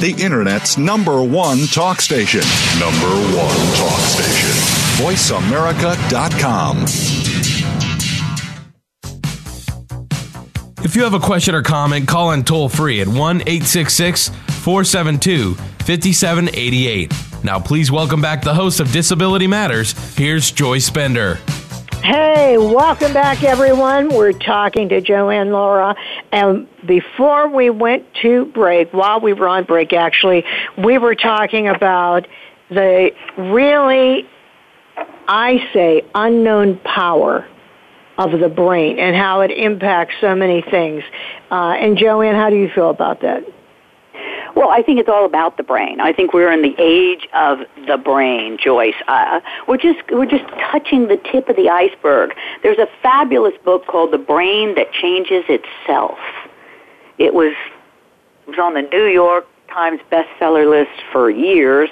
The 0.00 0.14
Internet's 0.18 0.78
number 0.78 1.22
one 1.22 1.66
talk 1.66 2.00
station. 2.00 2.42
Number 2.78 3.08
one 3.36 3.56
talk 3.76 4.00
station. 4.00 4.50
VoiceAmerica.com. 5.04 6.84
If 10.84 10.96
you 10.96 11.02
have 11.02 11.14
a 11.14 11.20
question 11.20 11.54
or 11.54 11.62
comment, 11.62 12.08
call 12.08 12.32
in 12.32 12.44
toll 12.44 12.68
free 12.68 13.00
at 13.00 13.08
1 13.08 13.16
866 13.16 14.28
472 14.28 15.54
5788. 15.54 17.12
Now, 17.44 17.58
please 17.60 17.90
welcome 17.90 18.20
back 18.20 18.42
the 18.42 18.54
host 18.54 18.80
of 18.80 18.90
Disability 18.92 19.46
Matters. 19.46 19.92
Here's 20.16 20.50
Joyce 20.50 20.90
Bender. 20.90 21.38
Hey, 22.02 22.56
welcome 22.56 23.12
back, 23.12 23.42
everyone. 23.42 24.08
We're 24.08 24.32
talking 24.32 24.88
to 24.88 25.00
Joanne 25.00 25.50
Lara. 25.50 25.94
And 26.32 26.68
before 26.86 27.48
we 27.48 27.70
went 27.70 28.04
to 28.22 28.46
break, 28.46 28.92
while 28.92 29.20
we 29.20 29.32
were 29.32 29.48
on 29.48 29.64
break, 29.64 29.92
actually, 29.92 30.44
we 30.76 30.98
were 30.98 31.14
talking 31.14 31.68
about 31.68 32.26
the 32.70 33.10
really, 33.36 34.28
I 35.26 35.58
say, 35.72 36.02
unknown 36.14 36.78
power 36.78 37.48
of 38.18 38.38
the 38.38 38.48
brain 38.48 38.98
and 38.98 39.16
how 39.16 39.40
it 39.42 39.50
impacts 39.50 40.14
so 40.20 40.34
many 40.34 40.60
things. 40.60 41.02
Uh, 41.50 41.76
and 41.78 41.96
Joanne, 41.96 42.34
how 42.34 42.50
do 42.50 42.56
you 42.56 42.68
feel 42.74 42.90
about 42.90 43.22
that? 43.22 43.44
Well, 44.54 44.70
I 44.70 44.82
think 44.82 44.98
it's 44.98 45.08
all 45.08 45.24
about 45.24 45.56
the 45.56 45.62
brain. 45.62 46.00
I 46.00 46.12
think 46.12 46.32
we're 46.32 46.52
in 46.52 46.62
the 46.62 46.74
age 46.78 47.28
of 47.34 47.60
the 47.86 47.96
brain, 47.96 48.58
Joyce. 48.62 48.94
Uh, 49.06 49.40
we're 49.66 49.76
just 49.76 49.98
we're 50.10 50.26
just 50.26 50.44
touching 50.70 51.08
the 51.08 51.16
tip 51.30 51.48
of 51.48 51.56
the 51.56 51.68
iceberg. 51.68 52.34
There's 52.62 52.78
a 52.78 52.88
fabulous 53.02 53.54
book 53.64 53.86
called 53.86 54.12
The 54.12 54.18
Brain 54.18 54.74
That 54.74 54.92
Changes 54.92 55.44
Itself. 55.48 56.18
It 57.18 57.34
was 57.34 57.54
it 58.46 58.50
was 58.50 58.58
on 58.58 58.74
the 58.74 58.82
New 58.82 59.06
York 59.06 59.46
Times 59.68 60.00
bestseller 60.10 60.68
list 60.68 61.02
for 61.12 61.30
years. 61.30 61.90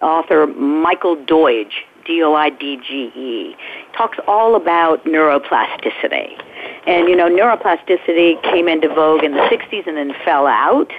Author 0.00 0.46
Michael 0.46 1.16
Doidge, 1.16 1.72
D-O-I-D-G-E, 2.04 3.56
talks 3.96 4.18
all 4.26 4.54
about 4.54 5.04
neuroplasticity. 5.04 6.42
And, 6.86 7.08
you 7.08 7.16
know, 7.16 7.28
neuroplasticity 7.30 8.42
came 8.42 8.68
into 8.68 8.88
vogue 8.88 9.24
in 9.24 9.32
the 9.32 9.38
60s 9.38 9.86
and 9.86 9.96
then 9.96 10.12
fell 10.24 10.46
out 10.46 10.92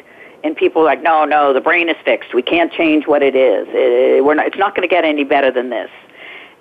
and 0.45 0.55
people 0.55 0.83
are 0.83 0.85
like, 0.85 1.01
no, 1.01 1.25
no, 1.25 1.53
the 1.53 1.59
brain 1.59 1.89
is 1.89 1.95
fixed. 2.05 2.33
We 2.33 2.43
can't 2.43 2.71
change 2.71 3.07
what 3.07 3.23
it 3.23 3.35
is. 3.35 3.67
It, 3.71 4.23
we're 4.23 4.35
not, 4.35 4.45
it's 4.45 4.57
not 4.57 4.75
going 4.75 4.87
to 4.87 4.93
get 4.93 5.03
any 5.03 5.23
better 5.23 5.51
than 5.51 5.71
this. 5.71 5.89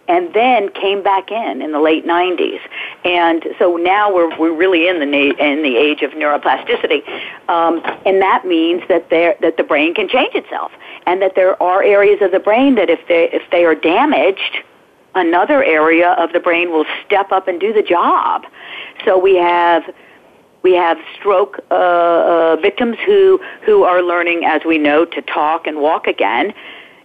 And 0.08 0.32
then 0.34 0.70
came 0.70 1.02
back 1.02 1.30
in 1.30 1.62
in 1.62 1.72
the 1.72 1.80
late 1.80 2.06
90s, 2.06 2.60
and 3.06 3.42
so 3.58 3.76
now 3.78 4.14
we're 4.14 4.38
we're 4.38 4.54
really 4.54 4.86
in 4.86 5.00
the 5.00 5.06
na- 5.06 5.42
in 5.42 5.62
the 5.62 5.78
age 5.78 6.02
of 6.02 6.10
neuroplasticity, 6.10 7.00
um, 7.48 7.80
and 8.04 8.20
that 8.20 8.44
means 8.44 8.82
that 8.90 9.08
there 9.08 9.34
that 9.40 9.56
the 9.56 9.62
brain 9.62 9.94
can 9.94 10.06
change 10.06 10.34
itself, 10.34 10.72
and 11.06 11.22
that 11.22 11.36
there 11.36 11.62
are 11.62 11.82
areas 11.82 12.20
of 12.20 12.32
the 12.32 12.38
brain 12.38 12.74
that 12.74 12.90
if 12.90 13.00
they 13.08 13.30
if 13.32 13.50
they 13.50 13.64
are 13.64 13.74
damaged, 13.74 14.58
another 15.14 15.64
area 15.64 16.10
of 16.18 16.34
the 16.34 16.40
brain 16.40 16.70
will 16.70 16.84
step 17.06 17.32
up 17.32 17.48
and 17.48 17.58
do 17.58 17.72
the 17.72 17.82
job. 17.82 18.42
So 19.06 19.18
we 19.18 19.36
have 19.36 19.84
we 20.64 20.72
have 20.72 20.98
stroke 21.14 21.60
uh, 21.70 21.74
uh, 21.74 22.56
victims 22.56 22.96
who 23.06 23.38
who 23.64 23.84
are 23.84 24.02
learning, 24.02 24.44
as 24.44 24.62
we 24.66 24.78
know, 24.78 25.04
to 25.04 25.22
talk 25.22 25.68
and 25.68 25.78
walk 25.78 26.08
again. 26.08 26.52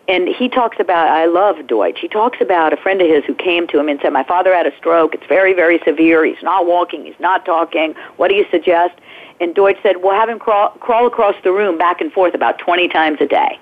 And 0.07 0.27
he 0.27 0.49
talks 0.49 0.77
about, 0.79 1.07
I 1.07 1.27
love 1.27 1.57
Doidge. 1.67 1.99
He 1.99 2.07
talks 2.07 2.39
about 2.41 2.73
a 2.73 2.77
friend 2.77 2.99
of 2.99 3.07
his 3.07 3.23
who 3.25 3.35
came 3.35 3.67
to 3.67 3.79
him 3.79 3.89
and 3.89 3.99
said, 4.01 4.11
My 4.11 4.23
father 4.23 4.55
had 4.55 4.65
a 4.65 4.75
stroke. 4.75 5.13
It's 5.13 5.27
very, 5.27 5.53
very 5.53 5.79
severe. 5.85 6.25
He's 6.25 6.41
not 6.41 6.65
walking. 6.65 7.05
He's 7.05 7.19
not 7.19 7.45
talking. 7.45 7.93
What 8.17 8.29
do 8.29 8.35
you 8.35 8.45
suggest? 8.49 8.99
And 9.39 9.53
Doidge 9.53 9.79
said, 9.83 9.97
Well, 10.01 10.19
have 10.19 10.29
him 10.29 10.39
crawl, 10.39 10.69
crawl 10.79 11.05
across 11.05 11.35
the 11.43 11.51
room 11.51 11.77
back 11.77 12.01
and 12.01 12.11
forth 12.11 12.33
about 12.33 12.57
20 12.57 12.87
times 12.87 13.19
a 13.21 13.27
day. 13.27 13.59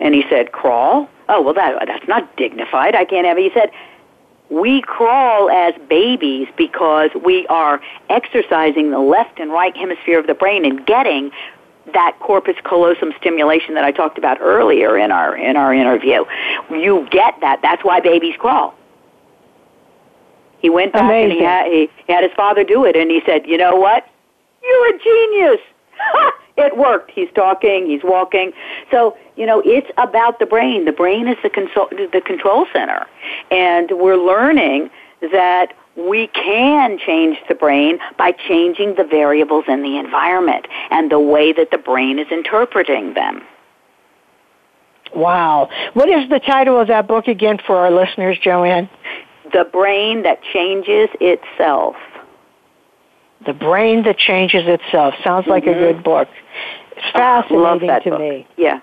And 0.00 0.14
he 0.14 0.24
said, 0.28 0.52
Crawl? 0.52 1.08
Oh, 1.28 1.40
well, 1.40 1.54
that, 1.54 1.82
that's 1.86 2.06
not 2.08 2.36
dignified. 2.36 2.94
I 2.94 3.04
can't 3.06 3.26
have 3.26 3.38
it. 3.38 3.42
He 3.42 3.58
said, 3.58 3.70
we 4.52 4.82
crawl 4.82 5.48
as 5.50 5.74
babies 5.88 6.46
because 6.58 7.10
we 7.24 7.46
are 7.46 7.80
exercising 8.10 8.90
the 8.90 8.98
left 8.98 9.40
and 9.40 9.50
right 9.50 9.74
hemisphere 9.74 10.18
of 10.18 10.26
the 10.26 10.34
brain 10.34 10.64
and 10.66 10.86
getting 10.86 11.30
that 11.94 12.16
corpus 12.20 12.56
callosum 12.62 13.12
stimulation 13.18 13.74
that 13.74 13.84
I 13.84 13.92
talked 13.92 14.18
about 14.18 14.38
earlier 14.40 14.98
in 14.98 15.10
our 15.10 15.34
in 15.36 15.56
our 15.56 15.72
interview. 15.72 16.24
You 16.70 17.08
get 17.10 17.34
that. 17.40 17.60
That's 17.62 17.82
why 17.82 18.00
babies 18.00 18.34
crawl. 18.38 18.74
He 20.60 20.70
went 20.70 20.92
back 20.92 21.04
Amazing. 21.04 21.30
and 21.30 21.32
he 21.32 21.44
had, 21.44 21.66
he, 21.66 21.90
he 22.06 22.12
had 22.12 22.22
his 22.22 22.32
father 22.36 22.62
do 22.62 22.84
it, 22.84 22.94
and 22.94 23.10
he 23.10 23.20
said, 23.26 23.46
"You 23.46 23.56
know 23.56 23.76
what? 23.76 24.06
You're 24.62 24.94
a 24.94 24.98
genius." 24.98 25.60
it 26.56 26.76
worked. 26.76 27.10
He's 27.10 27.28
talking, 27.34 27.86
he's 27.86 28.02
walking. 28.04 28.52
So, 28.90 29.16
you 29.36 29.46
know, 29.46 29.62
it's 29.64 29.90
about 29.96 30.38
the 30.38 30.46
brain. 30.46 30.84
The 30.84 30.92
brain 30.92 31.28
is 31.28 31.36
the 31.42 31.50
control, 31.50 31.88
the 31.90 32.22
control 32.24 32.66
center. 32.72 33.06
And 33.50 33.90
we're 33.92 34.16
learning 34.16 34.90
that 35.32 35.74
we 35.96 36.26
can 36.28 36.98
change 36.98 37.38
the 37.48 37.54
brain 37.54 37.98
by 38.16 38.32
changing 38.32 38.94
the 38.96 39.04
variables 39.04 39.64
in 39.68 39.82
the 39.82 39.98
environment 39.98 40.66
and 40.90 41.10
the 41.10 41.20
way 41.20 41.52
that 41.52 41.70
the 41.70 41.78
brain 41.78 42.18
is 42.18 42.26
interpreting 42.30 43.14
them. 43.14 43.42
Wow. 45.14 45.68
What 45.92 46.08
is 46.08 46.28
the 46.30 46.40
title 46.40 46.80
of 46.80 46.88
that 46.88 47.06
book 47.06 47.28
again 47.28 47.58
for 47.66 47.76
our 47.76 47.90
listeners, 47.90 48.38
Joanne? 48.42 48.88
The 49.52 49.68
brain 49.70 50.22
that 50.22 50.42
changes 50.52 51.10
itself. 51.20 51.96
The 53.46 53.52
Brain 53.52 54.02
That 54.04 54.18
Changes 54.18 54.62
Itself. 54.66 55.14
Sounds 55.24 55.46
like 55.46 55.64
Mm-hmm. 55.64 55.82
a 55.84 55.92
good 55.92 56.04
book. 56.04 56.28
It's 56.96 57.14
Love 57.14 57.80
fascinating 57.80 58.00
to 58.04 58.10
book. 58.10 58.20
me. 58.20 58.46
Yeah. 58.56 58.80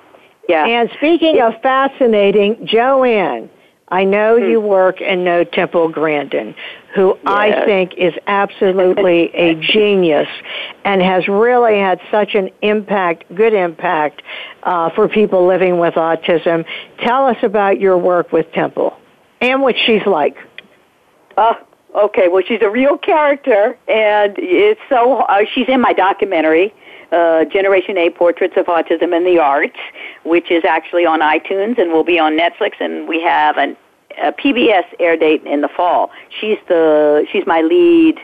Yeah. 0.47 0.65
And 0.65 0.89
speaking 0.97 1.41
of 1.41 1.53
fascinating, 1.61 2.65
Joanne, 2.65 3.49
I 3.89 4.03
know 4.03 4.35
you 4.35 4.59
work 4.61 5.01
and 5.01 5.23
know 5.23 5.43
Temple 5.43 5.89
Grandin, 5.89 6.53
who 6.95 7.17
I 7.25 7.65
think 7.65 7.93
is 7.97 8.13
absolutely 8.27 9.33
a 9.35 9.55
genius 9.61 10.27
and 10.85 11.01
has 11.01 11.27
really 11.27 11.79
had 11.79 11.99
such 12.11 12.35
an 12.35 12.49
impact, 12.61 13.23
good 13.35 13.53
impact, 13.53 14.21
uh, 14.63 14.89
for 14.91 15.07
people 15.07 15.47
living 15.47 15.79
with 15.79 15.95
autism. 15.95 16.65
Tell 16.99 17.25
us 17.27 17.37
about 17.43 17.79
your 17.79 17.97
work 17.97 18.31
with 18.31 18.51
Temple 18.51 18.95
and 19.41 19.61
what 19.61 19.75
she's 19.85 20.05
like. 20.05 20.35
Oh, 21.37 21.53
okay. 21.95 22.27
Well, 22.27 22.43
she's 22.45 22.61
a 22.61 22.69
real 22.69 22.97
character, 22.97 23.77
and 23.87 24.35
it's 24.37 24.81
so. 24.89 25.19
Uh, 25.21 25.41
she's 25.53 25.67
in 25.67 25.81
my 25.81 25.93
documentary, 25.93 26.73
uh, 27.11 27.45
Generation 27.45 27.97
A: 27.97 28.09
Portraits 28.09 28.55
of 28.57 28.65
Autism 28.67 29.15
in 29.15 29.23
the 29.23 29.39
Arts, 29.39 29.79
which 30.23 30.51
is 30.51 30.63
actually 30.65 31.05
on 31.05 31.19
iTunes 31.21 31.77
and 31.77 31.91
will 31.91 32.03
be 32.03 32.19
on 32.19 32.37
Netflix. 32.37 32.73
And 32.79 33.07
we 33.07 33.21
have 33.21 33.57
an, 33.57 33.75
a 34.21 34.31
PBS 34.31 34.85
air 34.99 35.17
date 35.17 35.43
in 35.43 35.61
the 35.61 35.69
fall. 35.69 36.11
She's 36.39 36.57
the 36.67 37.25
she's 37.31 37.45
my 37.45 37.61
lead 37.61 38.19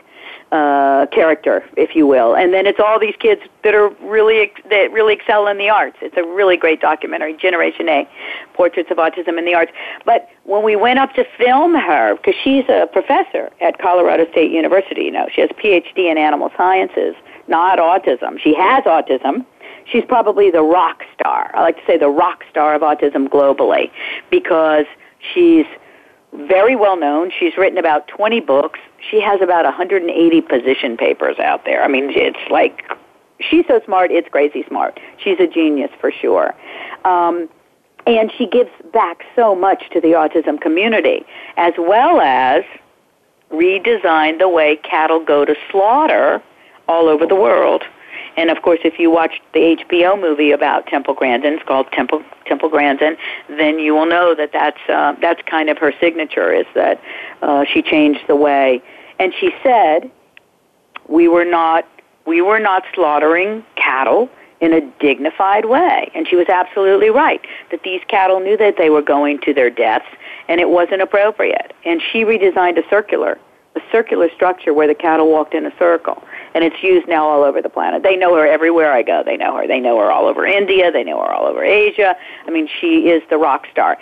uh, 0.52 1.06
character, 1.06 1.64
if 1.76 1.96
you 1.96 2.06
will. 2.06 2.36
And 2.36 2.54
then 2.54 2.66
it's 2.66 2.78
all 2.78 3.00
these 3.00 3.16
kids 3.18 3.42
that 3.64 3.74
are 3.74 3.88
really 4.00 4.52
that 4.70 4.92
really 4.92 5.14
excel 5.14 5.46
in 5.48 5.58
the 5.58 5.68
arts. 5.68 5.96
It's 6.00 6.16
a 6.16 6.22
really 6.22 6.56
great 6.56 6.80
documentary, 6.80 7.36
Generation 7.36 7.88
A, 7.88 8.08
Portraits 8.54 8.90
of 8.90 8.98
Autism 8.98 9.38
in 9.38 9.44
the 9.44 9.54
Arts. 9.54 9.72
But 10.04 10.28
when 10.44 10.62
we 10.62 10.76
went 10.76 10.98
up 10.98 11.14
to 11.14 11.24
film 11.36 11.74
her, 11.74 12.14
because 12.16 12.34
she's 12.42 12.64
a 12.68 12.86
professor 12.92 13.50
at 13.60 13.78
Colorado 13.78 14.30
State 14.30 14.52
University, 14.52 15.02
you 15.02 15.10
know, 15.10 15.28
she 15.34 15.40
has 15.40 15.50
a 15.50 15.54
PhD 15.54 16.10
in 16.10 16.16
animal 16.16 16.50
sciences, 16.56 17.16
not 17.48 17.78
autism. 17.78 18.38
She 18.40 18.54
has 18.54 18.84
autism. 18.84 19.44
She's 19.90 20.04
probably 20.04 20.50
the 20.50 20.62
rock 20.62 21.02
star. 21.14 21.50
I 21.54 21.62
like 21.62 21.76
to 21.76 21.86
say 21.86 21.98
the 21.98 22.08
rock 22.08 22.44
star 22.50 22.74
of 22.74 22.82
autism 22.82 23.28
globally 23.28 23.90
because 24.30 24.86
she's 25.34 25.66
very 26.32 26.76
well 26.76 26.96
known. 26.96 27.30
She's 27.36 27.56
written 27.56 27.78
about 27.78 28.08
20 28.08 28.40
books. 28.40 28.80
She 29.10 29.20
has 29.20 29.40
about 29.40 29.64
180 29.64 30.40
position 30.42 30.96
papers 30.96 31.38
out 31.38 31.64
there. 31.64 31.82
I 31.82 31.88
mean, 31.88 32.10
it's 32.10 32.50
like 32.50 32.84
she's 33.40 33.66
so 33.68 33.80
smart, 33.84 34.10
it's 34.10 34.28
crazy 34.28 34.64
smart. 34.68 34.98
She's 35.22 35.38
a 35.40 35.46
genius 35.46 35.90
for 36.00 36.10
sure. 36.10 36.54
Um, 37.04 37.48
And 38.06 38.30
she 38.38 38.46
gives 38.46 38.70
back 38.92 39.24
so 39.34 39.54
much 39.56 39.90
to 39.90 40.00
the 40.00 40.12
autism 40.12 40.60
community, 40.60 41.24
as 41.56 41.74
well 41.76 42.20
as 42.20 42.62
redesign 43.50 44.38
the 44.38 44.48
way 44.48 44.76
cattle 44.76 45.18
go 45.24 45.44
to 45.44 45.54
slaughter 45.70 46.40
all 46.88 47.08
over 47.08 47.26
the 47.26 47.34
world. 47.34 47.82
And 48.36 48.50
of 48.50 48.62
course, 48.62 48.80
if 48.84 48.98
you 48.98 49.10
watch 49.10 49.40
the 49.54 49.76
HBO 49.76 50.20
movie 50.20 50.50
about 50.50 50.86
Temple 50.86 51.14
Grandin, 51.14 51.54
it's 51.54 51.62
called 51.62 51.90
Temple 51.92 52.22
Temple 52.46 52.68
Grandin, 52.68 53.16
then 53.48 53.78
you 53.78 53.94
will 53.94 54.06
know 54.06 54.34
that 54.34 54.50
that's 54.52 54.80
uh, 54.88 55.14
that's 55.20 55.40
kind 55.42 55.68
of 55.70 55.78
her 55.78 55.92
signature 56.00 56.52
is 56.52 56.66
that 56.74 57.00
uh, 57.42 57.64
she 57.64 57.82
changed 57.82 58.20
the 58.28 58.36
way. 58.36 58.82
And 59.18 59.32
she 59.40 59.50
said, 59.62 60.10
we 61.08 61.28
were 61.28 61.44
not 61.44 61.86
we 62.26 62.42
were 62.42 62.58
not 62.58 62.84
slaughtering 62.94 63.64
cattle 63.76 64.28
in 64.60 64.72
a 64.72 64.80
dignified 65.00 65.66
way. 65.66 66.10
And 66.14 66.26
she 66.26 66.36
was 66.36 66.48
absolutely 66.48 67.10
right 67.10 67.40
that 67.70 67.82
these 67.82 68.00
cattle 68.08 68.40
knew 68.40 68.56
that 68.56 68.76
they 68.78 68.90
were 68.90 69.02
going 69.02 69.40
to 69.42 69.54
their 69.54 69.70
deaths 69.70 70.06
and 70.48 70.60
it 70.60 70.70
wasn't 70.70 71.02
appropriate. 71.02 71.72
And 71.84 72.00
she 72.12 72.24
redesigned 72.24 72.78
a 72.78 72.88
circular, 72.88 73.38
a 73.74 73.80
circular 73.92 74.28
structure 74.34 74.72
where 74.72 74.86
the 74.86 74.94
cattle 74.94 75.30
walked 75.30 75.54
in 75.54 75.66
a 75.66 75.76
circle. 75.78 76.22
And 76.56 76.64
it's 76.64 76.82
used 76.82 77.06
now 77.06 77.28
all 77.28 77.44
over 77.44 77.60
the 77.60 77.68
planet. 77.68 78.02
They 78.02 78.16
know 78.16 78.34
her 78.34 78.46
everywhere 78.46 78.90
I 78.90 79.02
go. 79.02 79.22
They 79.22 79.36
know 79.36 79.54
her. 79.58 79.66
They 79.66 79.78
know 79.78 79.98
her 79.98 80.10
all 80.10 80.24
over 80.24 80.46
India. 80.46 80.90
They 80.90 81.04
know 81.04 81.20
her 81.20 81.30
all 81.30 81.46
over 81.46 81.62
Asia. 81.62 82.16
I 82.46 82.50
mean, 82.50 82.66
she 82.80 83.10
is 83.10 83.22
the 83.28 83.36
rock 83.36 83.66
star. 83.70 83.98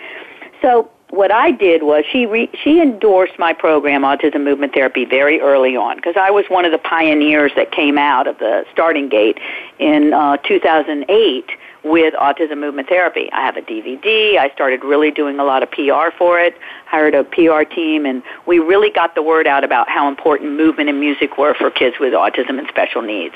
So 0.61 0.89
what 1.09 1.31
I 1.31 1.51
did 1.51 1.83
was 1.83 2.05
she 2.09 2.25
re, 2.25 2.49
she 2.63 2.81
endorsed 2.81 3.37
my 3.37 3.51
program, 3.51 4.03
Autism 4.03 4.45
Movement 4.45 4.73
Therapy, 4.73 5.03
very 5.03 5.41
early 5.41 5.75
on 5.75 5.97
because 5.97 6.15
I 6.17 6.31
was 6.31 6.45
one 6.47 6.63
of 6.63 6.71
the 6.71 6.77
pioneers 6.77 7.51
that 7.57 7.73
came 7.73 7.97
out 7.97 8.25
of 8.25 8.37
the 8.39 8.63
starting 8.71 9.09
gate 9.09 9.37
in 9.77 10.13
uh, 10.13 10.37
2008 10.37 11.49
with 11.85 12.13
Autism 12.15 12.57
Movement 12.57 12.89
Therapy. 12.89 13.29
I 13.31 13.45
have 13.45 13.55
a 13.55 13.61
DVD. 13.61 14.37
I 14.37 14.49
started 14.53 14.83
really 14.83 15.11
doing 15.11 15.39
a 15.39 15.45
lot 15.45 15.63
of 15.63 15.71
PR 15.71 16.09
for 16.17 16.39
it. 16.39 16.57
Hired 16.87 17.13
a 17.13 17.23
PR 17.23 17.63
team, 17.63 18.05
and 18.05 18.23
we 18.45 18.59
really 18.59 18.89
got 18.89 19.15
the 19.15 19.21
word 19.21 19.47
out 19.47 19.63
about 19.63 19.87
how 19.87 20.09
important 20.09 20.53
movement 20.53 20.89
and 20.89 20.99
music 20.99 21.37
were 21.37 21.53
for 21.53 21.69
kids 21.71 21.95
with 21.99 22.13
autism 22.13 22.59
and 22.59 22.67
special 22.67 23.01
needs 23.01 23.35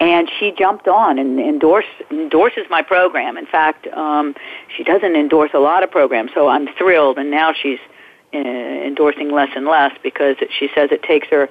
and 0.00 0.28
she 0.38 0.52
jumped 0.52 0.88
on 0.88 1.18
and 1.18 1.38
endorsed 1.38 1.88
endorses 2.10 2.64
my 2.68 2.82
program. 2.82 3.36
In 3.36 3.46
fact, 3.46 3.86
um, 3.88 4.34
she 4.76 4.82
doesn't 4.82 5.14
endorse 5.14 5.50
a 5.54 5.58
lot 5.58 5.82
of 5.82 5.90
programs, 5.90 6.32
so 6.34 6.48
I'm 6.48 6.66
thrilled. 6.76 7.16
And 7.18 7.30
now 7.30 7.52
she's 7.52 7.78
uh, 8.34 8.38
endorsing 8.38 9.30
less 9.30 9.50
and 9.54 9.66
less 9.66 9.92
because 10.02 10.36
she 10.58 10.68
says 10.74 10.90
it 10.90 11.02
takes 11.02 11.28
her. 11.28 11.48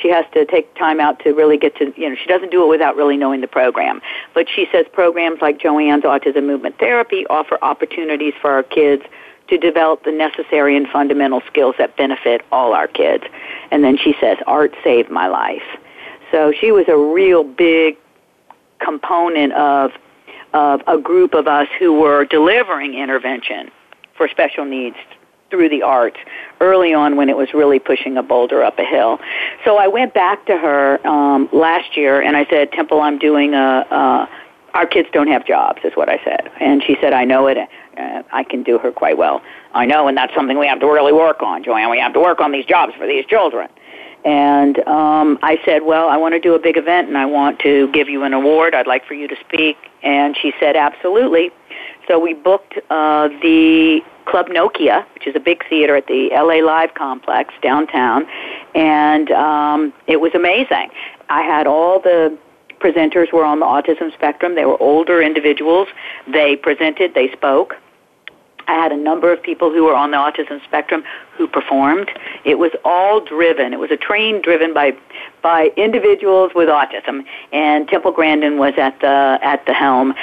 She 0.00 0.08
has 0.08 0.24
to 0.34 0.44
take 0.46 0.74
time 0.74 1.00
out 1.00 1.20
to 1.20 1.32
really 1.32 1.58
get 1.58 1.76
to, 1.76 1.92
you 1.96 2.08
know, 2.08 2.16
she 2.16 2.26
doesn't 2.26 2.50
do 2.50 2.64
it 2.64 2.68
without 2.68 2.96
really 2.96 3.16
knowing 3.16 3.40
the 3.40 3.48
program. 3.48 4.00
But 4.34 4.46
she 4.48 4.66
says 4.72 4.86
programs 4.92 5.40
like 5.40 5.58
Joanne's 5.58 6.04
Autism 6.04 6.44
Movement 6.46 6.78
Therapy 6.78 7.26
offer 7.28 7.58
opportunities 7.62 8.34
for 8.40 8.50
our 8.50 8.62
kids 8.62 9.02
to 9.48 9.58
develop 9.58 10.04
the 10.04 10.12
necessary 10.12 10.76
and 10.76 10.88
fundamental 10.88 11.42
skills 11.46 11.74
that 11.78 11.96
benefit 11.96 12.42
all 12.52 12.74
our 12.74 12.88
kids. 12.88 13.24
And 13.70 13.84
then 13.84 13.98
she 13.98 14.14
says, 14.20 14.38
art 14.46 14.74
saved 14.82 15.10
my 15.10 15.26
life. 15.26 15.62
So 16.30 16.52
she 16.52 16.72
was 16.72 16.86
a 16.88 16.96
real 16.96 17.44
big 17.44 17.96
component 18.78 19.52
of 19.52 19.92
of 20.54 20.82
a 20.86 20.98
group 20.98 21.34
of 21.34 21.46
us 21.46 21.68
who 21.78 21.98
were 21.98 22.24
delivering 22.24 22.94
intervention 22.94 23.70
for 24.16 24.28
special 24.28 24.64
needs 24.64 24.96
through 25.52 25.68
the 25.68 25.82
arts 25.82 26.16
early 26.60 26.94
on 26.94 27.16
when 27.16 27.28
it 27.28 27.36
was 27.36 27.52
really 27.52 27.78
pushing 27.78 28.16
a 28.16 28.22
boulder 28.22 28.62
up 28.62 28.78
a 28.78 28.84
hill. 28.84 29.20
So 29.66 29.76
I 29.76 29.86
went 29.86 30.14
back 30.14 30.46
to 30.46 30.56
her 30.56 31.06
um, 31.06 31.50
last 31.52 31.94
year 31.94 32.22
and 32.22 32.38
I 32.38 32.46
said, 32.46 32.72
Temple, 32.72 33.02
I'm 33.02 33.18
doing 33.18 33.52
a, 33.52 33.86
a 33.90 34.28
our 34.72 34.86
kids 34.86 35.06
don't 35.12 35.28
have 35.28 35.46
jobs, 35.46 35.80
is 35.84 35.92
what 35.94 36.08
I 36.08 36.18
said. 36.24 36.50
And 36.58 36.82
she 36.82 36.96
said, 36.98 37.12
I 37.12 37.24
know 37.26 37.46
it. 37.46 37.58
Uh, 37.58 38.22
I 38.32 38.42
can 38.42 38.62
do 38.62 38.78
her 38.78 38.90
quite 38.90 39.18
well. 39.18 39.42
I 39.74 39.84
know, 39.84 40.08
and 40.08 40.16
that's 40.16 40.34
something 40.34 40.58
we 40.58 40.66
have 40.66 40.80
to 40.80 40.86
really 40.86 41.12
work 41.12 41.42
on, 41.42 41.62
Joanne. 41.62 41.90
We 41.90 41.98
have 41.98 42.14
to 42.14 42.20
work 42.20 42.40
on 42.40 42.52
these 42.52 42.64
jobs 42.64 42.94
for 42.94 43.06
these 43.06 43.26
children. 43.26 43.68
And 44.24 44.78
um, 44.88 45.38
I 45.42 45.58
said, 45.66 45.82
Well, 45.82 46.08
I 46.08 46.16
want 46.16 46.32
to 46.34 46.40
do 46.40 46.54
a 46.54 46.58
big 46.58 46.78
event 46.78 47.08
and 47.08 47.18
I 47.18 47.26
want 47.26 47.58
to 47.60 47.90
give 47.92 48.08
you 48.08 48.22
an 48.22 48.32
award. 48.32 48.74
I'd 48.74 48.86
like 48.86 49.04
for 49.04 49.14
you 49.14 49.28
to 49.28 49.36
speak. 49.46 49.76
And 50.02 50.36
she 50.40 50.54
said, 50.58 50.74
Absolutely. 50.74 51.50
So 52.08 52.18
we 52.18 52.34
booked 52.34 52.78
uh, 52.90 53.28
the 53.28 54.00
Club 54.26 54.46
Nokia, 54.46 55.04
which 55.14 55.26
is 55.26 55.34
a 55.36 55.40
big 55.40 55.66
theater 55.68 55.96
at 55.96 56.06
the 56.06 56.30
LA 56.32 56.64
Live 56.64 56.94
complex 56.94 57.54
downtown. 57.62 58.26
And 58.74 59.30
um, 59.30 59.92
it 60.06 60.20
was 60.20 60.32
amazing. 60.34 60.90
I 61.28 61.42
had 61.42 61.66
all 61.66 62.00
the 62.00 62.36
presenters 62.80 63.32
were 63.32 63.44
on 63.44 63.60
the 63.60 63.66
autism 63.66 64.12
spectrum. 64.12 64.54
They 64.54 64.64
were 64.64 64.80
older 64.82 65.22
individuals. 65.22 65.88
They 66.26 66.56
presented, 66.56 67.14
they 67.14 67.30
spoke. 67.32 67.76
I 68.68 68.74
had 68.74 68.92
a 68.92 68.96
number 68.96 69.32
of 69.32 69.42
people 69.42 69.72
who 69.72 69.84
were 69.84 69.94
on 69.94 70.12
the 70.12 70.16
autism 70.16 70.62
spectrum 70.64 71.02
who 71.36 71.48
performed. 71.48 72.10
It 72.44 72.58
was 72.58 72.70
all 72.84 73.20
driven. 73.20 73.72
It 73.72 73.78
was 73.78 73.90
a 73.90 73.96
train 73.96 74.40
driven 74.40 74.72
by 74.72 74.92
by 75.42 75.70
individuals 75.76 76.52
with 76.54 76.68
autism, 76.68 77.24
and 77.52 77.88
Temple 77.88 78.12
Grandin 78.12 78.58
was 78.58 78.74
at 78.76 79.00
the 79.00 79.38
at 79.42 79.66
the 79.66 79.74
helm. 79.74 80.14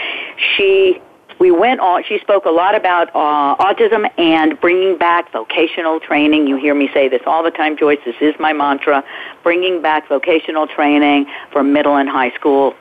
She 0.56 1.02
we 1.40 1.52
went 1.52 1.80
on. 1.80 2.04
She 2.04 2.20
spoke 2.20 2.46
a 2.46 2.52
lot 2.52 2.76
about 2.76 3.10
uh, 3.16 3.56
autism 3.64 4.10
and 4.18 4.60
bringing 4.60 4.98
back 4.98 5.32
vocational 5.32 6.00
training. 6.00 6.48
You 6.48 6.58
hear 6.58 6.76
me 6.76 6.90
say 6.94 7.08
this 7.08 7.22
all 7.26 7.44
the 7.44 7.52
time, 7.52 7.78
Joyce. 7.78 8.00
This 8.06 8.16
is 8.22 8.36
my 8.40 8.54
mantra: 8.54 9.04
bringing 9.44 9.82
back 9.82 10.08
vocational 10.08 10.68
training 10.68 11.26
for 11.52 11.64
middle 11.64 11.96
and 11.96 12.10
high 12.10 12.32
school 12.32 12.76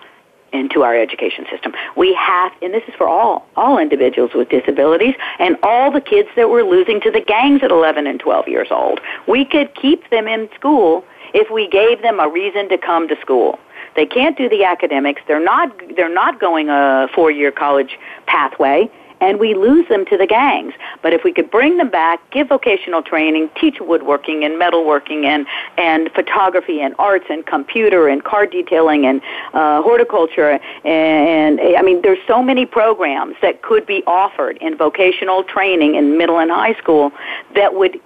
into 0.53 0.83
our 0.83 0.97
education 0.97 1.45
system. 1.51 1.73
We 1.97 2.15
have, 2.15 2.53
and 2.63 2.73
this 2.73 2.83
is 2.89 2.95
for 2.95 3.07
all, 3.07 3.47
all 3.57 3.79
individuals 3.79 4.31
with 4.35 4.49
disabilities 4.49 5.15
and 5.39 5.57
all 5.63 5.91
the 5.91 6.01
kids 6.01 6.29
that 6.37 6.49
we're 6.49 6.63
losing 6.63 7.01
to 7.03 7.11
the 7.11 7.21
gangs 7.21 7.63
at 7.63 7.71
11 7.71 8.07
and 8.07 8.19
12 8.19 8.49
years 8.49 8.69
old. 8.71 9.01
We 9.27 9.45
could 9.45 9.75
keep 9.75 10.09
them 10.11 10.27
in 10.27 10.49
school 10.55 11.05
if 11.35 11.51
we 11.51 11.69
gave 11.69 12.01
them 12.03 12.19
a 12.19 12.29
reason 12.29 12.69
to 12.71 12.79
come 12.79 13.09
to 13.09 13.21
school. 13.21 13.59
They 13.99 14.07
can't 14.07 14.39
do 14.39 14.49
the 14.49 14.63
academics. 14.63 15.23
They're 15.27 15.43
not, 15.43 15.77
they're 15.97 16.09
not 16.09 16.39
going 16.39 16.69
a 16.69 17.09
four-year 17.13 17.51
college 17.51 17.99
pathway 18.27 18.89
and 19.21 19.41
we 19.41 19.55
lose 19.55 19.89
them 19.89 20.07
to 20.07 20.17
the 20.17 20.25
gangs. 20.25 20.73
But 21.03 21.13
if 21.13 21.25
we 21.25 21.33
could 21.33 21.51
bring 21.51 21.79
them 21.79 21.91
back, 21.91 22.21
give 22.31 22.47
vocational 22.47 23.03
training, 23.03 23.51
teach 23.61 23.79
woodworking 23.81 24.45
and 24.45 24.55
metalworking 24.55 25.25
and, 25.25 25.49
and 25.77 26.13
photography 26.13 26.81
and 26.81 26.95
arts 27.01 27.25
and 27.29 27.45
computer 27.45 28.07
and 28.07 28.23
car 28.23 28.47
detailing 28.47 29.05
and 29.05 29.21
uh, 29.53 29.83
horticulture 29.83 30.61
and, 30.85 31.59
and 31.59 31.77
I 31.77 31.83
mean 31.83 32.01
there's 32.03 32.25
so 32.29 32.41
many 32.41 32.67
programs 32.67 33.35
that 33.43 33.63
could 33.63 33.85
be 33.85 34.05
offered 34.07 34.59
in 34.59 34.77
vocational 34.77 35.43
training 35.43 35.97
in 35.97 36.17
middle 36.17 36.39
and 36.39 36.53
high 36.53 36.75
school 36.75 37.11
that 37.57 37.75
would 37.75 38.01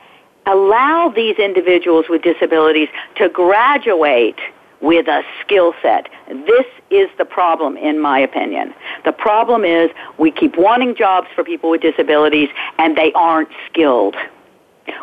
allow 0.47 1.13
these 1.15 1.37
individuals 1.37 2.07
with 2.09 2.23
disabilities 2.23 2.89
to 3.17 3.29
graduate 3.29 4.39
with 4.83 5.07
a 5.09 5.23
skill 5.41 5.73
set. 5.81 6.09
This 6.29 6.67
is 6.91 7.09
the 7.17 7.25
problem, 7.25 7.77
in 7.77 8.01
my 8.01 8.19
opinion. 8.19 8.75
The 9.05 9.13
problem 9.13 9.65
is 9.65 9.91
we 10.19 10.31
keep 10.31 10.59
wanting 10.59 10.95
jobs 10.95 11.29
for 11.35 11.45
people 11.45 11.71
with 11.71 11.81
disabilities 11.81 12.51
and 12.79 12.97
they 12.97 13.13
aren't 13.15 13.49
skilled. 13.71 14.17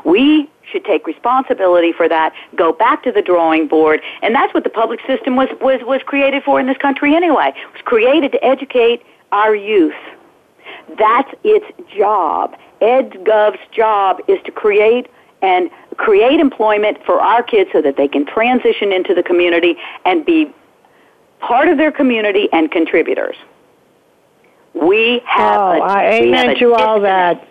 We 0.04 0.50
should 0.70 0.86
take 0.86 1.08
responsibility 1.08 1.94
for 1.94 2.08
that, 2.08 2.34
go 2.56 2.72
back 2.72 3.04
to 3.04 3.12
the 3.12 3.22
drawing 3.22 3.68
board, 3.68 4.02
and 4.22 4.36
that's 4.36 4.54
what 4.54 4.64
the 4.64 4.70
public 4.70 5.00
system 5.08 5.36
was, 5.36 5.48
was, 5.62 5.80
was 5.84 6.02
created 6.06 6.44
for 6.44 6.60
in 6.60 6.68
this 6.68 6.78
country 6.78 7.16
anyway. 7.16 7.54
It 7.56 7.74
was 7.74 7.82
created 7.84 8.32
to 8.34 8.46
educate 8.46 9.02
our 9.32 9.56
youth. 9.56 9.96
That's 10.98 11.32
its 11.44 11.66
job. 11.96 12.56
EdGov's 12.82 13.60
job 13.72 14.20
is 14.28 14.40
to 14.44 14.52
create 14.52 15.08
and 15.42 15.70
create 15.98 16.40
employment 16.40 16.98
for 17.06 17.22
our 17.22 17.44
kids 17.44 17.70
so 17.74 17.82
that 17.82 17.98
they 17.98 18.08
can 18.08 18.26
transition 18.26 18.92
into 18.92 19.14
the 19.14 19.24
community 19.24 19.76
and 20.06 20.26
be 20.26 20.54
part 21.40 21.68
of 21.68 21.78
their 21.78 21.92
community 21.92 22.50
and 22.52 22.72
contributors. 22.72 23.36
We 24.74 25.22
have 25.26 25.60
oh, 25.60 25.72
a, 25.72 25.82
I 25.82 26.12
amen 26.22 26.56
to 26.60 26.74
all 26.74 27.02
that. 27.02 27.48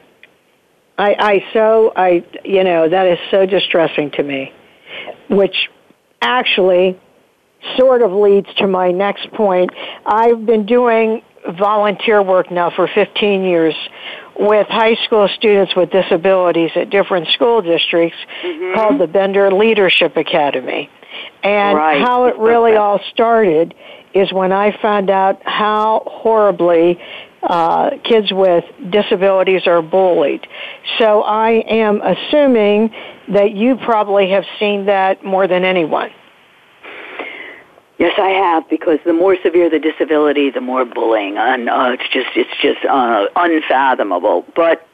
I, 0.96 1.14
I 1.18 1.44
so 1.52 1.92
I 1.94 2.24
you 2.44 2.64
know 2.64 2.88
that 2.88 3.06
is 3.06 3.18
so 3.30 3.44
distressing 3.46 4.10
to 4.12 4.22
me, 4.22 4.52
which 5.28 5.68
actually 6.22 6.98
sort 7.76 8.02
of 8.02 8.12
leads 8.12 8.52
to 8.54 8.66
my 8.66 8.90
next 8.90 9.30
point. 9.32 9.70
I've 10.06 10.46
been 10.46 10.64
doing 10.64 11.22
volunteer 11.58 12.22
work 12.22 12.50
now 12.50 12.70
for 12.70 12.88
15 12.88 13.42
years 13.42 13.74
with 14.38 14.68
high 14.68 14.94
school 15.04 15.28
students 15.36 15.74
with 15.74 15.90
disabilities 15.90 16.70
at 16.76 16.90
different 16.90 17.28
school 17.28 17.60
districts 17.60 18.16
mm-hmm. 18.42 18.74
called 18.74 19.00
the 19.00 19.06
Bender 19.06 19.52
Leadership 19.52 20.16
Academy. 20.16 20.88
And 21.42 21.76
right. 21.76 22.00
how 22.00 22.26
it 22.26 22.36
really 22.38 22.76
all 22.76 23.00
started 23.12 23.74
is 24.14 24.32
when 24.32 24.52
I 24.52 24.76
found 24.80 25.10
out 25.10 25.42
how 25.44 26.02
horribly 26.06 27.00
uh, 27.42 27.90
kids 28.04 28.32
with 28.32 28.64
disabilities 28.90 29.66
are 29.66 29.82
bullied. 29.82 30.46
So 30.98 31.22
I 31.22 31.50
am 31.68 32.00
assuming 32.02 32.90
that 33.28 33.52
you 33.52 33.76
probably 33.76 34.30
have 34.30 34.44
seen 34.58 34.86
that 34.86 35.24
more 35.24 35.46
than 35.46 35.64
anyone. 35.64 36.10
Yes, 37.98 38.12
I 38.16 38.28
have 38.28 38.68
because 38.70 39.00
the 39.04 39.12
more 39.12 39.36
severe 39.42 39.68
the 39.68 39.80
disability, 39.80 40.50
the 40.50 40.60
more 40.60 40.84
bullying, 40.84 41.36
and 41.36 41.68
uh, 41.68 41.90
it's 41.98 42.08
just 42.08 42.28
it's 42.36 42.56
just 42.62 42.84
uh, 42.84 43.26
unfathomable. 43.34 44.46
But 44.54 44.86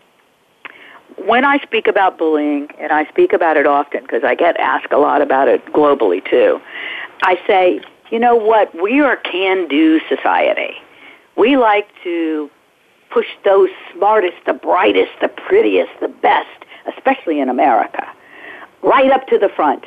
when 1.27 1.45
I 1.45 1.59
speak 1.59 1.87
about 1.87 2.17
bullying, 2.17 2.69
and 2.79 2.93
I 2.93 3.05
speak 3.11 3.35
about 3.35 3.59
it 3.59 3.67
often 3.67 4.03
because 4.03 4.25
I 4.25 4.35
get 4.35 4.57
asked 4.57 4.91
a 4.91 4.99
lot 4.99 5.21
about 5.21 5.49
it 5.49 5.65
globally 5.67 6.25
too, 6.29 6.61
I 7.23 7.39
say, 7.47 7.83
you 8.11 8.19
know 8.19 8.37
what? 8.37 8.75
We 8.83 9.01
are 9.01 9.17
can-do 9.17 10.01
society. 10.09 10.75
We 11.37 11.59
like 11.59 11.89
to 12.05 12.51
push 13.11 13.27
those 13.45 13.69
smartest, 13.93 14.39
the 14.47 14.55
brightest, 14.55 15.13
the 15.21 15.29
prettiest, 15.29 15.93
the 16.01 16.09
best, 16.09 16.65
especially 16.97 17.39
in 17.39 17.51
America, 17.51 18.11
right 18.83 19.11
up 19.11 19.27
to 19.27 19.39
the 19.39 19.51
front 19.51 19.85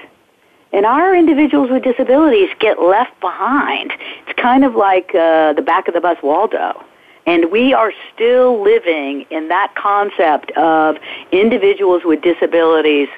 and 0.73 0.85
our 0.85 1.15
individuals 1.15 1.69
with 1.69 1.83
disabilities 1.83 2.49
get 2.59 2.81
left 2.81 3.19
behind. 3.21 3.91
It's 4.27 4.39
kind 4.39 4.63
of 4.63 4.75
like 4.75 5.13
uh, 5.15 5.53
the 5.53 5.61
back 5.61 5.87
of 5.87 5.93
the 5.93 6.01
bus 6.01 6.17
Waldo. 6.21 6.83
And 7.25 7.51
we 7.51 7.73
are 7.73 7.91
still 8.13 8.63
living 8.63 9.25
in 9.29 9.49
that 9.49 9.75
concept 9.75 10.51
of 10.51 10.97
individuals 11.31 12.03
with 12.05 12.21
disabilities 12.21 13.09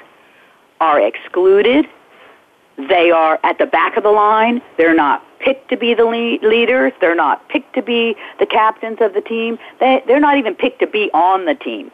are 0.80 1.00
excluded. 1.00 1.86
They 2.88 3.10
are 3.10 3.38
at 3.44 3.58
the 3.58 3.66
back 3.66 3.96
of 3.96 4.02
the 4.02 4.10
line. 4.10 4.62
They're 4.78 4.94
not 4.94 5.24
picked 5.38 5.68
to 5.70 5.76
be 5.76 5.94
the 5.94 6.06
lead- 6.06 6.42
leaders. 6.42 6.92
They're 7.00 7.14
not 7.14 7.48
picked 7.48 7.74
to 7.74 7.82
be 7.82 8.16
the 8.38 8.46
captains 8.46 8.98
of 9.00 9.14
the 9.14 9.20
team. 9.20 9.58
They, 9.78 10.02
they're 10.06 10.20
not 10.20 10.38
even 10.38 10.54
picked 10.54 10.80
to 10.80 10.86
be 10.86 11.10
on 11.12 11.44
the 11.44 11.54
team. 11.54 11.90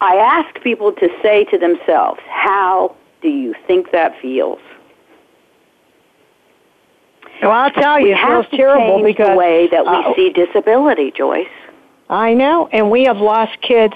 I 0.00 0.16
ask 0.16 0.62
people 0.62 0.92
to 0.92 1.08
say 1.22 1.44
to 1.44 1.58
themselves, 1.58 2.20
how 2.28 2.94
do 3.22 3.28
you 3.28 3.54
think 3.66 3.92
that 3.92 4.20
feels? 4.20 4.58
Well, 7.42 7.50
I'll 7.50 7.70
tell 7.70 7.98
you, 7.98 8.06
we 8.06 8.12
it 8.12 8.18
feels 8.26 8.46
terrible 8.50 9.02
because 9.02 9.30
the 9.30 9.36
way 9.36 9.68
that 9.68 9.84
we 9.84 9.90
uh, 9.90 10.14
see 10.14 10.30
disability, 10.30 11.10
Joyce. 11.10 11.46
I 12.08 12.34
know, 12.34 12.68
and 12.70 12.90
we 12.90 13.04
have 13.04 13.16
lost 13.16 13.60
kids 13.62 13.94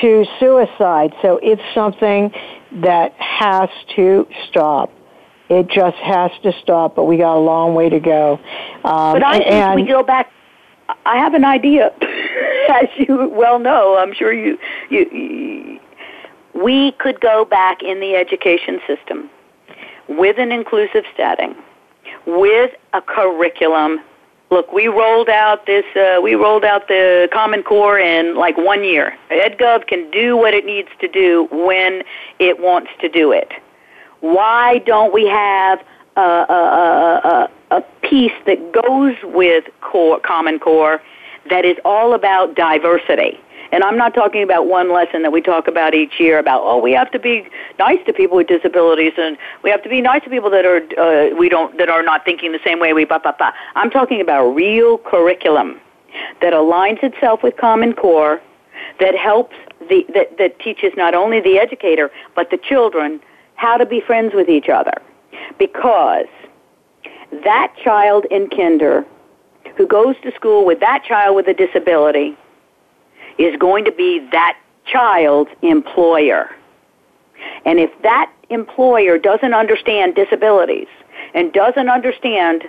to 0.00 0.24
suicide, 0.40 1.12
so 1.20 1.38
it's 1.42 1.62
something 1.74 2.32
that 2.80 3.12
has 3.18 3.68
to 3.96 4.26
stop. 4.48 4.90
It 5.48 5.68
just 5.68 5.96
has 5.98 6.30
to 6.44 6.52
stop, 6.62 6.96
but 6.96 7.04
we 7.04 7.18
got 7.18 7.36
a 7.36 7.40
long 7.40 7.74
way 7.74 7.90
to 7.90 8.00
go. 8.00 8.40
Um, 8.84 9.12
But 9.12 9.22
I 9.22 9.38
think 9.38 9.50
and, 9.50 9.74
we 9.74 9.86
go 9.86 10.02
back. 10.02 10.32
I 11.06 11.16
have 11.16 11.34
an 11.34 11.44
idea, 11.44 11.92
as 12.70 12.88
you 12.96 13.28
well 13.28 13.58
know. 13.58 13.96
I'm 13.96 14.14
sure 14.14 14.32
you, 14.32 14.58
you, 14.90 15.08
you. 15.10 15.80
We 16.54 16.92
could 16.92 17.20
go 17.20 17.44
back 17.44 17.82
in 17.82 18.00
the 18.00 18.14
education 18.14 18.80
system 18.86 19.30
with 20.08 20.38
an 20.38 20.52
inclusive 20.52 21.04
setting, 21.16 21.54
with 22.26 22.72
a 22.92 23.00
curriculum. 23.00 24.00
Look, 24.50 24.70
we 24.72 24.86
rolled 24.86 25.30
out 25.30 25.64
this. 25.66 25.84
Uh, 25.96 26.20
we 26.22 26.34
rolled 26.34 26.64
out 26.64 26.88
the 26.88 27.28
Common 27.32 27.62
Core 27.62 27.98
in 27.98 28.36
like 28.36 28.58
one 28.58 28.84
year. 28.84 29.16
EdGov 29.30 29.86
can 29.86 30.10
do 30.10 30.36
what 30.36 30.52
it 30.52 30.66
needs 30.66 30.90
to 31.00 31.08
do 31.08 31.48
when 31.50 32.02
it 32.38 32.60
wants 32.60 32.90
to 33.00 33.08
do 33.08 33.32
it. 33.32 33.50
Why 34.20 34.78
don't 34.78 35.12
we 35.12 35.26
have 35.26 35.82
a, 36.16 36.20
a, 36.20 37.50
a, 37.70 37.82
piece 38.02 38.32
that 38.46 38.72
goes 38.72 39.14
with 39.24 39.64
core, 39.80 40.20
Common 40.20 40.58
Core 40.58 41.00
that 41.48 41.64
is 41.64 41.76
all 41.84 42.14
about 42.14 42.54
diversity? 42.54 43.40
And 43.72 43.82
I'm 43.82 43.96
not 43.96 44.12
talking 44.12 44.42
about 44.42 44.66
one 44.66 44.92
lesson 44.92 45.22
that 45.22 45.32
we 45.32 45.40
talk 45.40 45.66
about 45.66 45.94
each 45.94 46.20
year 46.20 46.38
about, 46.38 46.62
oh, 46.62 46.78
we 46.78 46.92
have 46.92 47.10
to 47.12 47.18
be 47.18 47.48
nice 47.78 47.98
to 48.04 48.12
people 48.12 48.36
with 48.36 48.46
disabilities 48.46 49.14
and 49.16 49.38
we 49.62 49.70
have 49.70 49.82
to 49.82 49.88
be 49.88 50.02
nice 50.02 50.22
to 50.24 50.30
people 50.30 50.50
that 50.50 50.66
are, 50.66 50.82
uh, 51.00 51.34
we 51.34 51.48
don't, 51.48 51.78
that 51.78 51.88
are 51.88 52.02
not 52.02 52.22
thinking 52.24 52.52
the 52.52 52.60
same 52.62 52.78
way 52.78 52.92
we, 52.92 53.06
ba, 53.06 53.18
ba, 53.24 53.34
ba. 53.38 53.54
I'm 53.74 53.88
talking 53.90 54.20
about 54.20 54.50
real 54.50 54.98
curriculum 54.98 55.80
that 56.42 56.52
aligns 56.52 57.02
itself 57.02 57.42
with 57.42 57.56
Common 57.56 57.94
Core, 57.94 58.42
that 59.00 59.16
helps 59.16 59.56
the, 59.88 60.04
that, 60.14 60.36
that 60.38 60.58
teaches 60.60 60.92
not 60.96 61.14
only 61.14 61.40
the 61.40 61.58
educator, 61.58 62.10
but 62.34 62.50
the 62.50 62.58
children 62.58 63.20
how 63.54 63.76
to 63.76 63.86
be 63.86 64.00
friends 64.00 64.34
with 64.34 64.48
each 64.48 64.68
other. 64.68 65.00
Because 65.58 66.26
that 67.44 67.74
child 67.82 68.26
in 68.30 68.48
kinder 68.50 69.04
who 69.76 69.86
goes 69.86 70.16
to 70.22 70.32
school 70.34 70.64
with 70.64 70.80
that 70.80 71.02
child 71.04 71.36
with 71.36 71.48
a 71.48 71.54
disability 71.54 72.36
is 73.38 73.56
going 73.58 73.84
to 73.84 73.92
be 73.92 74.18
that 74.32 74.58
child's 74.84 75.50
employer. 75.62 76.50
And 77.64 77.78
if 77.78 77.90
that 78.02 78.30
employer 78.50 79.18
doesn't 79.18 79.54
understand 79.54 80.14
disabilities 80.14 80.88
and 81.34 81.52
doesn't 81.52 81.88
understand 81.88 82.64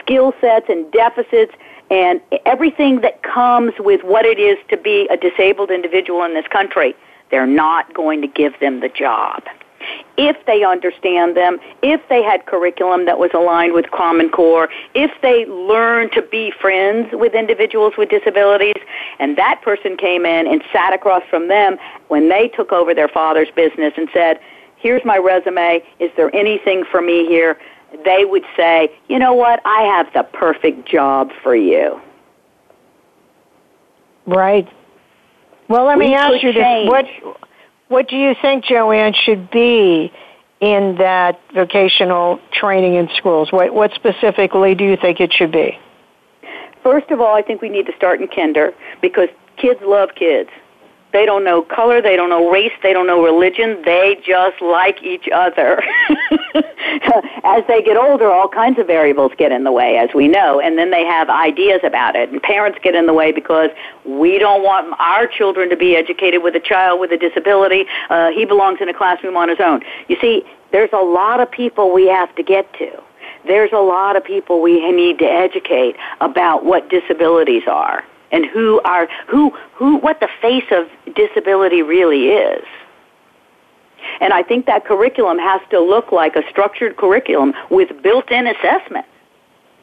skill 0.00 0.32
sets 0.40 0.66
and 0.68 0.90
deficits 0.92 1.52
and 1.90 2.20
everything 2.46 3.02
that 3.02 3.22
comes 3.22 3.74
with 3.78 4.02
what 4.02 4.24
it 4.24 4.38
is 4.38 4.56
to 4.70 4.76
be 4.76 5.06
a 5.10 5.16
disabled 5.16 5.70
individual 5.70 6.24
in 6.24 6.34
this 6.34 6.46
country, 6.48 6.94
they're 7.30 7.46
not 7.46 7.92
going 7.92 8.22
to 8.22 8.28
give 8.28 8.58
them 8.60 8.80
the 8.80 8.88
job 8.88 9.42
if 10.16 10.36
they 10.46 10.64
understand 10.64 11.36
them, 11.36 11.58
if 11.82 12.00
they 12.08 12.22
had 12.22 12.46
curriculum 12.46 13.06
that 13.06 13.18
was 13.18 13.30
aligned 13.34 13.72
with 13.72 13.90
Common 13.90 14.28
Core, 14.28 14.68
if 14.94 15.10
they 15.22 15.46
learned 15.46 16.12
to 16.12 16.22
be 16.22 16.52
friends 16.60 17.08
with 17.12 17.34
individuals 17.34 17.94
with 17.96 18.08
disabilities, 18.10 18.74
and 19.18 19.36
that 19.38 19.60
person 19.62 19.96
came 19.96 20.24
in 20.26 20.46
and 20.46 20.62
sat 20.72 20.92
across 20.92 21.22
from 21.30 21.48
them 21.48 21.76
when 22.08 22.28
they 22.28 22.48
took 22.48 22.72
over 22.72 22.94
their 22.94 23.08
father's 23.08 23.50
business 23.54 23.92
and 23.96 24.08
said, 24.12 24.38
Here's 24.76 25.04
my 25.04 25.16
resume. 25.16 25.80
Is 26.00 26.10
there 26.16 26.34
anything 26.34 26.84
for 26.90 27.00
me 27.00 27.26
here? 27.26 27.56
They 28.04 28.24
would 28.24 28.44
say, 28.56 28.90
You 29.08 29.18
know 29.18 29.32
what? 29.32 29.60
I 29.64 29.82
have 29.82 30.12
the 30.12 30.24
perfect 30.36 30.88
job 30.88 31.30
for 31.42 31.54
you. 31.54 32.00
Right. 34.26 34.68
Well, 35.68 35.86
let 35.86 35.98
We 35.98 36.08
me 36.08 36.14
ask 36.14 36.42
you 36.42 36.52
this: 36.52 36.62
change. 36.62 36.88
what 36.88 37.06
what 37.92 38.08
do 38.08 38.16
you 38.16 38.34
think, 38.40 38.64
Joanne, 38.64 39.12
should 39.12 39.50
be 39.50 40.10
in 40.60 40.96
that 40.96 41.38
vocational 41.54 42.40
training 42.50 42.94
in 42.94 43.08
schools? 43.16 43.52
What 43.52 43.74
what 43.74 43.92
specifically 43.94 44.74
do 44.74 44.84
you 44.84 44.96
think 44.96 45.20
it 45.20 45.32
should 45.32 45.52
be? 45.52 45.78
First 46.82 47.10
of 47.10 47.20
all, 47.20 47.34
I 47.34 47.42
think 47.42 47.60
we 47.60 47.68
need 47.68 47.86
to 47.86 47.92
start 47.94 48.20
in 48.20 48.28
kinder 48.28 48.72
because 49.02 49.28
kids 49.56 49.80
love 49.82 50.10
kids. 50.16 50.50
They 51.12 51.26
don't 51.26 51.44
know 51.44 51.60
color, 51.60 52.00
they 52.00 52.16
don't 52.16 52.30
know 52.30 52.50
race, 52.50 52.72
they 52.82 52.94
don't 52.94 53.06
know 53.06 53.22
religion, 53.22 53.82
they 53.84 54.16
just 54.24 54.62
like 54.62 55.02
each 55.02 55.28
other. 55.32 55.82
as 57.44 57.62
they 57.68 57.82
get 57.82 57.98
older, 57.98 58.30
all 58.30 58.48
kinds 58.48 58.78
of 58.78 58.86
variables 58.86 59.32
get 59.36 59.52
in 59.52 59.64
the 59.64 59.72
way, 59.72 59.98
as 59.98 60.08
we 60.14 60.26
know, 60.26 60.58
and 60.58 60.78
then 60.78 60.90
they 60.90 61.04
have 61.04 61.28
ideas 61.28 61.80
about 61.84 62.16
it. 62.16 62.30
And 62.30 62.42
parents 62.42 62.78
get 62.82 62.94
in 62.94 63.04
the 63.04 63.12
way 63.12 63.30
because 63.30 63.68
we 64.06 64.38
don't 64.38 64.62
want 64.62 64.94
our 64.98 65.26
children 65.26 65.68
to 65.68 65.76
be 65.76 65.96
educated 65.96 66.42
with 66.42 66.56
a 66.56 66.60
child 66.60 66.98
with 66.98 67.12
a 67.12 67.18
disability. 67.18 67.84
Uh, 68.08 68.30
he 68.30 68.46
belongs 68.46 68.78
in 68.80 68.88
a 68.88 68.94
classroom 68.94 69.36
on 69.36 69.50
his 69.50 69.60
own. 69.60 69.82
You 70.08 70.16
see, 70.18 70.44
there's 70.70 70.92
a 70.94 71.04
lot 71.04 71.40
of 71.40 71.50
people 71.50 71.92
we 71.92 72.08
have 72.08 72.34
to 72.36 72.42
get 72.42 72.72
to. 72.78 72.90
There's 73.46 73.72
a 73.72 73.80
lot 73.80 74.16
of 74.16 74.24
people 74.24 74.62
we 74.62 74.90
need 74.92 75.18
to 75.18 75.26
educate 75.26 75.96
about 76.22 76.64
what 76.64 76.88
disabilities 76.88 77.64
are 77.66 78.02
and 78.32 78.46
who 78.46 78.80
are 78.84 79.08
who 79.28 79.50
who 79.74 79.98
what 79.98 80.18
the 80.20 80.28
face 80.40 80.64
of 80.72 80.88
disability 81.14 81.82
really 81.82 82.30
is. 82.30 82.64
And 84.20 84.32
I 84.32 84.42
think 84.42 84.66
that 84.66 84.84
curriculum 84.84 85.38
has 85.38 85.60
to 85.70 85.78
look 85.78 86.10
like 86.10 86.34
a 86.34 86.42
structured 86.50 86.96
curriculum 86.96 87.54
with 87.70 88.02
built-in 88.02 88.48
assessment. 88.48 89.06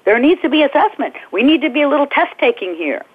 There 0.04 0.20
needs 0.20 0.42
to 0.42 0.50
be 0.50 0.62
assessment. 0.64 1.16
We 1.32 1.42
need 1.42 1.62
to 1.62 1.70
be 1.70 1.82
a 1.84 1.88
little 1.88 2.08
test 2.08 2.38
taking 2.38 2.76
here. 2.76 3.06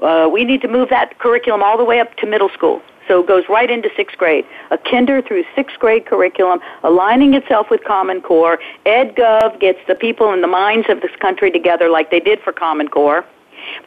Uh, 0.00 0.28
we 0.32 0.44
need 0.44 0.62
to 0.62 0.68
move 0.68 0.88
that 0.88 1.18
curriculum 1.18 1.62
all 1.62 1.76
the 1.76 1.84
way 1.84 2.00
up 2.00 2.16
to 2.16 2.26
middle 2.26 2.48
school. 2.48 2.80
So 3.08 3.20
it 3.20 3.26
goes 3.26 3.44
right 3.48 3.70
into 3.70 3.90
sixth 3.94 4.16
grade. 4.16 4.46
A 4.70 4.78
kinder 4.78 5.20
through 5.20 5.44
sixth 5.54 5.78
grade 5.78 6.06
curriculum, 6.06 6.60
aligning 6.82 7.34
itself 7.34 7.68
with 7.70 7.84
Common 7.84 8.22
Core. 8.22 8.58
EdGov 8.86 9.60
gets 9.60 9.80
the 9.86 9.94
people 9.94 10.32
and 10.32 10.42
the 10.42 10.48
minds 10.48 10.88
of 10.88 11.02
this 11.02 11.14
country 11.20 11.50
together 11.50 11.90
like 11.90 12.10
they 12.10 12.20
did 12.20 12.40
for 12.40 12.52
Common 12.52 12.88
Core 12.88 13.24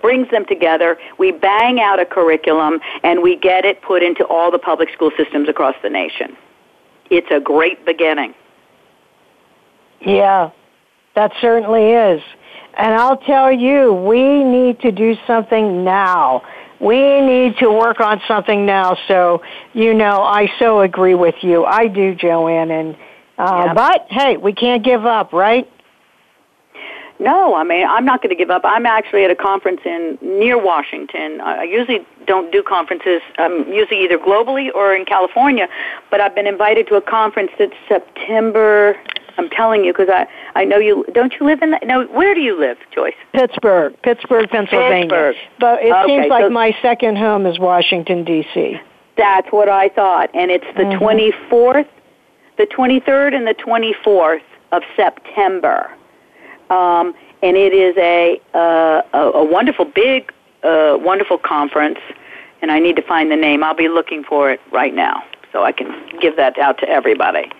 brings 0.02 0.30
them 0.32 0.46
together. 0.46 0.98
We 1.18 1.32
bang 1.32 1.80
out 1.80 2.00
a 2.00 2.06
curriculum 2.06 2.80
and 3.04 3.22
we 3.22 3.36
get 3.36 3.66
it 3.66 3.82
put 3.82 4.04
into 4.04 4.26
all 4.26 4.52
the 4.52 4.60
public 4.60 4.90
school 4.94 5.12
systems 5.18 5.50
across 5.50 5.76
the 5.84 5.90
nation. 5.90 6.36
It's 7.10 7.30
a 7.32 7.40
great 7.40 7.86
beginning. 7.86 8.34
Yeah, 10.02 10.52
that 11.16 11.32
certainly 11.42 11.92
is. 11.92 12.22
And 12.78 12.94
I'll 12.94 13.18
tell 13.18 13.52
you, 13.52 13.94
we 13.94 14.44
need 14.44 14.82
to 14.82 14.92
do 14.92 15.16
something 15.26 15.84
now. 15.84 16.44
We 16.80 17.22
need 17.22 17.58
to 17.60 17.72
work 17.72 18.02
on 18.02 18.22
something 18.28 18.66
now. 18.66 18.98
So, 19.08 19.42
you 19.74 19.94
know, 19.94 20.22
I 20.22 20.52
so 20.60 20.82
agree 20.82 21.16
with 21.16 21.36
you. 21.42 21.64
I 21.64 21.88
do, 21.88 22.16
Joanne. 22.16 22.70
And 22.72 22.98
uh, 23.38 23.64
Yep. 23.68 23.76
but 23.76 24.08
hey, 24.10 24.38
we 24.38 24.54
can't 24.54 24.84
give 24.84 25.06
up, 25.06 25.32
right? 25.32 25.70
No, 27.20 27.56
I 27.56 27.64
mean 27.64 27.86
I'm 27.88 28.06
not 28.06 28.22
going 28.22 28.30
to 28.30 28.36
give 28.36 28.50
up. 28.50 28.62
I'm 28.66 28.86
actually 28.86 29.24
at 29.24 29.32
a 29.32 29.36
conference 29.36 29.82
in 29.86 30.18
near 30.22 30.62
Washington. 30.62 31.40
I 31.42 31.64
usually 31.64 32.06
don't 32.28 32.52
do 32.52 32.62
conferences. 32.62 33.22
I'm 33.38 33.72
usually 33.72 34.04
either 34.04 34.18
globally 34.18 34.74
or 34.74 34.94
in 34.96 35.06
California, 35.06 35.68
but 36.12 36.20
I've 36.20 36.36
been 36.36 36.48
invited 36.48 36.88
to 36.88 36.96
a 36.96 37.02
conference 37.02 37.52
that's 37.58 37.74
September 37.88 38.98
I'm 39.38 39.50
telling 39.50 39.84
you 39.84 39.92
because 39.92 40.08
I 40.10 40.28
I 40.56 40.64
know 40.64 40.78
you. 40.78 41.06
Don't 41.14 41.34
you 41.40 41.46
live 41.46 41.62
in? 41.62 41.72
The, 41.72 41.80
no, 41.86 42.06
where 42.08 42.34
do 42.34 42.40
you 42.42 42.58
live, 42.58 42.78
Joyce? 42.94 43.14
Pittsburgh, 43.34 43.94
Pittsburgh, 44.02 44.50
Pennsylvania. 44.50 45.02
Pittsburgh. 45.10 45.36
But 45.60 45.84
it 45.84 45.92
Okay, 45.92 46.06
seems 46.08 46.28
like 46.30 46.46
so- 46.46 46.50
my 46.50 46.76
second 46.82 47.18
home 47.18 47.46
is 47.46 47.60
Washington 47.60 48.24
D.C. 48.24 48.80
That's 49.18 49.50
what 49.52 49.68
I 49.70 49.90
thought, 49.90 50.30
and 50.34 50.52
it's 50.52 50.66
the 50.78 50.84
Mhm. 50.84 51.00
24th, 51.00 51.88
the 52.58 52.66
23rd, 52.66 53.34
and 53.34 53.46
the 53.46 53.54
24th 53.56 54.42
of 54.72 54.84
September. 54.96 55.90
Um, 56.70 57.14
and 57.42 57.58
it 57.58 57.74
is 57.74 57.96
a 57.98 58.42
uh, 58.54 59.02
a, 59.14 59.32
a 59.38 59.46
wonderful, 59.46 59.86
big, 59.86 60.32
uh, 60.64 60.98
wonderful 61.00 61.38
conference. 61.38 62.00
And 62.62 62.72
I 62.72 62.80
need 62.80 62.96
to 62.96 63.02
find 63.02 63.32
the 63.32 63.36
name. 63.36 63.64
I'll 63.64 63.76
be 63.76 63.90
looking 63.90 64.24
for 64.24 64.50
it 64.52 64.60
right 64.72 64.94
now, 64.94 65.24
so 65.52 65.64
I 65.64 65.72
can 65.72 65.94
give 66.20 66.36
that 66.38 66.58
out 66.58 66.80
to 66.80 66.90
everybody. 66.90 67.52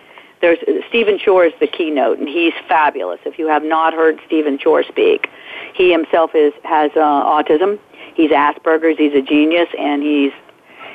There's 0.42 0.58
Stephen 0.90 1.20
Shore 1.20 1.46
is 1.46 1.54
the 1.60 1.68
keynote, 1.68 2.20
and 2.20 2.28
he's 2.28 2.54
fabulous. 2.68 3.20
If 3.26 3.38
you 3.38 3.48
have 3.48 3.64
not 3.64 3.94
heard 3.94 4.20
Stephen 4.26 4.58
Shore 4.58 4.84
speak, 4.84 5.30
he 5.74 5.92
himself 5.92 6.32
is 6.34 6.54
has 6.64 6.92
uh, 6.96 7.00
autism. 7.00 7.80
He's 8.16 8.32
Asperger's. 8.32 8.98
He's 8.98 9.14
a 9.14 9.22
genius, 9.22 9.70
and 9.78 10.02
he's 10.02 10.32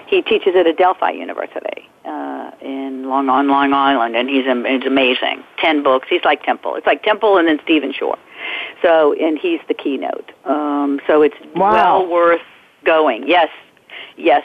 he 0.06 0.22
teaches 0.22 0.56
at 0.56 0.66
Adelphi 0.66 1.12
University 1.12 1.89
in 2.62 3.08
Long 3.08 3.28
on 3.28 3.48
Long 3.48 3.72
Island, 3.72 4.16
and 4.16 4.28
he's 4.28 4.44
he's 4.44 4.86
amazing. 4.86 5.42
Ten 5.58 5.82
books. 5.82 6.08
He's 6.10 6.24
like 6.24 6.42
Temple. 6.42 6.74
It's 6.76 6.86
like 6.86 7.02
Temple 7.02 7.36
and 7.38 7.48
then 7.48 7.58
Stephen 7.64 7.92
Shore. 7.92 8.18
So, 8.82 9.12
and 9.14 9.38
he's 9.38 9.60
the 9.68 9.74
keynote. 9.74 10.32
Um, 10.44 11.00
so 11.06 11.22
it's 11.22 11.36
Wow. 11.54 12.00
well 12.00 12.06
worth 12.10 12.40
going. 12.84 13.28
Yes, 13.28 13.48
yes. 14.16 14.42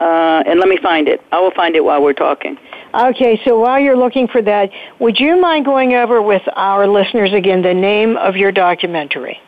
Uh, 0.00 0.42
and 0.46 0.60
let 0.60 0.68
me 0.68 0.76
find 0.76 1.08
it. 1.08 1.20
I 1.32 1.40
will 1.40 1.50
find 1.50 1.74
it 1.74 1.84
while 1.84 2.00
we're 2.02 2.12
talking. 2.12 2.56
Okay, 2.94 3.40
so 3.44 3.58
while 3.58 3.80
you're 3.80 3.96
looking 3.96 4.28
for 4.28 4.40
that, 4.42 4.70
would 5.00 5.18
you 5.18 5.40
mind 5.40 5.64
going 5.64 5.94
over 5.94 6.22
with 6.22 6.42
our 6.54 6.86
listeners 6.86 7.32
again 7.32 7.62
the 7.62 7.74
name 7.74 8.16
of 8.16 8.36
your 8.36 8.52
documentary? 8.52 9.38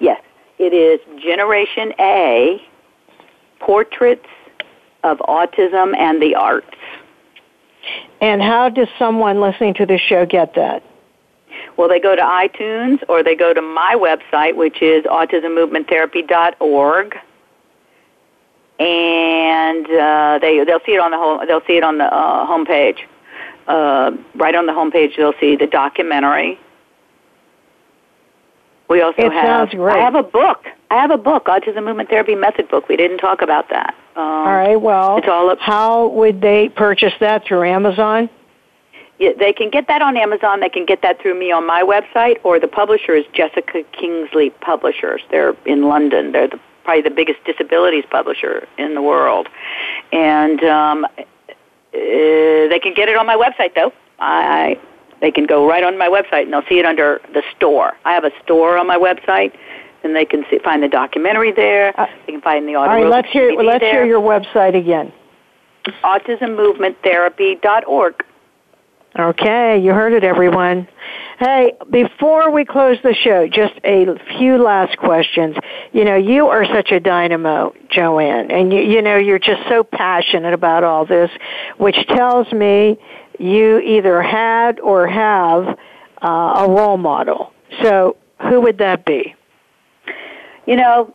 Yes, 0.00 0.20
it 0.58 0.72
is 0.74 1.00
Generation 1.22 1.92
A: 1.98 2.60
Portraits 3.60 4.26
of 5.02 5.18
Autism 5.18 5.96
and 5.96 6.20
the 6.20 6.34
Arts. 6.34 6.66
And 8.20 8.42
how 8.42 8.68
does 8.68 8.88
someone 8.98 9.40
listening 9.40 9.74
to 9.74 9.86
this 9.86 10.00
show 10.00 10.26
get 10.26 10.54
that? 10.54 10.82
Well, 11.76 11.88
they 11.88 12.00
go 12.00 12.14
to 12.16 12.22
iTunes 12.22 13.02
or 13.08 13.22
they 13.22 13.34
go 13.34 13.52
to 13.54 13.62
my 13.62 13.94
website, 13.96 14.54
which 14.56 14.80
is 14.82 15.04
autismmovementtherapy.org, 15.04 17.16
and 18.78 19.86
uh, 19.86 20.38
they 20.40 20.64
they'll 20.64 20.80
see 20.86 20.92
it 20.94 21.00
on 21.00 21.10
the 21.12 21.16
home 21.16 21.40
they'll 21.46 21.64
see 21.66 21.76
it 21.76 21.82
on 21.84 21.98
the 21.98 22.04
uh, 22.04 22.46
homepage. 22.46 22.98
Uh, 23.66 24.10
right 24.34 24.54
on 24.54 24.66
the 24.66 24.72
homepage, 24.72 25.16
they'll 25.16 25.32
see 25.40 25.56
the 25.56 25.66
documentary. 25.66 26.58
We 28.90 29.00
also 29.00 29.22
It 29.22 29.32
have. 29.32 29.46
sounds 29.46 29.74
great. 29.74 29.96
I 29.96 30.00
have 30.00 30.14
a 30.14 30.22
book. 30.22 30.66
I 30.90 30.96
have 31.00 31.10
a 31.10 31.16
book, 31.16 31.46
Autism 31.46 31.84
Movement 31.84 32.10
Therapy 32.10 32.34
Method 32.34 32.68
book. 32.68 32.86
We 32.88 32.96
didn't 32.96 33.18
talk 33.18 33.40
about 33.42 33.70
that. 33.70 33.94
Um, 34.16 34.22
All 34.22 34.44
right, 34.44 34.76
well, 34.76 35.18
it's 35.18 35.26
all 35.28 35.50
up. 35.50 35.58
how 35.58 36.06
would 36.08 36.40
they 36.40 36.68
purchase 36.68 37.12
that 37.18 37.44
through 37.44 37.64
Amazon? 37.64 38.30
Yeah, 39.18 39.30
they 39.38 39.52
can 39.52 39.70
get 39.70 39.88
that 39.88 40.02
on 40.02 40.16
Amazon. 40.16 40.60
They 40.60 40.68
can 40.68 40.86
get 40.86 41.02
that 41.02 41.20
through 41.20 41.38
me 41.38 41.50
on 41.50 41.66
my 41.66 41.82
website, 41.82 42.38
or 42.44 42.60
the 42.60 42.68
publisher 42.68 43.14
is 43.14 43.24
Jessica 43.32 43.82
Kingsley 43.92 44.50
Publishers. 44.50 45.22
They're 45.30 45.56
in 45.66 45.88
London. 45.88 46.32
They're 46.32 46.48
the, 46.48 46.60
probably 46.84 47.02
the 47.02 47.10
biggest 47.10 47.42
disabilities 47.44 48.04
publisher 48.10 48.68
in 48.78 48.94
the 48.94 49.02
world, 49.02 49.48
and 50.12 50.62
um, 50.62 51.04
uh, 51.04 51.10
they 51.92 52.80
can 52.82 52.94
get 52.94 53.08
it 53.08 53.16
on 53.16 53.26
my 53.26 53.36
website. 53.36 53.74
Though 53.74 53.92
I, 54.18 54.78
they 55.20 55.30
can 55.30 55.46
go 55.46 55.66
right 55.66 55.82
on 55.82 55.96
my 55.96 56.08
website 56.08 56.42
and 56.42 56.52
they'll 56.52 56.66
see 56.68 56.78
it 56.78 56.84
under 56.84 57.20
the 57.32 57.42
store. 57.56 57.94
I 58.04 58.12
have 58.12 58.24
a 58.24 58.32
store 58.42 58.76
on 58.76 58.86
my 58.86 58.98
website, 58.98 59.52
and 60.04 60.14
they 60.14 60.24
can 60.24 60.44
see, 60.50 60.58
find 60.58 60.82
the 60.82 60.88
documentary 60.88 61.52
there. 61.52 61.92
they 62.26 62.32
can 62.32 62.40
find 62.42 62.68
the 62.68 62.76
Uh, 62.76 62.80
All 62.80 62.88
audio. 62.88 63.04
right, 63.04 63.10
let's 63.10 63.28
hear 63.32 63.52
let's 63.54 63.82
hear 63.84 64.04
your 64.04 64.20
website 64.20 64.76
again. 64.76 65.12
autismmovementtherapy.org. 66.04 68.24
Okay, 69.16 69.78
you 69.78 69.92
heard 69.92 70.12
it, 70.12 70.24
everyone. 70.24 70.88
Hey, 71.38 71.74
before 71.90 72.50
we 72.50 72.64
close 72.64 72.98
the 73.04 73.14
show, 73.14 73.46
just 73.46 73.74
a 73.84 74.06
few 74.38 74.58
last 74.58 74.98
questions. 74.98 75.56
You 75.92 76.04
know, 76.04 76.16
you 76.16 76.48
are 76.48 76.64
such 76.64 76.90
a 76.90 76.98
dynamo, 76.98 77.72
Joanne, 77.90 78.50
and 78.50 78.72
you, 78.72 78.80
you 78.80 79.02
know, 79.02 79.16
you're 79.16 79.38
just 79.38 79.62
so 79.68 79.84
passionate 79.84 80.52
about 80.52 80.82
all 80.82 81.06
this, 81.06 81.30
which 81.78 81.96
tells 82.08 82.50
me 82.52 82.98
you 83.38 83.78
either 83.78 84.20
had 84.20 84.80
or 84.80 85.06
have 85.06 85.78
uh, 86.20 86.66
a 86.66 86.68
role 86.68 86.96
model. 86.96 87.52
So, 87.82 88.16
who 88.48 88.60
would 88.62 88.78
that 88.78 89.04
be? 89.04 89.36
You 90.66 90.76
know, 90.76 91.14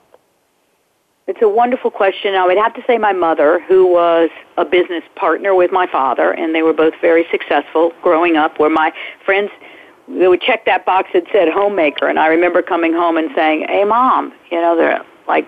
it's 1.28 1.42
a 1.42 1.48
wonderful 1.48 1.92
question. 1.92 2.34
I 2.36 2.46
would 2.46 2.58
have 2.58 2.74
to 2.74 2.84
say 2.88 2.98
my 2.98 3.14
mother, 3.14 3.60
who 3.68 3.86
was 3.86 4.30
a 4.58 4.66
business 4.66 5.04
partner 5.16 5.54
with 5.54 5.72
my 5.72 5.86
father, 5.88 6.32
and 6.32 6.56
they 6.56 6.64
were 6.64 6.74
both 6.74 6.94
very 7.02 7.26
successful 7.30 7.94
growing 8.02 8.36
up. 8.36 8.60
Where 8.60 8.70
my 8.70 8.92
friends, 9.26 9.52
they 10.08 10.28
would 10.28 10.42
check 10.42 10.66
that 10.66 10.86
box 10.86 11.10
that 11.14 11.24
said 11.32 11.48
homemaker, 11.50 12.08
and 12.08 12.20
I 12.20 12.28
remember 12.28 12.62
coming 12.62 12.94
home 12.94 13.18
and 13.18 13.30
saying, 13.36 13.68
"Hey, 13.70 13.84
mom, 13.86 14.34
you 14.52 14.60
know, 14.60 14.76
they're 14.76 15.04
like." 15.28 15.48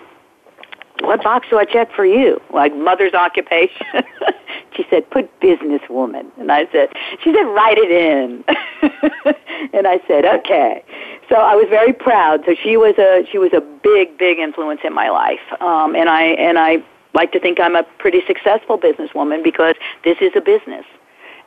What 1.02 1.24
box 1.24 1.48
do 1.50 1.58
I 1.58 1.66
check 1.66 1.92
for 1.94 2.06
you? 2.06 2.42
Like 2.54 2.76
mother's 2.76 3.14
occupation. 3.14 3.86
she 4.76 4.86
said, 4.90 5.10
put 5.10 5.40
businesswoman. 5.40 6.26
And 6.38 6.52
I 6.52 6.68
said, 6.72 6.90
she 7.24 7.34
said, 7.34 7.44
write 7.44 7.78
it 7.78 7.92
in. 7.92 8.44
and 9.74 9.88
I 9.88 10.00
said, 10.08 10.26
okay. 10.26 10.84
So 11.30 11.36
I 11.38 11.56
was 11.56 11.68
very 11.70 11.94
proud. 11.94 12.44
So 12.46 12.56
she 12.62 12.76
was 12.76 12.96
a 12.98 13.26
she 13.32 13.38
was 13.38 13.54
a 13.54 13.62
big 13.62 14.18
big 14.18 14.38
influence 14.38 14.82
in 14.84 14.94
my 14.94 15.10
life, 15.10 15.40
um, 15.62 15.96
and 15.96 16.10
I 16.10 16.24
and 16.24 16.60
I 16.60 16.84
like 17.14 17.32
to 17.32 17.40
think 17.40 17.60
I'm 17.60 17.76
a 17.76 17.84
pretty 18.00 18.22
successful 18.28 18.78
businesswoman 18.78 19.42
because 19.42 19.76
this 20.04 20.18
is 20.20 20.32
a 20.36 20.42
business, 20.42 20.86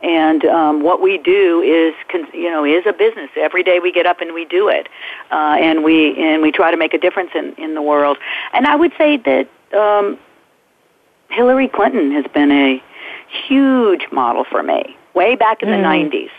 and 0.05 0.45
um, 0.45 0.83
what 0.83 1.01
we 1.01 1.17
do 1.19 1.63
is 1.63 1.95
you 2.35 2.51
know 2.51 2.65
is 2.65 2.85
a 2.87 2.93
business. 2.93 3.31
Every 3.37 3.63
day 3.63 3.81
we 3.81 3.91
get 3.91 4.07
up 4.07 4.21
and 4.21 4.35
we 4.35 4.45
do 4.45 4.69
it, 4.69 4.89
uh, 5.31 5.57
and 5.59 5.83
we 5.83 6.17
and 6.23 6.43
we 6.43 6.53
try 6.53 6.71
to 6.71 6.77
make 6.77 6.93
a 6.95 6.99
difference 6.99 7.31
in 7.35 7.55
in 7.55 7.75
the 7.75 7.83
world. 7.83 8.19
And 8.53 8.67
I 8.67 8.77
would 8.77 8.93
say 8.99 9.17
that 9.17 9.49
um, 9.77 10.19
Hillary 11.31 11.69
Clinton 11.69 12.13
has 12.13 12.27
been 12.35 12.53
a 12.53 12.83
huge 13.49 14.07
model 14.13 14.45
for 14.45 14.63
me. 14.63 14.97
Way 15.15 15.37
back 15.37 15.63
in 15.63 15.71
the 15.71 15.77
Mhm. 15.77 16.11
'90s, 16.11 16.31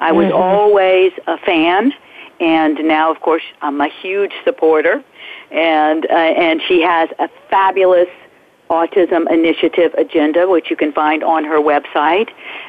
I 0.00 0.12
was 0.12 0.26
Mhm. 0.26 0.40
always 0.40 1.12
a 1.26 1.38
fan 1.38 1.94
and 2.38 2.78
now 2.84 3.10
of 3.10 3.20
course 3.20 3.42
I'm 3.62 3.80
a 3.80 3.88
huge 3.88 4.32
supporter 4.44 5.02
and 5.50 6.04
uh, 6.04 6.14
and 6.14 6.60
she 6.68 6.82
has 6.82 7.08
a 7.18 7.28
fabulous 7.48 8.08
autism 8.70 9.30
initiative 9.30 9.94
agenda 9.94 10.48
which 10.48 10.70
you 10.70 10.76
can 10.76 10.92
find 10.92 11.22
on 11.22 11.44
her 11.44 11.60
website 11.60 12.28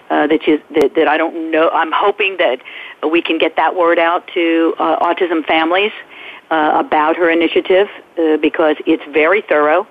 uh, 0.10 0.28
that, 0.28 0.46
you, 0.46 0.62
that 0.76 0.94
that 0.96 1.08
I 1.08 1.18
don't 1.18 1.52
know 1.52 1.70
I'm 1.70 1.92
hoping 1.92 2.38
that 2.38 2.60
we 3.10 3.22
can 3.22 3.38
get 3.38 3.56
that 3.56 3.76
word 3.76 3.98
out 3.98 4.28
to 4.34 4.76
uh, 4.78 5.00
autism 5.00 5.46
families 5.46 5.92
uh, 6.52 6.84
about 6.86 7.16
her 7.16 7.30
initiative 7.30 7.88
uh, 8.18 8.38
because 8.38 8.76
it's 8.86 9.04
very 9.12 9.42
thorough 9.42 9.88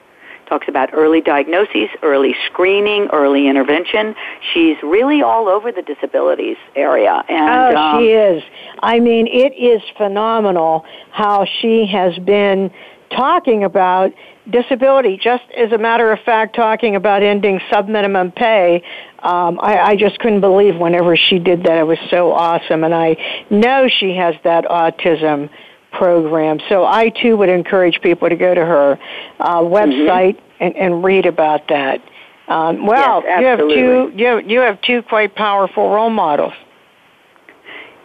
talks 0.47 0.69
about 0.69 0.91
early 0.93 1.21
diagnoses, 1.21 1.89
early 2.03 2.35
screening, 2.47 3.09
early 3.13 3.49
intervention. 3.49 4.15
She's 4.53 4.77
really 4.83 5.23
all 5.23 5.49
over 5.49 5.73
the 5.73 5.83
disabilities 5.83 6.57
area. 6.75 7.23
And 7.29 7.77
oh, 7.77 7.81
um, 7.81 8.01
she 8.01 8.13
is. 8.13 8.43
I 8.81 9.01
mean, 9.01 9.27
it 9.27 9.53
is 9.55 9.83
phenomenal 9.97 10.85
how 11.11 11.47
she 11.61 11.87
has 11.87 12.17
been 12.19 12.71
talking 13.11 13.65
about 13.65 14.13
disability. 14.51 15.17
Just 15.17 15.45
as 15.57 15.73
a 15.73 15.79
matter 15.79 16.13
of 16.13 16.21
fact, 16.21 16.55
talking 16.55 16.97
about 16.97 17.23
ending 17.23 17.61
subminimum 17.71 18.35
pay. 18.35 18.83
Um, 19.19 19.59
I, 19.61 19.79
I 19.79 19.97
just 19.97 20.19
couldn't 20.19 20.41
believe 20.41 20.77
whenever 20.77 21.17
she 21.17 21.39
did 21.39 21.65
that. 21.65 21.79
It 21.79 21.87
was 21.87 21.99
so 22.11 22.33
awesome, 22.33 22.85
and 22.85 22.95
I 22.95 23.17
know 23.51 23.89
she 23.89 24.15
has 24.15 24.35
that 24.45 24.65
autism 24.65 25.51
program. 25.93 26.61
So 26.69 26.85
I 26.85 27.09
too 27.09 27.37
would 27.37 27.49
encourage 27.49 28.01
people 28.03 28.29
to 28.29 28.37
go 28.37 28.55
to 28.55 28.65
her 28.65 28.99
uh, 29.41 29.61
website 29.61 30.41
and, 30.61 30.77
and 30.77 31.03
read 31.03 31.27
about 31.27 31.69
that. 31.69 32.03
Um, 32.49 32.87
well, 32.87 33.23
Yes, 33.25 33.41
you 33.41 33.47
have 33.47 33.59
two 33.59 34.13
you 34.15 34.27
have, 34.27 34.51
you 34.51 34.61
have 34.61 34.81
two 34.83 35.03
quite 35.03 35.35
powerful 35.35 35.91
role 35.91 36.11
models. 36.11 36.53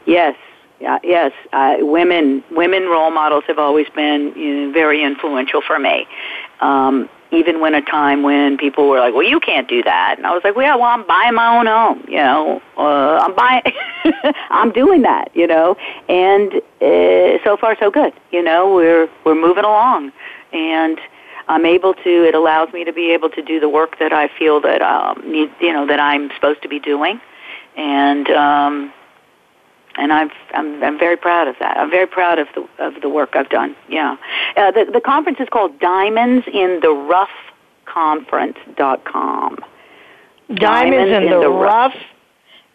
Yes, 0.07 0.35
yeah, 0.81 0.97
yes. 1.03 1.31
Uh, 1.53 1.77
women, 1.79 2.43
women 2.49 2.83
role 2.83 3.11
models 3.11 3.43
have 3.47 3.59
always 3.59 3.87
been 3.89 4.33
you 4.35 4.67
know, 4.67 4.73
very 4.73 5.03
influential 5.03 5.61
for 5.61 5.77
me. 5.77 6.07
Um, 6.59 7.07
even 7.31 7.61
when 7.61 7.73
a 7.73 7.81
time 7.81 8.23
when 8.23 8.57
people 8.57 8.89
were 8.89 8.99
like, 8.99 9.13
"Well, 9.13 9.23
you 9.23 9.39
can't 9.39 9.67
do 9.69 9.81
that," 9.83 10.15
and 10.17 10.27
I 10.27 10.31
was 10.31 10.43
like, 10.43 10.55
"Well, 10.55 10.65
yeah, 10.65 10.75
well, 10.75 10.89
I'm 10.89 11.05
buying 11.05 11.33
my 11.35 11.57
own 11.57 11.65
home. 11.67 12.03
You 12.07 12.17
know, 12.17 12.61
uh, 12.77 13.19
I'm 13.19 13.35
buying, 13.35 13.61
I'm 14.49 14.71
doing 14.71 15.03
that. 15.03 15.29
You 15.33 15.47
know, 15.47 15.77
and 16.09 16.55
uh, 16.81 17.43
so 17.43 17.57
far 17.57 17.77
so 17.79 17.89
good. 17.89 18.13
You 18.31 18.43
know, 18.43 18.73
we're 18.73 19.07
we're 19.23 19.39
moving 19.39 19.63
along, 19.63 20.11
and 20.51 20.99
I'm 21.47 21.65
able 21.65 21.93
to. 21.93 22.27
It 22.27 22.35
allows 22.35 22.73
me 22.73 22.83
to 22.83 22.91
be 22.91 23.11
able 23.11 23.29
to 23.29 23.41
do 23.41 23.59
the 23.59 23.69
work 23.69 23.97
that 23.99 24.11
I 24.11 24.27
feel 24.27 24.59
that 24.61 24.81
um, 24.81 25.21
need, 25.31 25.51
you 25.61 25.71
know, 25.71 25.85
that 25.87 25.99
I'm 25.99 26.31
supposed 26.31 26.61
to 26.63 26.67
be 26.67 26.79
doing, 26.79 27.21
and 27.77 28.29
um, 28.31 28.93
and 29.95 30.11
I've, 30.13 30.31
I'm, 30.53 30.83
I'm 30.83 30.99
very 30.99 31.17
proud 31.17 31.47
of 31.47 31.55
that. 31.59 31.77
I'm 31.77 31.89
very 31.89 32.07
proud 32.07 32.39
of 32.39 32.47
the 32.55 32.67
of 32.83 33.01
the 33.01 33.09
work 33.09 33.31
I've 33.33 33.49
done. 33.49 33.75
Yeah, 33.89 34.15
uh, 34.55 34.71
the 34.71 34.89
the 34.91 35.01
conference 35.01 35.39
is 35.39 35.49
called 35.49 35.79
Diamonds 35.79 36.45
in 36.51 36.79
the 36.81 36.89
Rough 36.89 37.29
Conference.com. 37.85 39.57
Diamonds, 40.47 40.61
Diamonds 40.61 41.11
in, 41.11 41.23
in, 41.23 41.29
the, 41.29 41.39
the 41.41 41.49
rough. 41.49 41.93
rough. 41.93 42.03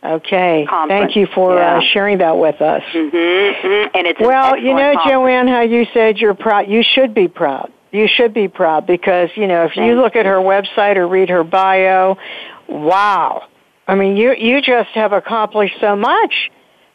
Okay, 0.04 0.66
Conference. 0.68 1.00
thank 1.00 1.16
you 1.16 1.26
for 1.34 1.58
uh, 1.58 1.60
yeah. 1.60 1.78
uh, 1.78 1.92
sharing 1.92 2.18
that 2.18 2.36
with 2.36 2.60
us. 2.60 2.82
Mm-hmm, 2.92 3.16
mm-hmm. 3.16 3.96
And 3.96 4.06
it's 4.06 4.20
well, 4.20 4.56
you 4.56 4.74
know, 4.74 4.92
conference. 4.94 5.10
Joanne, 5.10 5.48
how 5.48 5.62
you 5.62 5.86
said 5.92 6.18
you're 6.18 6.34
proud. 6.34 6.68
You 6.68 6.82
should 6.82 7.14
be 7.14 7.28
proud. 7.28 7.72
You 7.92 8.06
should 8.06 8.34
be 8.34 8.48
proud 8.48 8.86
because 8.86 9.30
you 9.36 9.46
know 9.46 9.64
if 9.64 9.72
Thanks. 9.74 9.88
you 9.88 10.00
look 10.00 10.16
at 10.16 10.26
her 10.26 10.36
website 10.36 10.96
or 10.96 11.08
read 11.08 11.30
her 11.30 11.44
bio, 11.44 12.18
wow. 12.68 13.48
I 13.88 13.94
mean, 13.94 14.16
you 14.16 14.34
you 14.34 14.60
just 14.60 14.90
have 14.90 15.12
accomplished 15.12 15.76
so 15.80 15.96
much 15.96 16.50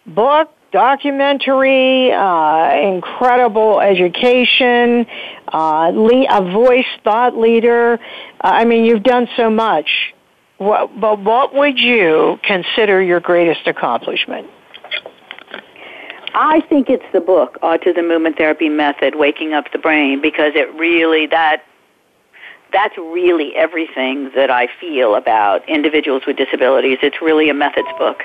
book, 0.05 0.49
documentary, 0.71 2.11
uh, 2.11 2.75
incredible 2.75 3.79
education, 3.79 5.05
uh, 5.51 5.91
le- 5.93 6.27
a 6.29 6.51
voice 6.51 6.85
thought 7.03 7.37
leader. 7.37 7.99
Uh, 8.43 8.47
I 8.47 8.65
mean, 8.65 8.85
you've 8.85 9.03
done 9.03 9.27
so 9.35 9.49
much. 9.49 10.13
What, 10.57 10.99
but 10.99 11.19
what 11.19 11.53
would 11.55 11.79
you 11.79 12.39
consider 12.43 13.01
your 13.01 13.19
greatest 13.19 13.67
accomplishment? 13.67 14.47
I 16.33 16.61
think 16.61 16.89
it's 16.89 17.03
the 17.11 17.19
book, 17.19 17.57
Autism 17.61 18.07
Movement 18.07 18.37
Therapy 18.37 18.69
Method, 18.69 19.15
Waking 19.15 19.53
Up 19.53 19.71
the 19.73 19.79
Brain, 19.79 20.21
because 20.21 20.53
it 20.55 20.73
really, 20.75 21.25
that 21.27 21.63
that's 22.71 22.97
really 22.97 23.53
everything 23.55 24.31
that 24.35 24.49
I 24.49 24.67
feel 24.79 25.15
about 25.15 25.67
individuals 25.67 26.23
with 26.25 26.37
disabilities. 26.37 26.99
It's 27.01 27.21
really 27.21 27.49
a 27.49 27.53
methods 27.53 27.89
book 27.97 28.23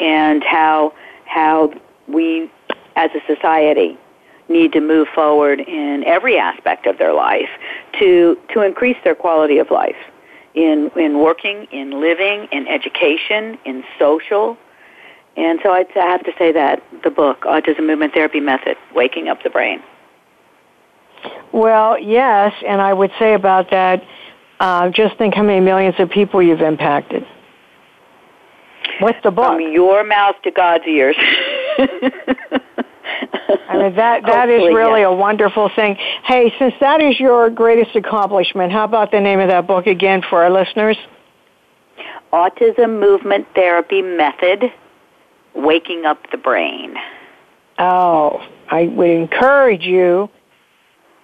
and 0.00 0.42
how 0.42 0.94
how 1.32 1.72
we 2.08 2.50
as 2.96 3.10
a 3.14 3.34
society 3.34 3.96
need 4.48 4.72
to 4.72 4.80
move 4.80 5.08
forward 5.14 5.60
in 5.60 6.04
every 6.04 6.38
aspect 6.38 6.86
of 6.86 6.98
their 6.98 7.14
life 7.14 7.48
to 7.98 8.36
to 8.52 8.60
increase 8.60 8.96
their 9.04 9.14
quality 9.14 9.58
of 9.58 9.70
life 9.70 9.96
in 10.54 10.90
in 10.96 11.18
working, 11.20 11.66
in 11.72 12.00
living, 12.00 12.48
in 12.52 12.68
education, 12.68 13.58
in 13.64 13.82
social. 13.98 14.58
And 15.36 15.60
so 15.62 15.72
I'd 15.72 15.90
have 15.92 16.24
to 16.24 16.32
say 16.38 16.52
that 16.52 16.82
the 17.02 17.10
book, 17.10 17.40
Autism 17.42 17.86
Movement 17.86 18.12
Therapy 18.12 18.40
Method, 18.40 18.76
Waking 18.94 19.28
Up 19.28 19.42
the 19.42 19.48
Brain. 19.48 19.82
Well, 21.52 21.98
yes, 21.98 22.52
and 22.66 22.82
I 22.82 22.92
would 22.92 23.12
say 23.18 23.32
about 23.32 23.70
that, 23.70 24.04
uh, 24.60 24.90
just 24.90 25.16
think 25.16 25.34
how 25.34 25.42
many 25.42 25.60
millions 25.60 25.94
of 25.98 26.10
people 26.10 26.42
you've 26.42 26.60
impacted. 26.60 27.26
What's 29.00 29.18
the 29.22 29.30
book? 29.30 29.54
From 29.54 29.72
your 29.72 30.04
mouth 30.04 30.36
to 30.44 30.50
God's 30.50 30.84
ears. 30.86 31.16
I 33.68 33.76
mean 33.78 33.96
that 33.96 34.22
that 34.26 34.48
is 34.48 34.62
really 34.74 35.02
a 35.02 35.12
wonderful 35.12 35.70
thing. 35.74 35.96
Hey, 36.24 36.52
since 36.58 36.74
that 36.80 37.00
is 37.00 37.18
your 37.18 37.50
greatest 37.50 37.96
accomplishment, 37.96 38.72
how 38.72 38.84
about 38.84 39.10
the 39.10 39.20
name 39.20 39.40
of 39.40 39.48
that 39.48 39.66
book 39.66 39.86
again 39.86 40.22
for 40.28 40.42
our 40.42 40.50
listeners? 40.50 40.96
Autism 42.32 43.00
Movement 43.00 43.46
Therapy 43.54 44.02
Method: 44.02 44.72
Waking 45.54 46.04
Up 46.06 46.18
the 46.30 46.38
Brain. 46.38 46.94
Oh, 47.78 48.46
I 48.70 48.84
would 48.84 49.10
encourage 49.10 49.82
you 49.82 50.30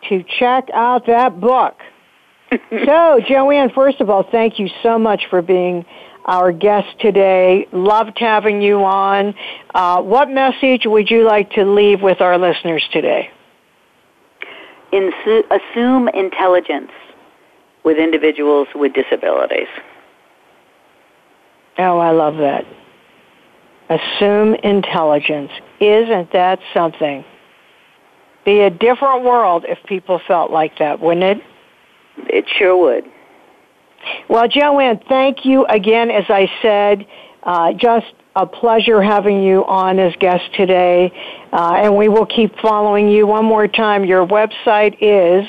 to 0.08 0.24
check 0.38 0.68
out 0.72 1.06
that 1.06 1.40
book. 1.40 1.76
so, 2.50 3.20
Joanne, 3.28 3.70
first 3.74 4.00
of 4.00 4.08
all, 4.08 4.24
thank 4.30 4.58
you 4.58 4.68
so 4.82 4.98
much 4.98 5.26
for 5.28 5.42
being 5.42 5.84
our 6.28 6.52
guest 6.52 6.86
today. 7.00 7.66
Loved 7.72 8.18
having 8.18 8.60
you 8.60 8.84
on. 8.84 9.34
Uh, 9.74 10.02
what 10.02 10.30
message 10.30 10.82
would 10.84 11.10
you 11.10 11.26
like 11.26 11.50
to 11.52 11.64
leave 11.64 12.02
with 12.02 12.20
our 12.20 12.38
listeners 12.38 12.86
today? 12.92 13.30
Insu- 14.92 15.44
assume 15.50 16.08
intelligence 16.08 16.92
with 17.82 17.96
individuals 17.96 18.68
with 18.74 18.92
disabilities. 18.92 19.68
Oh, 21.78 21.98
I 21.98 22.10
love 22.10 22.36
that. 22.36 22.66
Assume 23.88 24.54
intelligence. 24.56 25.50
Isn't 25.80 26.32
that 26.32 26.58
something? 26.74 27.24
Be 28.44 28.60
a 28.60 28.70
different 28.70 29.24
world 29.24 29.64
if 29.66 29.78
people 29.86 30.20
felt 30.26 30.50
like 30.50 30.78
that, 30.78 31.00
wouldn't 31.00 31.38
it? 31.38 31.44
It 32.28 32.44
sure 32.58 32.76
would. 32.76 33.04
Well, 34.28 34.46
Joanne, 34.48 35.00
thank 35.08 35.44
you 35.44 35.66
again. 35.66 36.10
As 36.10 36.24
I 36.28 36.48
said, 36.62 37.06
uh, 37.42 37.72
just 37.72 38.06
a 38.36 38.46
pleasure 38.46 39.02
having 39.02 39.42
you 39.42 39.64
on 39.64 39.98
as 39.98 40.14
guest 40.20 40.44
today, 40.54 41.10
uh, 41.52 41.80
and 41.82 41.96
we 41.96 42.08
will 42.08 42.26
keep 42.26 42.56
following 42.60 43.08
you. 43.08 43.26
One 43.26 43.44
more 43.44 43.66
time, 43.66 44.04
your 44.04 44.24
website 44.26 44.96
is 45.00 45.44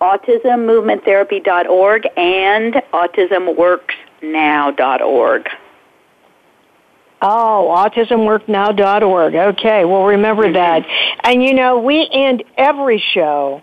autismmovementtherapy.org 0.00 2.06
and 2.16 2.74
autismworksnow.org. 2.92 5.48
Oh, 7.24 7.72
autismworknow.org. 7.76 9.34
Okay, 9.34 9.84
well, 9.84 10.04
remember 10.04 10.44
mm-hmm. 10.44 10.54
that. 10.54 10.84
And 11.22 11.40
you 11.42 11.54
know, 11.54 11.78
we 11.78 12.08
end 12.12 12.42
every 12.56 13.02
show 13.14 13.62